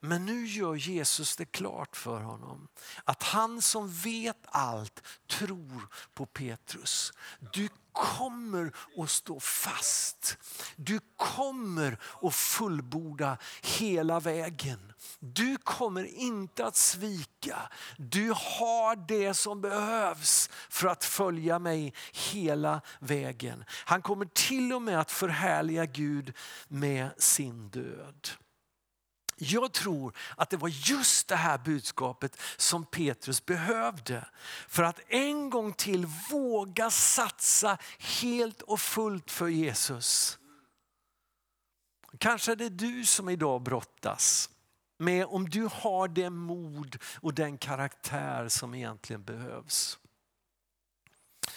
Men 0.00 0.26
nu 0.26 0.46
gör 0.46 0.74
Jesus 0.74 1.36
det 1.36 1.44
klart 1.44 1.96
för 1.96 2.20
honom 2.20 2.68
att 3.04 3.22
han 3.22 3.62
som 3.62 3.88
vet 3.88 4.38
allt 4.44 5.02
tror 5.26 5.88
på 6.14 6.26
Petrus. 6.26 7.12
Du 7.52 7.68
kommer 7.92 8.72
att 8.98 9.10
stå 9.10 9.40
fast. 9.40 10.36
Du 10.76 11.00
kommer 11.16 11.98
att 12.22 12.34
fullborda 12.34 13.38
hela 13.62 14.20
vägen. 14.20 14.92
Du 15.18 15.56
kommer 15.56 16.04
inte 16.04 16.66
att 16.66 16.76
svika. 16.76 17.58
Du 17.96 18.30
har 18.30 18.96
det 19.08 19.34
som 19.34 19.60
behövs 19.60 20.50
för 20.68 20.88
att 20.88 21.04
följa 21.04 21.58
mig 21.58 21.94
hela 22.12 22.80
vägen. 22.98 23.64
Han 23.68 24.02
kommer 24.02 24.24
till 24.24 24.72
och 24.72 24.82
med 24.82 25.00
att 25.00 25.10
förhärliga 25.10 25.86
Gud 25.86 26.32
med 26.68 27.10
sin 27.18 27.68
död. 27.68 28.28
Jag 29.44 29.72
tror 29.72 30.16
att 30.36 30.50
det 30.50 30.56
var 30.56 30.68
just 30.68 31.28
det 31.28 31.36
här 31.36 31.58
budskapet 31.58 32.40
som 32.56 32.84
Petrus 32.84 33.46
behövde 33.46 34.28
för 34.68 34.82
att 34.82 35.00
en 35.08 35.50
gång 35.50 35.72
till 35.72 36.06
våga 36.30 36.90
satsa 36.90 37.78
helt 37.98 38.62
och 38.62 38.80
fullt 38.80 39.30
för 39.30 39.48
Jesus. 39.48 40.38
Kanske 42.18 42.52
är 42.52 42.56
det 42.56 42.68
du 42.68 43.04
som 43.04 43.28
idag 43.28 43.62
brottas 43.62 44.50
med 44.98 45.26
om 45.26 45.48
du 45.48 45.68
har 45.72 46.08
det 46.08 46.30
mod 46.30 46.96
och 47.20 47.34
den 47.34 47.58
karaktär 47.58 48.48
som 48.48 48.74
egentligen 48.74 49.24
behövs. 49.24 49.98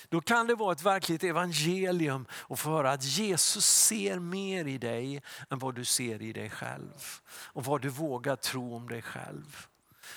Då 0.10 0.22
kan 0.22 0.48
det 0.48 0.56
vara 0.56 0.72
ett 0.72 0.84
verkligt 0.84 1.24
evangelium 1.24 2.26
att 2.50 2.60
få 2.60 2.70
höra 2.70 2.92
att 2.92 3.04
Jesus 3.04 3.66
ser 3.66 4.20
mer 4.20 4.66
i 4.66 4.78
dig 4.78 5.22
än 5.50 5.60
vad 5.60 5.76
du 5.76 5.86
ser 5.86 6.22
i 6.22 6.34
dig 6.34 6.50
själv. 6.50 7.22
Och 7.28 7.66
vad 7.66 7.82
du 7.82 7.90
vågar 7.90 8.36
tro 8.36 8.76
om 8.76 8.88
dig 8.88 9.02
själv. 9.02 9.68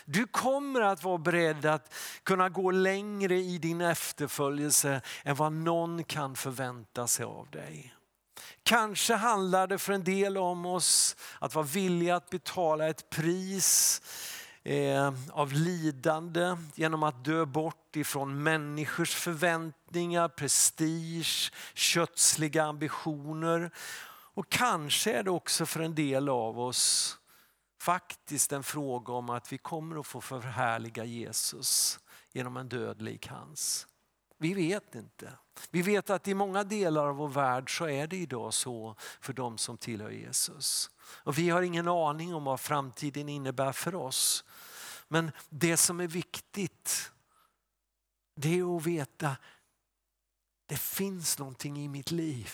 Du 0.04 0.26
kommer 0.26 0.80
att 0.80 1.04
vara 1.04 1.18
beredd 1.18 1.66
att 1.66 1.94
kunna 2.22 2.48
gå 2.48 2.70
längre 2.70 3.36
i 3.36 3.58
din 3.58 3.80
efterföljelse 3.80 5.00
än 5.24 5.36
vad 5.36 5.52
någon 5.52 6.04
kan 6.04 6.36
förvänta 6.36 7.06
sig 7.06 7.24
av 7.24 7.50
dig. 7.50 7.94
Kanske 8.62 9.14
handlar 9.14 9.66
det 9.66 9.78
för 9.78 9.92
en 9.92 10.04
del 10.04 10.38
om 10.38 10.66
oss 10.66 11.16
att 11.38 11.54
vara 11.54 11.66
villiga 11.66 12.16
att 12.16 12.30
betala 12.30 12.88
ett 12.88 13.10
pris 13.10 14.02
eh, 14.68 15.12
av 15.30 15.52
lidande 15.52 16.56
genom 16.74 17.02
att 17.02 17.24
dö 17.24 17.44
bort 17.46 17.96
ifrån 17.96 18.42
människors 18.42 19.14
förväntningar, 19.14 20.28
prestige, 20.28 21.52
kötsliga 21.74 22.64
ambitioner. 22.64 23.70
Och 24.34 24.48
kanske 24.48 25.12
är 25.12 25.22
det 25.22 25.30
också 25.30 25.66
för 25.66 25.80
en 25.80 25.94
del 25.94 26.28
av 26.28 26.60
oss 26.60 27.18
faktiskt 27.80 28.52
en 28.52 28.62
fråga 28.62 29.12
om 29.12 29.30
att 29.30 29.52
vi 29.52 29.58
kommer 29.58 30.00
att 30.00 30.06
få 30.06 30.20
förhärliga 30.20 31.04
Jesus 31.04 31.98
genom 32.32 32.56
en 32.56 32.68
död 32.68 33.02
lik 33.02 33.28
hans. 33.28 33.86
Vi 34.38 34.54
vet 34.54 34.94
inte. 34.94 35.32
Vi 35.70 35.82
vet 35.82 36.10
att 36.10 36.28
i 36.28 36.34
många 36.34 36.64
delar 36.64 37.06
av 37.08 37.16
vår 37.16 37.28
värld 37.28 37.78
så 37.78 37.88
är 37.88 38.06
det 38.06 38.16
idag 38.16 38.54
så 38.54 38.96
för 39.20 39.32
de 39.32 39.58
som 39.58 39.78
tillhör 39.78 40.10
Jesus. 40.10 40.90
Och 41.00 41.38
vi 41.38 41.50
har 41.50 41.62
ingen 41.62 41.88
aning 41.88 42.34
om 42.34 42.44
vad 42.44 42.60
framtiden 42.60 43.28
innebär 43.28 43.72
för 43.72 43.94
oss. 43.94 44.44
Men 45.09 45.32
det 45.48 45.76
som 45.76 46.00
är 46.00 46.06
viktigt 46.06 47.12
det 48.34 48.59
är 48.59 48.76
att 48.76 48.86
veta 48.86 49.36
det 50.66 50.76
finns 50.76 51.38
någonting 51.38 51.78
i 51.78 51.88
mitt 51.88 52.11
liv 52.11 52.52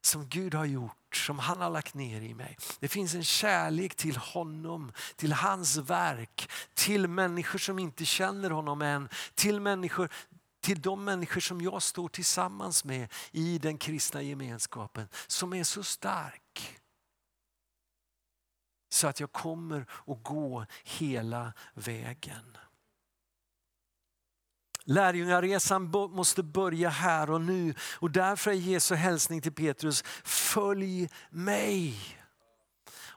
som 0.00 0.28
Gud 0.28 0.54
har 0.54 0.64
gjort, 0.64 1.16
som 1.16 1.38
han 1.38 1.60
har 1.60 1.70
lagt 1.70 1.94
ner 1.94 2.20
i 2.20 2.34
mig. 2.34 2.58
Det 2.80 2.88
finns 2.88 3.14
en 3.14 3.24
kärlek 3.24 3.94
till 3.94 4.16
honom, 4.16 4.92
till 5.16 5.32
hans 5.32 5.76
verk, 5.76 6.50
till 6.74 7.08
människor 7.08 7.58
som 7.58 7.78
inte 7.78 8.04
känner 8.04 8.50
honom 8.50 8.82
än, 8.82 9.08
till 9.34 9.60
människor 9.60 10.10
till 10.60 10.82
de 10.82 11.04
människor 11.04 11.40
som 11.40 11.60
jag 11.60 11.82
står 11.82 12.08
tillsammans 12.08 12.84
med 12.84 13.12
i 13.30 13.58
den 13.58 13.78
kristna 13.78 14.22
gemenskapen 14.22 15.08
som 15.26 15.52
är 15.52 15.64
så 15.64 15.82
stark. 15.82 16.75
Så 18.88 19.06
att 19.08 19.20
jag 19.20 19.32
kommer 19.32 19.86
att 20.06 20.22
gå 20.22 20.66
hela 20.84 21.52
vägen. 21.74 22.56
Lärjungaresan 24.84 25.90
måste 25.90 26.42
börja 26.42 26.88
här 26.88 27.30
och 27.30 27.40
nu 27.40 27.74
och 27.80 28.10
därför 28.10 28.50
är 28.50 28.54
Jesu 28.54 28.94
hälsning 28.94 29.40
till 29.40 29.52
Petrus, 29.52 30.04
följ 30.24 31.10
mig. 31.30 31.98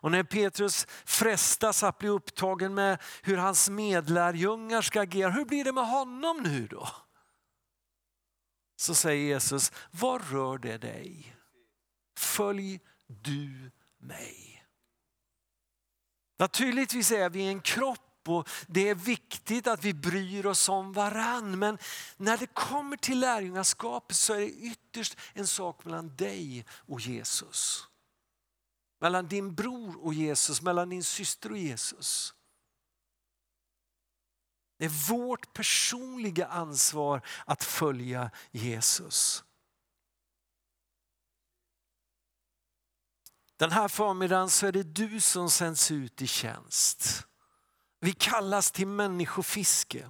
Och 0.01 0.11
när 0.11 0.24
Petrus 0.24 0.88
frestas 1.05 1.84
att 1.84 1.97
bli 1.97 2.09
upptagen 2.09 2.74
med 2.74 3.01
hur 3.22 3.38
hans 3.38 3.70
medlärjungar 3.70 4.82
ska 4.82 5.01
agera, 5.01 5.30
hur 5.30 5.45
blir 5.45 5.63
det 5.63 5.72
med 5.72 5.88
honom 5.88 6.43
nu 6.43 6.67
då? 6.67 6.89
Så 8.76 8.95
säger 8.95 9.28
Jesus, 9.28 9.72
vad 9.91 10.32
rör 10.32 10.57
det 10.57 10.78
dig? 10.78 11.36
Följ 12.17 12.80
du 13.07 13.72
mig. 13.97 14.49
Naturligtvis 16.39 17.11
är 17.11 17.29
vi 17.29 17.47
en 17.47 17.61
kropp 17.61 17.99
och 18.27 18.49
det 18.67 18.89
är 18.89 18.95
viktigt 18.95 19.67
att 19.67 19.85
vi 19.85 19.93
bryr 19.93 20.45
oss 20.45 20.69
om 20.69 20.93
varann. 20.93 21.59
Men 21.59 21.77
när 22.17 22.37
det 22.37 22.47
kommer 22.47 22.97
till 22.97 23.19
lärjungaskapet 23.19 24.17
så 24.17 24.33
är 24.33 24.39
det 24.39 24.49
ytterst 24.51 25.17
en 25.33 25.47
sak 25.47 25.85
mellan 25.85 26.15
dig 26.15 26.65
och 26.71 27.01
Jesus. 27.01 27.87
Mellan 29.01 29.27
din 29.27 29.55
bror 29.55 30.05
och 30.05 30.13
Jesus, 30.13 30.61
mellan 30.61 30.89
din 30.89 31.03
syster 31.03 31.51
och 31.51 31.57
Jesus. 31.57 32.33
Det 34.77 34.85
är 34.85 35.09
vårt 35.09 35.53
personliga 35.53 36.47
ansvar 36.47 37.21
att 37.45 37.63
följa 37.63 38.31
Jesus. 38.51 39.43
Den 43.60 43.72
här 43.72 43.88
förmiddagen 43.88 44.49
så 44.49 44.68
är 44.68 44.72
det 44.72 44.84
du 44.84 45.20
som 45.20 45.49
sänds 45.49 45.91
ut 45.91 46.22
i 46.22 46.28
tjänst. 46.28 47.28
Vi 47.99 48.14
kallas 48.14 48.72
till 48.72 48.88
människofiske. 48.88 50.10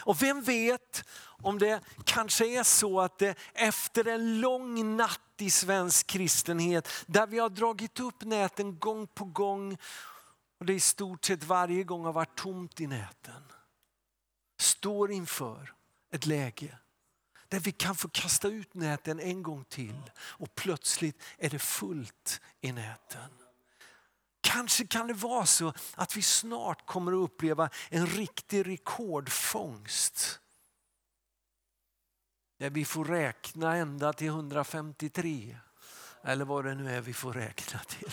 Och 0.00 0.22
vem 0.22 0.42
vet 0.42 1.04
om 1.42 1.58
det 1.58 1.80
kanske 2.04 2.46
är 2.46 2.62
så 2.62 3.00
att 3.00 3.18
det 3.18 3.38
efter 3.54 4.08
en 4.08 4.40
lång 4.40 4.96
natt 4.96 5.20
i 5.38 5.50
svensk 5.50 6.06
kristenhet 6.06 6.88
där 7.06 7.26
vi 7.26 7.38
har 7.38 7.48
dragit 7.48 8.00
upp 8.00 8.24
näten 8.24 8.78
gång 8.78 9.06
på 9.06 9.24
gång 9.24 9.78
och 10.58 10.66
det 10.66 10.74
i 10.74 10.80
stort 10.80 11.24
sett 11.24 11.44
varje 11.44 11.84
gång 11.84 12.04
har 12.04 12.12
varit 12.12 12.38
tomt 12.38 12.80
i 12.80 12.86
näten. 12.86 13.42
Står 14.58 15.10
inför 15.10 15.74
ett 16.12 16.26
läge 16.26 16.78
där 17.50 17.60
vi 17.60 17.72
kan 17.72 17.96
få 17.96 18.08
kasta 18.08 18.48
ut 18.48 18.74
näten 18.74 19.20
en 19.20 19.42
gång 19.42 19.64
till 19.64 20.10
och 20.16 20.54
plötsligt 20.54 21.22
är 21.38 21.50
det 21.50 21.58
fullt 21.58 22.40
i 22.60 22.72
näten. 22.72 23.30
Kanske 24.40 24.86
kan 24.86 25.06
det 25.06 25.14
vara 25.14 25.46
så 25.46 25.72
att 25.94 26.16
vi 26.16 26.22
snart 26.22 26.86
kommer 26.86 27.12
att 27.12 27.30
uppleva 27.30 27.70
en 27.88 28.06
riktig 28.06 28.66
rekordfångst. 28.66 30.40
Där 32.58 32.70
vi 32.70 32.84
får 32.84 33.04
räkna 33.04 33.76
ända 33.76 34.12
till 34.12 34.26
153 34.26 35.56
eller 36.24 36.44
vad 36.44 36.64
det 36.64 36.74
nu 36.74 36.90
är 36.90 37.00
vi 37.00 37.12
får 37.12 37.32
räkna 37.32 37.78
till. 37.78 38.12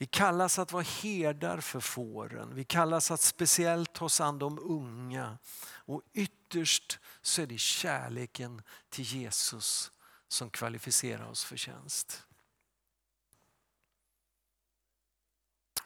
Vi 0.00 0.06
kallas 0.06 0.58
att 0.58 0.72
vara 0.72 0.82
herdar 0.82 1.60
för 1.60 1.80
fåren. 1.80 2.54
Vi 2.54 2.64
kallas 2.64 3.10
att 3.10 3.20
speciellt 3.20 3.92
ta 3.92 4.04
oss 4.04 4.20
an 4.20 4.38
de 4.38 4.58
unga. 4.58 5.38
Och 5.62 6.02
ytterst 6.12 6.98
så 7.22 7.42
är 7.42 7.46
det 7.46 7.58
kärleken 7.58 8.62
till 8.88 9.04
Jesus 9.04 9.92
som 10.28 10.50
kvalificerar 10.50 11.26
oss 11.26 11.44
för 11.44 11.56
tjänst. 11.56 12.26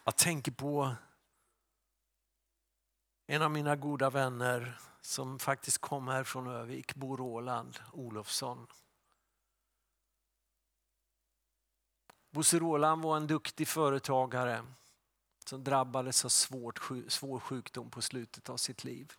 Jag 0.05 0.17
tänker 0.17 0.53
på 0.53 0.95
en 3.27 3.43
av 3.43 3.51
mina 3.51 3.77
goda 3.77 4.11
vänner 4.11 4.81
som 5.01 5.39
faktiskt 5.39 5.79
kom 5.79 6.09
här 6.09 6.25
från 6.25 6.47
Övik, 6.47 6.95
Bo 6.95 7.17
Roland 7.17 7.79
Olofsson. 7.93 8.67
Bosse 12.35 12.59
Roland 12.59 13.03
var 13.03 13.17
en 13.17 13.27
duktig 13.27 13.69
företagare 13.69 14.65
som 15.45 15.65
drabbades 15.65 16.25
av 16.25 16.29
svårt, 16.29 16.81
svår 17.09 17.41
sjukdom 17.41 17.91
på 17.91 18.03
slutet 18.03 18.49
av 18.49 18.57
sitt 18.57 18.85
liv. 18.85 19.13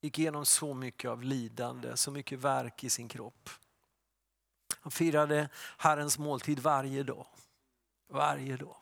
Gick 0.00 0.18
igenom 0.18 0.46
så 0.46 0.74
mycket 0.74 1.10
av 1.10 1.22
lidande, 1.22 1.96
så 1.96 2.10
mycket 2.10 2.38
verk 2.38 2.84
i 2.84 2.90
sin 2.90 3.08
kropp. 3.08 3.50
Han 4.80 4.92
firade 4.92 5.48
Herrens 5.78 6.18
måltid 6.18 6.58
varje 6.58 7.02
dag. 7.02 7.26
Varje 8.08 8.56
dag. 8.56 8.76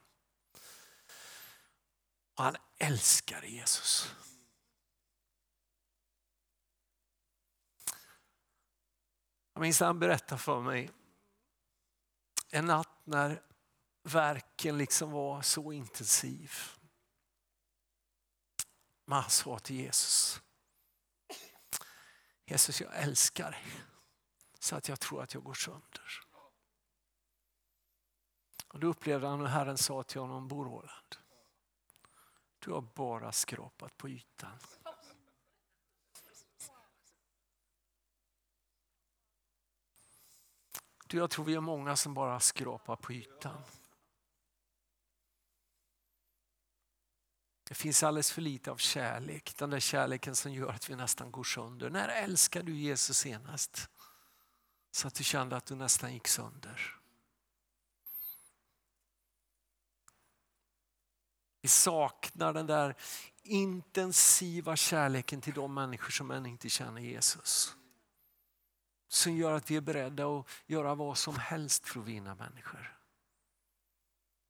Och 2.35 2.45
han 2.45 2.57
älskade 2.79 3.47
Jesus. 3.47 4.15
Jag 9.55 9.61
minns 9.61 9.81
han 9.81 9.99
berättade 9.99 10.41
för 10.41 10.61
mig 10.61 10.91
en 12.51 12.67
natt 12.67 12.89
när 13.05 13.43
verken 14.03 14.79
liksom 14.79 15.11
var 15.11 15.43
så 15.43 15.73
intensiv. 15.73 16.53
Men 19.05 19.21
han 19.21 19.31
sa 19.31 19.59
till 19.59 19.77
Jesus, 19.77 20.41
Jesus 22.45 22.81
jag 22.81 22.97
älskar 22.97 23.51
dig 23.51 23.83
så 24.59 24.77
att 24.77 24.89
jag 24.89 25.01
tror 25.01 25.23
att 25.23 25.35
jag 25.35 25.45
går 25.45 25.55
sönder. 25.55 26.21
Och 28.69 28.81
då 28.81 28.87
upplevde 28.87 29.27
han 29.27 29.41
hur 29.41 29.47
Herren 29.47 29.79
sa 29.79 30.03
till 30.03 30.21
honom, 30.21 30.49
Bo 30.49 30.65
Roland, 30.65 31.17
du 32.59 32.71
har 32.71 32.81
bara 32.81 33.33
skrapat 33.33 33.97
på 33.97 34.09
ytan. 34.09 34.59
Du, 41.07 41.19
jag 41.19 41.31
tror 41.31 41.45
vi 41.45 41.55
är 41.55 41.61
många 41.61 41.97
som 41.97 42.15
bara 42.15 42.41
skrapar 42.41 42.97
på 42.97 43.13
ytan. 43.13 43.63
Det 47.73 47.77
finns 47.77 48.03
alldeles 48.03 48.33
för 48.33 48.43
lite 48.43 48.71
av 48.71 48.77
kärlek, 48.77 49.57
den 49.57 49.71
där 49.71 49.81
kärleken 49.81 50.37
som 50.37 50.53
gör 50.53 50.69
att 50.69 50.91
vi 50.91 50.97
nästan 50.97 51.31
går 51.31 51.45
sönder. 51.45 51.91
När 51.91 52.09
älskade 52.09 52.67
du 52.67 52.77
Jesus 52.77 53.19
senast? 53.19 53.91
Så 54.91 55.09
att 55.09 55.15
du 55.15 55.25
kände 55.25 55.57
att 55.57 55.67
du 55.67 55.75
nästan 55.75 56.13
gick 56.13 56.29
sönder. 56.29 56.97
Vi 61.61 61.69
saknar 61.69 62.53
den 62.53 62.67
där 62.67 62.95
intensiva 63.43 64.77
kärleken 64.77 65.41
till 65.41 65.55
de 65.55 65.75
människor 65.75 66.11
som 66.11 66.31
ännu 66.31 66.49
inte 66.49 66.69
känner 66.69 67.01
Jesus. 67.01 67.77
Som 69.09 69.37
gör 69.37 69.53
att 69.53 69.71
vi 69.71 69.77
är 69.77 69.81
beredda 69.81 70.27
att 70.27 70.47
göra 70.67 70.95
vad 70.95 71.19
som 71.19 71.37
helst 71.39 71.89
för 71.89 72.01
att 72.01 72.07
vinna 72.07 72.35
människor. 72.35 73.02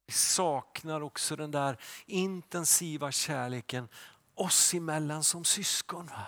Vi 0.07 0.12
saknar 0.12 1.00
också 1.00 1.36
den 1.36 1.50
där 1.50 1.76
intensiva 2.07 3.12
kärleken 3.12 3.88
oss 4.34 4.74
emellan 4.74 5.24
som 5.24 5.44
syskon. 5.44 6.07
Va? 6.07 6.26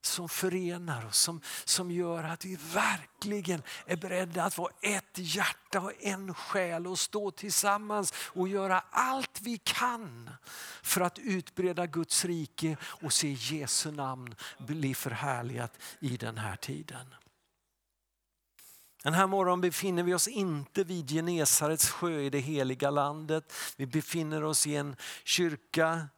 Som 0.00 0.28
förenar 0.28 1.06
oss, 1.06 1.18
som, 1.18 1.40
som 1.64 1.90
gör 1.90 2.24
att 2.24 2.44
vi 2.44 2.56
verkligen 2.56 3.62
är 3.86 3.96
beredda 3.96 4.44
att 4.44 4.58
vara 4.58 4.72
ett 4.80 5.14
hjärta 5.14 5.80
och 5.80 5.92
en 6.00 6.34
själ 6.34 6.86
och 6.86 6.98
stå 6.98 7.30
tillsammans 7.30 8.12
och 8.16 8.48
göra 8.48 8.84
allt 8.90 9.40
vi 9.40 9.58
kan 9.58 10.30
för 10.82 11.00
att 11.00 11.18
utbreda 11.18 11.86
Guds 11.86 12.24
rike 12.24 12.76
och 12.82 13.12
se 13.12 13.32
Jesu 13.32 13.90
namn 13.90 14.34
bli 14.58 14.94
förhärligat 14.94 15.78
i 16.00 16.16
den 16.16 16.38
här 16.38 16.56
tiden. 16.56 17.14
Den 19.04 19.14
här 19.14 19.26
morgonen 19.26 19.60
befinner 19.60 20.02
vi 20.02 20.14
oss 20.14 20.28
inte 20.28 20.84
vid 20.84 21.10
Genesarets 21.10 21.90
sjö 21.90 22.20
i 22.20 22.30
det 22.30 22.38
heliga 22.38 22.90
landet. 22.90 23.52
Vi 23.76 23.86
befinner 23.86 24.44
oss 24.44 24.66
i 24.66 24.76
en 24.76 24.96
kyrka 25.24 26.08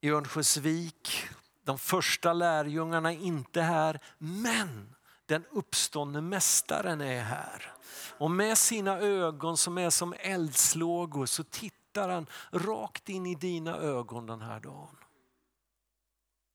i 0.00 0.10
Örnsköldsvik. 0.10 1.26
De 1.64 1.78
första 1.78 2.32
lärjungarna 2.32 3.12
är 3.12 3.16
inte 3.16 3.62
här, 3.62 4.00
men 4.18 4.94
den 5.26 5.44
uppståndne 5.50 6.20
mästaren 6.20 7.00
är 7.00 7.22
här. 7.22 7.72
Och 8.18 8.30
med 8.30 8.58
sina 8.58 8.98
ögon 8.98 9.56
som 9.56 9.78
är 9.78 9.90
som 9.90 10.14
eldslågor 10.18 11.26
så 11.26 11.44
tittar 11.44 12.08
han 12.08 12.26
rakt 12.52 13.08
in 13.08 13.26
i 13.26 13.34
dina 13.34 13.76
ögon 13.76 14.26
den 14.26 14.40
här 14.40 14.60
dagen. 14.60 14.96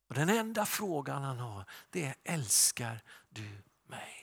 Och 0.09 0.15
den 0.15 0.29
enda 0.29 0.65
frågan 0.65 1.23
han 1.23 1.39
har 1.39 1.65
det 1.89 2.05
är, 2.05 2.15
älskar 2.23 3.01
du 3.29 3.61
mig? 3.87 4.18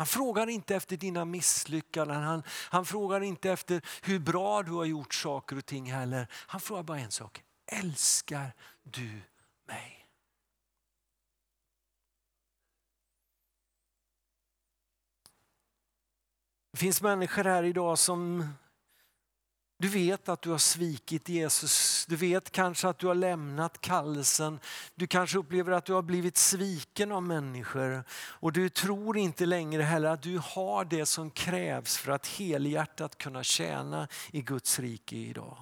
Han 0.00 0.06
frågar 0.06 0.46
inte 0.46 0.76
efter 0.76 0.96
dina 0.96 1.24
misslyckanden, 1.24 2.22
han, 2.22 2.42
han 2.48 2.86
frågar 2.86 3.20
inte 3.20 3.50
efter 3.50 3.82
hur 4.02 4.18
bra 4.18 4.62
du 4.62 4.72
har 4.72 4.84
gjort 4.84 5.14
saker 5.14 5.56
och 5.56 5.66
ting 5.66 5.92
heller. 5.92 6.26
Han 6.32 6.60
frågar 6.60 6.82
bara 6.82 6.98
en 6.98 7.10
sak, 7.10 7.42
älskar 7.66 8.54
du 8.82 9.22
mig? 9.66 10.06
Det 16.70 16.78
finns 16.78 17.02
människor 17.02 17.44
här 17.44 17.62
idag 17.62 17.98
som 17.98 18.48
du 19.80 19.88
vet 19.88 20.28
att 20.28 20.42
du 20.42 20.50
har 20.50 20.58
svikit 20.58 21.28
Jesus. 21.28 22.06
Du 22.08 22.16
vet 22.16 22.50
kanske 22.50 22.88
att 22.88 22.98
du 22.98 23.06
har 23.06 23.14
lämnat 23.14 23.80
kallelsen. 23.80 24.60
Du 24.94 25.06
kanske 25.06 25.38
upplever 25.38 25.72
att 25.72 25.84
du 25.84 25.92
har 25.92 26.02
blivit 26.02 26.36
sviken 26.36 27.12
av 27.12 27.22
människor. 27.22 28.04
Och 28.12 28.52
du 28.52 28.68
tror 28.68 29.16
inte 29.16 29.46
längre 29.46 29.82
heller 29.82 30.10
att 30.10 30.22
du 30.22 30.38
har 30.38 30.84
det 30.84 31.06
som 31.06 31.30
krävs 31.30 31.96
för 31.96 32.12
att 32.12 32.26
helhjärtat 32.26 33.18
kunna 33.18 33.42
tjäna 33.42 34.08
i 34.32 34.42
Guds 34.42 34.78
rike 34.78 35.16
idag. 35.16 35.56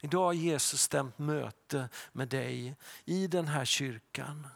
Idag 0.00 0.24
har 0.24 0.32
Jesus 0.32 0.82
stämt 0.82 1.18
möte 1.18 1.88
med 2.12 2.28
dig 2.28 2.76
i 3.04 3.26
den 3.26 3.48
här 3.48 3.64
kyrkan. 3.64 4.46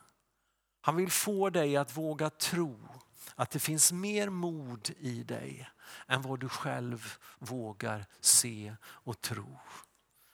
Han 0.81 0.97
vill 0.97 1.11
få 1.11 1.51
dig 1.51 1.77
att 1.77 1.97
våga 1.97 2.31
tro 2.31 2.89
att 3.35 3.51
det 3.51 3.59
finns 3.59 3.93
mer 3.93 4.29
mod 4.29 4.91
i 4.99 5.23
dig 5.23 5.69
än 6.07 6.23
vad 6.23 6.41
du 6.41 6.49
själv 6.49 7.19
vågar 7.39 8.07
se 8.21 8.77
och 8.85 9.21
tro. 9.21 9.59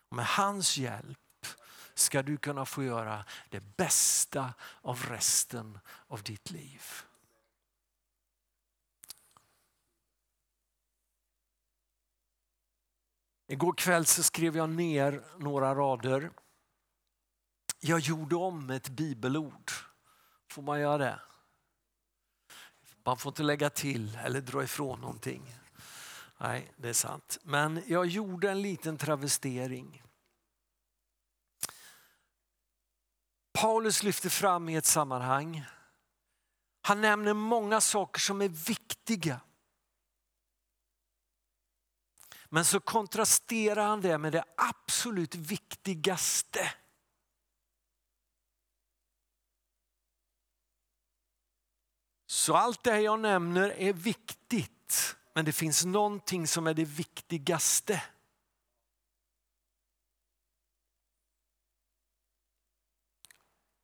Och 0.08 0.16
med 0.16 0.26
hans 0.26 0.76
hjälp 0.76 1.18
ska 1.94 2.22
du 2.22 2.36
kunna 2.36 2.64
få 2.64 2.84
göra 2.84 3.24
det 3.48 3.60
bästa 3.60 4.54
av 4.80 5.02
resten 5.08 5.78
av 6.06 6.22
ditt 6.22 6.50
liv. 6.50 6.82
Igår 13.46 13.72
kväll 13.72 14.06
så 14.06 14.22
skrev 14.22 14.56
jag 14.56 14.70
ner 14.70 15.22
några 15.38 15.74
rader. 15.74 16.30
Jag 17.80 18.00
gjorde 18.00 18.36
om 18.36 18.70
ett 18.70 18.88
bibelord. 18.88 19.70
Får 20.48 20.62
man 20.62 20.80
göra 20.80 20.98
det? 20.98 21.20
Man 23.04 23.18
får 23.18 23.30
inte 23.30 23.42
lägga 23.42 23.70
till 23.70 24.18
eller 24.24 24.40
dra 24.40 24.64
ifrån 24.64 25.00
någonting. 25.00 25.54
Nej, 26.38 26.72
det 26.76 26.88
är 26.88 26.92
sant. 26.92 27.38
Men 27.42 27.82
jag 27.86 28.06
gjorde 28.06 28.50
en 28.50 28.62
liten 28.62 28.96
travestering. 28.96 30.02
Paulus 33.52 34.02
lyfter 34.02 34.28
fram 34.28 34.68
i 34.68 34.76
ett 34.76 34.86
sammanhang. 34.86 35.64
Han 36.82 37.00
nämner 37.00 37.34
många 37.34 37.80
saker 37.80 38.20
som 38.20 38.42
är 38.42 38.48
viktiga. 38.48 39.40
Men 42.48 42.64
så 42.64 42.80
kontrasterar 42.80 43.86
han 43.86 44.00
det 44.00 44.18
med 44.18 44.32
det 44.32 44.44
absolut 44.56 45.34
viktigaste. 45.34 46.72
Så 52.32 52.56
allt 52.56 52.84
det 52.84 53.00
jag 53.00 53.20
nämner 53.20 53.68
är 53.68 53.92
viktigt, 53.92 55.16
men 55.32 55.44
det 55.44 55.52
finns 55.52 55.84
någonting 55.84 56.46
som 56.46 56.66
är 56.66 56.74
det 56.74 56.84
viktigaste. 56.84 58.02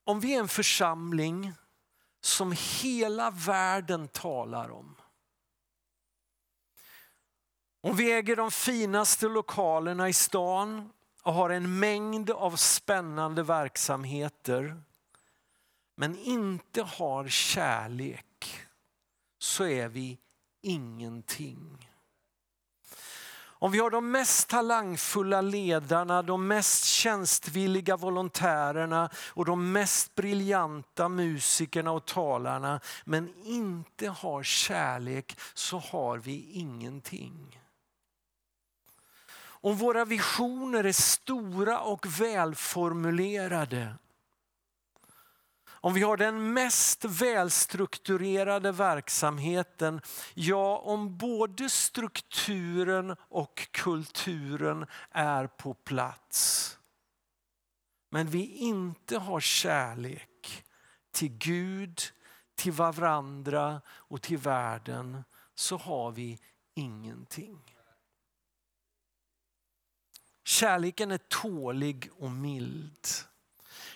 Om 0.05 0.21
vi 0.21 0.35
är 0.35 0.39
en 0.39 0.49
församling 0.49 1.53
som 2.21 2.55
hela 2.83 3.31
världen 3.31 4.09
talar 4.09 4.71
om. 4.71 4.95
Om 7.81 7.97
vi 7.97 8.13
äger 8.13 8.37
de 8.37 8.51
finaste 8.51 9.29
lokalerna 9.29 10.09
i 10.09 10.13
stan 10.13 10.93
och 11.23 11.35
har 11.35 11.51
en 11.51 11.79
mängd 11.79 12.31
av 12.31 12.57
spännande 12.57 13.43
verksamheter 13.43 14.83
men 15.95 16.19
inte 16.19 16.83
har 16.83 17.29
kärlek 17.29 18.25
så 19.39 19.65
är 19.65 19.89
vi 19.89 20.19
ingenting. 20.63 21.89
Om 23.61 23.73
vi 23.73 23.79
har 23.79 23.91
de 23.91 24.11
mest 24.11 24.49
talangfulla 24.49 25.41
ledarna, 25.41 26.23
de 26.23 26.47
mest 26.47 26.85
tjänstvilliga 26.85 27.97
volontärerna 27.97 29.11
och 29.17 29.45
de 29.45 29.73
mest 29.73 30.15
briljanta 30.15 31.09
musikerna 31.09 31.93
och 31.93 32.07
talarna 32.07 32.81
men 33.05 33.35
inte 33.45 34.09
har 34.09 34.43
kärlek 34.43 35.39
så 35.55 35.79
har 35.79 36.19
vi 36.19 36.51
ingenting. 36.53 37.61
Om 39.61 39.77
våra 39.77 40.05
visioner 40.05 40.85
är 40.85 40.93
stora 40.93 41.81
och 41.81 42.07
välformulerade 42.21 43.95
om 45.81 45.95
vi 45.95 46.03
har 46.03 46.17
den 46.17 46.53
mest 46.53 47.05
välstrukturerade 47.05 48.73
verksamheten, 48.73 50.01
ja 50.35 50.79
om 50.79 51.17
både 51.17 51.69
strukturen 51.69 53.17
och 53.21 53.69
kulturen 53.71 54.87
är 55.11 55.47
på 55.47 55.75
plats. 55.75 56.79
Men 58.11 58.27
vi 58.27 58.47
inte 58.47 59.19
har 59.19 59.41
kärlek 59.41 60.65
till 61.11 61.39
Gud, 61.39 62.01
till 62.55 62.73
varandra 62.73 63.81
och 63.89 64.23
till 64.23 64.39
världen 64.39 65.25
så 65.55 65.77
har 65.77 66.11
vi 66.11 66.39
ingenting. 66.75 67.75
Kärleken 70.45 71.11
är 71.11 71.19
tålig 71.19 72.11
och 72.13 72.31
mild. 72.31 73.07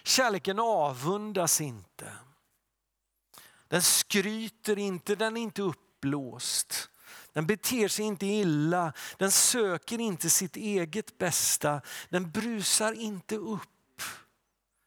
Kärleken 0.02 0.58
avundas 0.58 1.60
inte. 1.60 2.12
Den 3.68 3.82
skryter 3.82 4.78
inte, 4.78 5.14
den 5.14 5.36
är 5.36 5.40
inte 5.40 5.62
uppblåst. 5.62 6.88
Den 7.32 7.46
beter 7.46 7.88
sig 7.88 8.04
inte 8.04 8.26
illa, 8.26 8.92
den 9.18 9.30
söker 9.30 10.00
inte 10.00 10.30
sitt 10.30 10.56
eget 10.56 11.18
bästa, 11.18 11.80
den 12.08 12.30
brusar 12.30 12.92
inte 12.92 13.36
upp. 13.36 14.02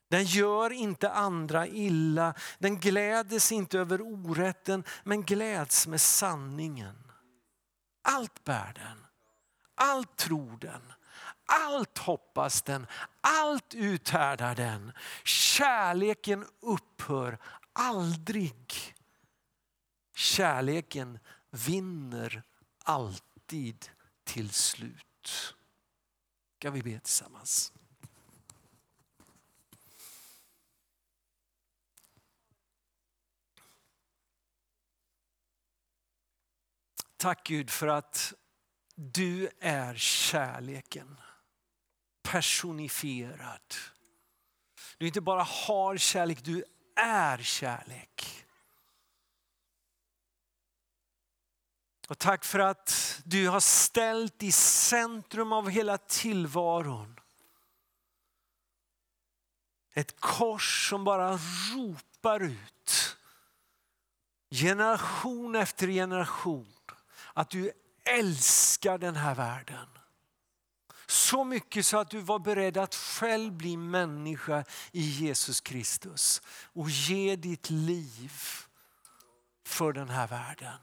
Den 0.09 0.23
gör 0.23 0.71
inte 0.71 1.11
andra 1.11 1.67
illa, 1.67 2.33
den 2.59 2.79
gläder 2.79 3.39
sig 3.39 3.57
inte 3.57 3.79
över 3.79 4.01
orätten 4.01 4.83
men 5.03 5.23
gläds 5.23 5.87
med 5.87 6.01
sanningen. 6.01 7.11
Allt 8.01 8.43
bär 8.43 8.73
den, 8.75 9.05
allt 9.75 10.15
tror 10.17 10.57
den, 10.57 10.93
allt 11.45 11.97
hoppas 11.97 12.61
den, 12.61 12.87
allt 13.21 13.73
uthärdar 13.73 14.55
den. 14.55 14.91
Kärleken 15.23 16.45
upphör 16.59 17.37
aldrig. 17.73 18.95
Kärleken 20.15 21.19
vinner 21.49 22.43
alltid 22.83 23.89
till 24.23 24.49
slut. 24.49 25.55
Ska 26.57 26.71
vi 26.71 26.81
be 26.81 26.99
tillsammans? 26.99 27.73
Tack 37.17 37.47
Gud 37.47 37.69
för 37.69 37.87
att 37.87 38.33
du 38.95 39.49
är 39.59 39.95
kärleken 39.95 41.17
personifierad. 42.31 43.75
Du 44.97 45.07
inte 45.07 45.21
bara 45.21 45.43
har 45.43 45.97
kärlek, 45.97 46.43
du 46.43 46.63
är 46.95 47.37
kärlek. 47.37 48.45
Och 52.07 52.17
tack 52.17 52.45
för 52.45 52.59
att 52.59 53.21
du 53.25 53.49
har 53.49 53.59
ställt 53.59 54.43
i 54.43 54.51
centrum 54.51 55.53
av 55.53 55.69
hela 55.69 55.97
tillvaron 55.97 57.19
ett 59.93 60.19
kors 60.19 60.89
som 60.89 61.03
bara 61.03 61.39
ropar 61.73 62.39
ut 62.39 63.17
generation 64.51 65.55
efter 65.55 65.87
generation 65.87 66.73
att 67.33 67.49
du 67.49 67.71
älskar 68.03 68.97
den 68.97 69.15
här 69.15 69.35
världen. 69.35 69.94
Så 71.15 71.43
mycket 71.43 71.85
så 71.85 71.97
att 71.97 72.09
du 72.09 72.19
var 72.19 72.39
beredd 72.39 72.77
att 72.77 72.95
själv 72.95 73.53
bli 73.53 73.77
människa 73.77 74.63
i 74.91 75.01
Jesus 75.01 75.61
Kristus 75.61 76.41
och 76.73 76.89
ge 76.89 77.35
ditt 77.35 77.69
liv 77.69 78.31
för 79.65 79.93
den 79.93 80.09
här 80.09 80.27
världen. 80.27 80.77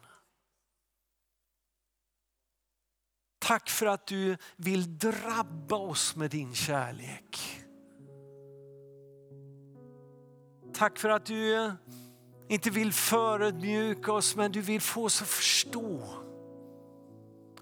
Tack 3.39 3.71
för 3.71 3.87
att 3.87 4.07
du 4.07 4.37
vill 4.57 4.99
drabba 4.99 5.77
oss 5.77 6.17
med 6.17 6.31
din 6.31 6.55
kärlek. 6.55 7.63
Tack 10.75 10.99
för 10.99 11.09
att 11.09 11.27
du 11.27 11.73
inte 12.49 12.71
vill 12.71 12.93
förödmjuka 12.93 14.13
oss 14.13 14.37
men 14.37 14.53
du 14.53 14.61
vill 14.61 14.81
få 14.81 15.05
oss 15.05 15.23
att 15.23 15.29
förstå 15.29 16.23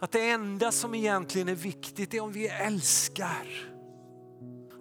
att 0.01 0.12
det 0.12 0.30
enda 0.30 0.72
som 0.72 0.94
egentligen 0.94 1.48
är 1.48 1.55
viktigt 1.55 2.14
är 2.14 2.20
om 2.20 2.32
vi 2.32 2.48
älskar. 2.48 3.70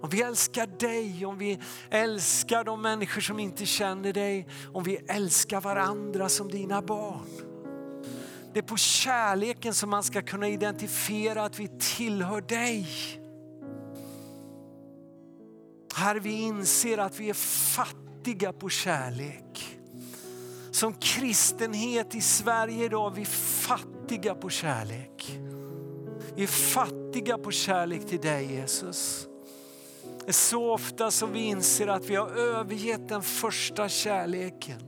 Om 0.02 0.10
vi 0.10 0.22
älskar 0.22 0.68
dig, 0.68 1.26
om 1.26 1.38
vi 1.38 1.60
älskar 1.90 2.64
de 2.64 2.82
människor 2.82 3.22
som 3.22 3.40
inte 3.40 3.66
känner 3.66 4.14
dig, 4.14 4.48
om 4.74 4.84
vi 4.84 4.96
älskar 4.96 5.62
varandra 5.62 6.30
som 6.30 6.52
dina 6.52 6.82
barn. 6.82 7.28
Det 8.54 8.60
är 8.60 8.64
på 8.64 8.78
kärleken 8.78 9.74
som 9.74 9.90
man 9.90 10.04
ska 10.04 10.22
kunna 10.22 10.48
identifiera 10.48 11.44
att 11.44 11.60
vi 11.60 11.70
tillhör 11.80 12.42
dig. 12.42 12.88
Herre, 15.96 16.20
vi 16.20 16.32
inser 16.32 16.98
att 16.98 17.20
vi 17.20 17.30
är 17.30 17.34
fattiga 17.74 18.54
på 18.54 18.70
kärlek. 18.70 19.80
Som 20.72 20.94
kristenhet 20.94 22.16
i 22.16 22.22
Sverige 22.22 22.86
idag, 22.86 23.12
vi 23.16 23.26
fattiga 23.70 24.00
fattiga 24.10 24.36
på 24.36 24.50
kärlek. 24.50 25.40
Vi 26.36 26.44
är 26.44 26.48
fattiga 26.48 27.38
på 27.38 27.52
kärlek 27.52 28.08
till 28.08 28.20
dig 28.20 28.54
Jesus. 28.54 29.28
Det 30.20 30.30
är 30.30 30.34
så 30.34 30.74
ofta 30.74 31.12
som 31.12 31.34
vi 31.34 31.40
inser 31.40 31.88
att 31.88 32.06
vi 32.06 32.16
har 32.16 32.30
övergett 32.30 33.10
den 33.10 33.22
första 33.22 33.90
kärleken. 33.90 34.82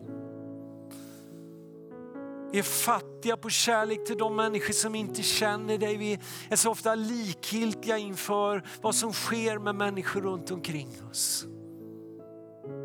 Vi 2.52 2.60
är 2.60 2.64
fattiga 2.64 3.38
på 3.38 3.50
kärlek 3.50 4.06
till 4.06 4.18
de 4.18 4.36
människor 4.36 4.74
som 4.74 4.96
inte 4.96 5.24
känner 5.24 5.78
dig. 5.78 5.98
Vi 5.98 6.20
är 6.50 6.56
så 6.56 6.72
ofta 6.72 6.96
likgiltiga 6.96 7.98
inför 7.98 8.64
vad 8.82 8.96
som 8.96 9.14
sker 9.14 9.60
med 9.60 9.76
människor 9.76 10.22
runt 10.22 10.52
omkring 10.52 10.90
oss. 11.12 11.46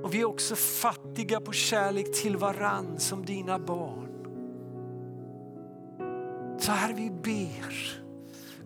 Och 0.03 0.14
vi 0.14 0.20
är 0.20 0.24
också 0.24 0.57
fattiga 0.57 1.40
på 1.40 1.53
kärlek 1.53 2.22
till 2.22 2.36
varann 2.36 3.01
som 3.01 3.24
dina 3.24 3.59
barn. 3.59 4.05
Så 6.59 6.72
här 6.72 6.94
vi 6.94 7.11
ber, 7.11 8.02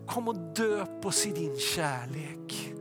kom 0.07 0.27
och 0.27 0.35
döp 0.55 1.05
oss 1.05 1.25
i 1.25 1.31
din 1.31 1.57
kärlek. 1.57 2.73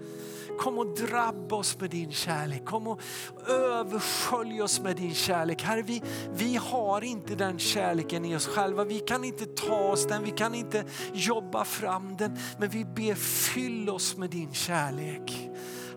Kom 0.58 0.78
och 0.78 0.86
drabba 0.86 1.56
oss 1.56 1.80
med 1.80 1.90
din 1.90 2.12
kärlek. 2.12 2.64
Kom 2.64 2.86
och 2.86 3.00
överskölj 3.48 4.62
oss 4.62 4.80
med 4.80 4.96
din 4.96 5.14
kärlek. 5.14 5.62
Herre, 5.62 5.82
vi, 5.82 6.02
vi 6.34 6.56
har 6.56 7.04
inte 7.04 7.34
den 7.34 7.58
kärleken 7.58 8.24
i 8.24 8.36
oss 8.36 8.46
själva. 8.46 8.84
Vi 8.84 8.98
kan 8.98 9.24
inte 9.24 9.46
ta 9.46 9.78
oss 9.78 10.06
den, 10.06 10.24
vi 10.24 10.30
kan 10.30 10.54
inte 10.54 10.84
jobba 11.12 11.64
fram 11.64 12.16
den. 12.16 12.38
Men 12.58 12.68
vi 12.68 12.84
ber, 12.84 13.14
fyll 13.14 13.90
oss 13.90 14.16
med 14.16 14.30
din 14.30 14.52
kärlek. 14.52 15.50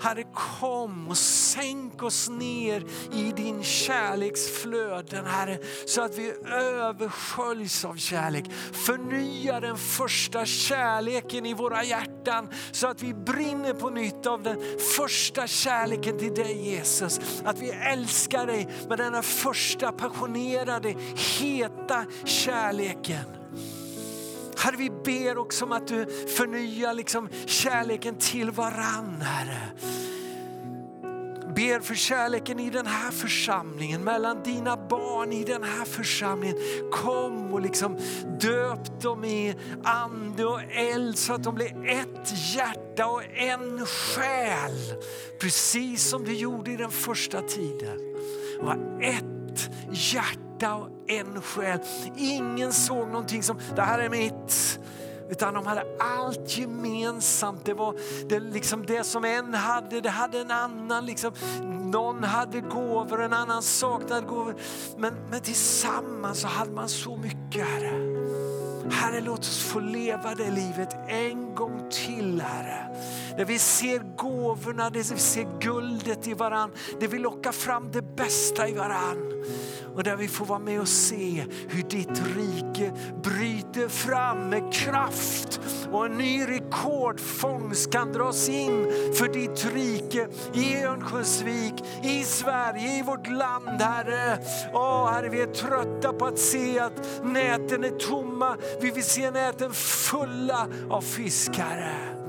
Herre 0.03 0.23
kom 0.33 1.07
och 1.07 1.17
sänk 1.17 2.03
oss 2.03 2.29
ner 2.29 2.83
i 3.11 3.31
din 3.35 3.63
kärleksflöden 3.63 5.25
Herre. 5.25 5.57
Så 5.85 6.01
att 6.01 6.17
vi 6.17 6.33
översköljs 6.51 7.85
av 7.85 7.95
kärlek. 7.95 8.45
Förnya 8.85 9.59
den 9.59 9.77
första 9.77 10.45
kärleken 10.45 11.45
i 11.45 11.53
våra 11.53 11.83
hjärtan 11.83 12.49
så 12.71 12.87
att 12.87 13.03
vi 13.03 13.13
brinner 13.13 13.73
på 13.73 13.89
nytt 13.89 14.25
av 14.25 14.43
den 14.43 14.57
första 14.97 15.47
kärleken 15.47 16.19
till 16.19 16.35
dig 16.35 16.69
Jesus. 16.69 17.19
Att 17.45 17.59
vi 17.59 17.69
älskar 17.69 18.47
dig 18.47 18.67
med 18.89 18.97
denna 18.97 19.21
första 19.21 19.91
passionerade, 19.91 20.95
heta 21.39 22.05
kärleken. 22.25 23.42
Herre, 24.63 24.75
vi 24.77 24.89
ber 24.89 25.37
också 25.37 25.65
om 25.65 25.71
att 25.71 25.87
du 25.87 26.05
förnyar 26.37 26.93
liksom 26.93 27.29
kärleken 27.45 28.15
till 28.15 28.51
varann, 28.51 29.21
Herre. 29.21 29.71
Ber 31.55 31.79
för 31.79 31.95
kärleken 31.95 32.59
i 32.59 32.69
den 32.69 32.85
här 32.85 33.11
församlingen, 33.11 34.03
mellan 34.03 34.43
dina 34.43 34.77
barn 34.77 35.33
i 35.33 35.43
den 35.43 35.63
här 35.63 35.85
församlingen. 35.85 36.57
Kom 36.91 37.53
och 37.53 37.61
liksom 37.61 37.97
döp 38.39 39.01
dem 39.01 39.25
i 39.25 39.55
ande 39.83 40.45
och 40.45 40.61
eld 40.71 41.17
så 41.17 41.33
att 41.33 41.43
de 41.43 41.55
blir 41.55 41.87
ett 41.87 42.55
hjärta 42.55 43.07
och 43.07 43.23
en 43.35 43.85
själ. 43.85 44.93
Precis 45.39 46.03
som 46.09 46.23
du 46.23 46.33
gjorde 46.33 46.71
i 46.71 46.77
den 46.77 46.91
första 46.91 47.41
tiden. 47.41 47.99
Var 48.59 48.99
ett 49.01 49.69
hjärta 49.91 50.52
hjärta 50.63 50.75
och 50.75 50.89
en 51.07 51.41
själ. 51.41 51.79
Ingen 52.17 52.73
såg 52.73 53.07
någonting 53.07 53.43
som, 53.43 53.59
det 53.75 53.81
här 53.81 53.99
är 53.99 54.09
mitt. 54.09 54.79
Utan 55.29 55.53
de 55.53 55.65
hade 55.65 55.85
allt 55.99 56.57
gemensamt. 56.57 57.65
Det 57.65 57.73
var 57.73 57.95
det, 58.29 58.39
liksom 58.39 58.85
det 58.85 59.03
som 59.03 59.25
en 59.25 59.53
hade, 59.53 60.01
det 60.01 60.09
hade 60.09 60.39
en 60.39 60.51
annan. 60.51 61.05
Liksom. 61.05 61.33
Någon 61.91 62.23
hade 62.23 62.61
gåvor, 62.61 63.23
en 63.23 63.33
annan 63.33 63.61
saknade 63.61 64.27
gåvor. 64.27 64.55
Men, 64.97 65.13
men 65.29 65.41
tillsammans 65.41 66.39
så 66.39 66.47
hade 66.47 66.71
man 66.71 66.89
så 66.89 67.17
mycket 67.17 67.67
Herre. 67.67 68.23
Herre, 68.91 69.21
låt 69.21 69.39
oss 69.39 69.63
få 69.63 69.79
leva 69.79 70.35
det 70.35 70.51
livet 70.51 70.95
en 71.07 71.55
gång 71.55 71.89
till, 71.91 72.41
Herre. 72.41 72.95
Där 73.37 73.45
vi 73.45 73.59
ser 73.59 73.99
gåvorna, 74.17 74.89
där 74.89 75.13
vi 75.13 75.19
ser 75.19 75.59
guldet 75.59 76.27
i 76.27 76.33
varann, 76.33 76.71
där 76.99 77.07
vi 77.07 77.19
lockar 77.19 77.51
fram 77.51 77.91
det 77.91 78.01
bästa 78.01 78.67
i 78.67 78.73
varann. 78.73 79.43
Och 79.95 80.03
där 80.03 80.15
vi 80.15 80.27
får 80.27 80.45
vara 80.45 80.59
med 80.59 80.81
och 80.81 80.87
se 80.87 81.45
hur 81.67 81.83
ditt 81.83 82.21
rike 82.37 82.93
bryter 83.23 83.87
fram 83.87 84.49
med 84.49 84.73
kraft 84.73 85.59
och 85.91 86.05
en 86.05 86.17
ny 86.17 86.45
rekordfångst 86.45 87.91
kan 87.91 88.11
dras 88.11 88.49
in 88.49 88.91
för 89.17 89.27
ditt 89.27 89.73
rike 89.73 90.27
i 90.53 90.83
Örnsköldsvik, 90.83 91.73
i 92.03 92.23
Sverige, 92.23 92.99
i 92.99 93.01
vårt 93.01 93.27
land 93.27 93.81
Herre. 93.81 94.39
Åh 94.73 95.11
Herre, 95.11 95.29
vi 95.29 95.41
är 95.41 95.53
trötta 95.53 96.13
på 96.13 96.25
att 96.25 96.39
se 96.39 96.79
att 96.79 97.21
näten 97.23 97.83
är 97.83 97.97
tomma. 97.97 98.57
Vi 98.81 98.91
vill 98.91 99.03
se 99.03 99.31
näten 99.31 99.73
fulla 99.73 100.67
av 100.89 101.01
fiskare. 101.01 101.63
Herre. 101.63 102.22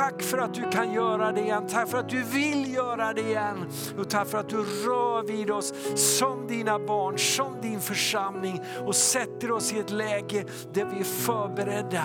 Tack 0.00 0.22
för 0.22 0.38
att 0.38 0.54
du 0.54 0.70
kan 0.70 0.92
göra 0.92 1.32
det 1.32 1.40
igen. 1.40 1.66
Tack 1.68 1.88
för 1.88 1.98
att 1.98 2.08
du 2.08 2.22
vill 2.22 2.74
göra 2.74 3.12
det 3.12 3.20
igen. 3.20 3.66
Och 3.98 4.10
tack 4.10 4.28
för 4.28 4.38
att 4.38 4.48
du 4.48 4.56
rör 4.56 5.22
vid 5.22 5.50
oss 5.50 5.74
som 5.94 6.46
dina 6.46 6.78
barn, 6.78 7.18
som 7.18 7.60
din 7.62 7.80
församling 7.80 8.62
och 8.86 8.96
sätter 8.96 9.50
oss 9.52 9.72
i 9.72 9.78
ett 9.78 9.90
läge 9.90 10.44
där 10.72 10.84
vi 10.84 11.00
är 11.00 11.04
förberedda 11.04 12.04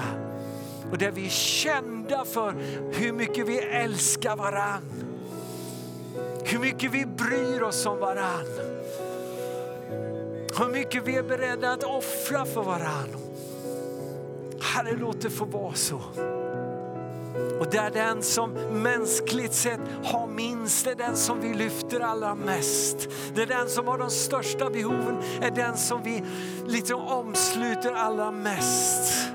och 0.92 0.98
där 0.98 1.12
vi 1.12 1.26
är 1.26 1.30
kända 1.30 2.26
för 2.26 2.56
hur 2.92 3.14
mycket 3.14 3.48
vi 3.48 3.58
älskar 3.58 4.36
varann. 4.36 4.84
Hur 6.44 6.60
mycket 6.60 6.92
vi 6.92 7.06
bryr 7.06 7.62
oss 7.62 7.86
om 7.86 8.00
varann. 8.00 8.46
Hur 10.60 10.72
mycket 10.72 11.08
vi 11.08 11.16
är 11.16 11.24
beredda 11.24 11.72
att 11.72 11.84
offra 11.84 12.46
för 12.46 12.64
varann. 12.64 13.16
Herre, 14.62 14.98
låt 15.00 15.22
det 15.22 15.30
få 15.30 15.46
vara 15.46 15.74
så. 15.74 16.02
Och 17.60 17.68
det 17.72 17.78
är 17.78 17.92
den 17.92 18.24
som 18.24 18.52
mänskligt 18.72 19.54
sett 19.54 19.80
har 20.04 20.28
minst, 20.28 20.86
det 20.86 20.92
är 20.92 20.96
den 20.96 21.16
som 21.16 21.42
vi 21.42 21.54
lyfter 21.54 22.00
allra 22.00 22.36
mest. 22.36 23.08
Det 23.36 23.42
är 23.42 23.48
den 23.48 23.70
som 23.70 23.88
har 23.88 23.98
de 23.98 24.10
största 24.10 24.70
behoven, 24.70 25.18
är 25.42 25.52
den 25.52 25.78
som 25.78 26.04
vi 26.04 26.24
liksom 26.68 27.02
omsluter 27.02 27.94
allra 27.94 28.32
mest. 28.32 29.26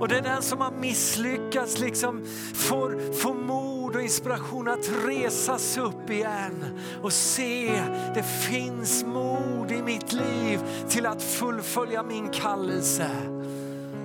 Och 0.00 0.08
det 0.08 0.16
är 0.16 0.22
den 0.22 0.42
som 0.42 0.60
har 0.60 0.70
misslyckats 0.70 1.78
liksom 1.78 2.26
får, 2.54 3.12
får 3.12 3.34
mod 3.34 3.96
och 3.96 4.02
inspiration 4.02 4.68
att 4.68 4.90
resa 5.06 5.58
sig 5.58 5.82
upp 5.82 6.10
igen 6.10 6.80
och 7.02 7.12
se 7.12 7.82
det 8.14 8.22
finns 8.22 9.04
mod 9.04 9.72
i 9.72 9.82
mitt 9.82 10.12
liv 10.12 10.60
till 10.88 11.06
att 11.06 11.22
fullfölja 11.22 12.02
min 12.02 12.28
kallelse. 12.28 13.10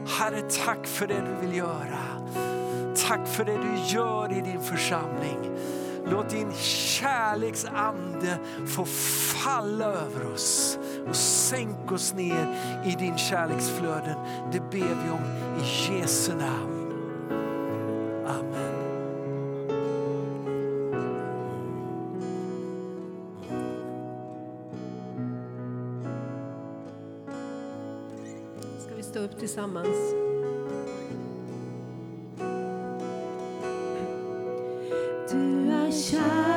Herre, 0.08 0.42
tack 0.66 0.88
för 0.88 1.08
det 1.08 1.24
du 1.26 1.48
vill 1.48 1.58
göra. 1.58 2.00
Tack 2.96 3.28
för 3.28 3.46
det 3.46 3.58
du 3.58 3.96
gör 3.96 4.32
i 4.32 4.42
din 4.42 4.62
församling. 4.62 5.52
Låt 6.12 6.30
din 6.30 6.52
kärleksande 6.54 8.38
få 8.68 8.86
falla 8.86 9.86
över 9.86 10.34
oss 10.34 10.80
och 11.10 11.16
sänk 11.16 11.92
oss 11.92 12.14
ner 12.14 12.48
i 12.86 12.96
din 13.00 13.18
kärleksflöden. 13.18 14.18
Det 14.52 14.60
ber 14.60 14.96
vi 15.04 15.10
om 15.12 15.24
i 15.62 15.94
Jesu 16.00 16.32
namn. 16.36 16.94
Amen. 18.28 18.76
Ska 28.80 28.96
vi 28.96 29.04
stå 29.04 29.20
upp 29.20 29.40
tillsammans? 29.40 30.16
Du 35.86 36.55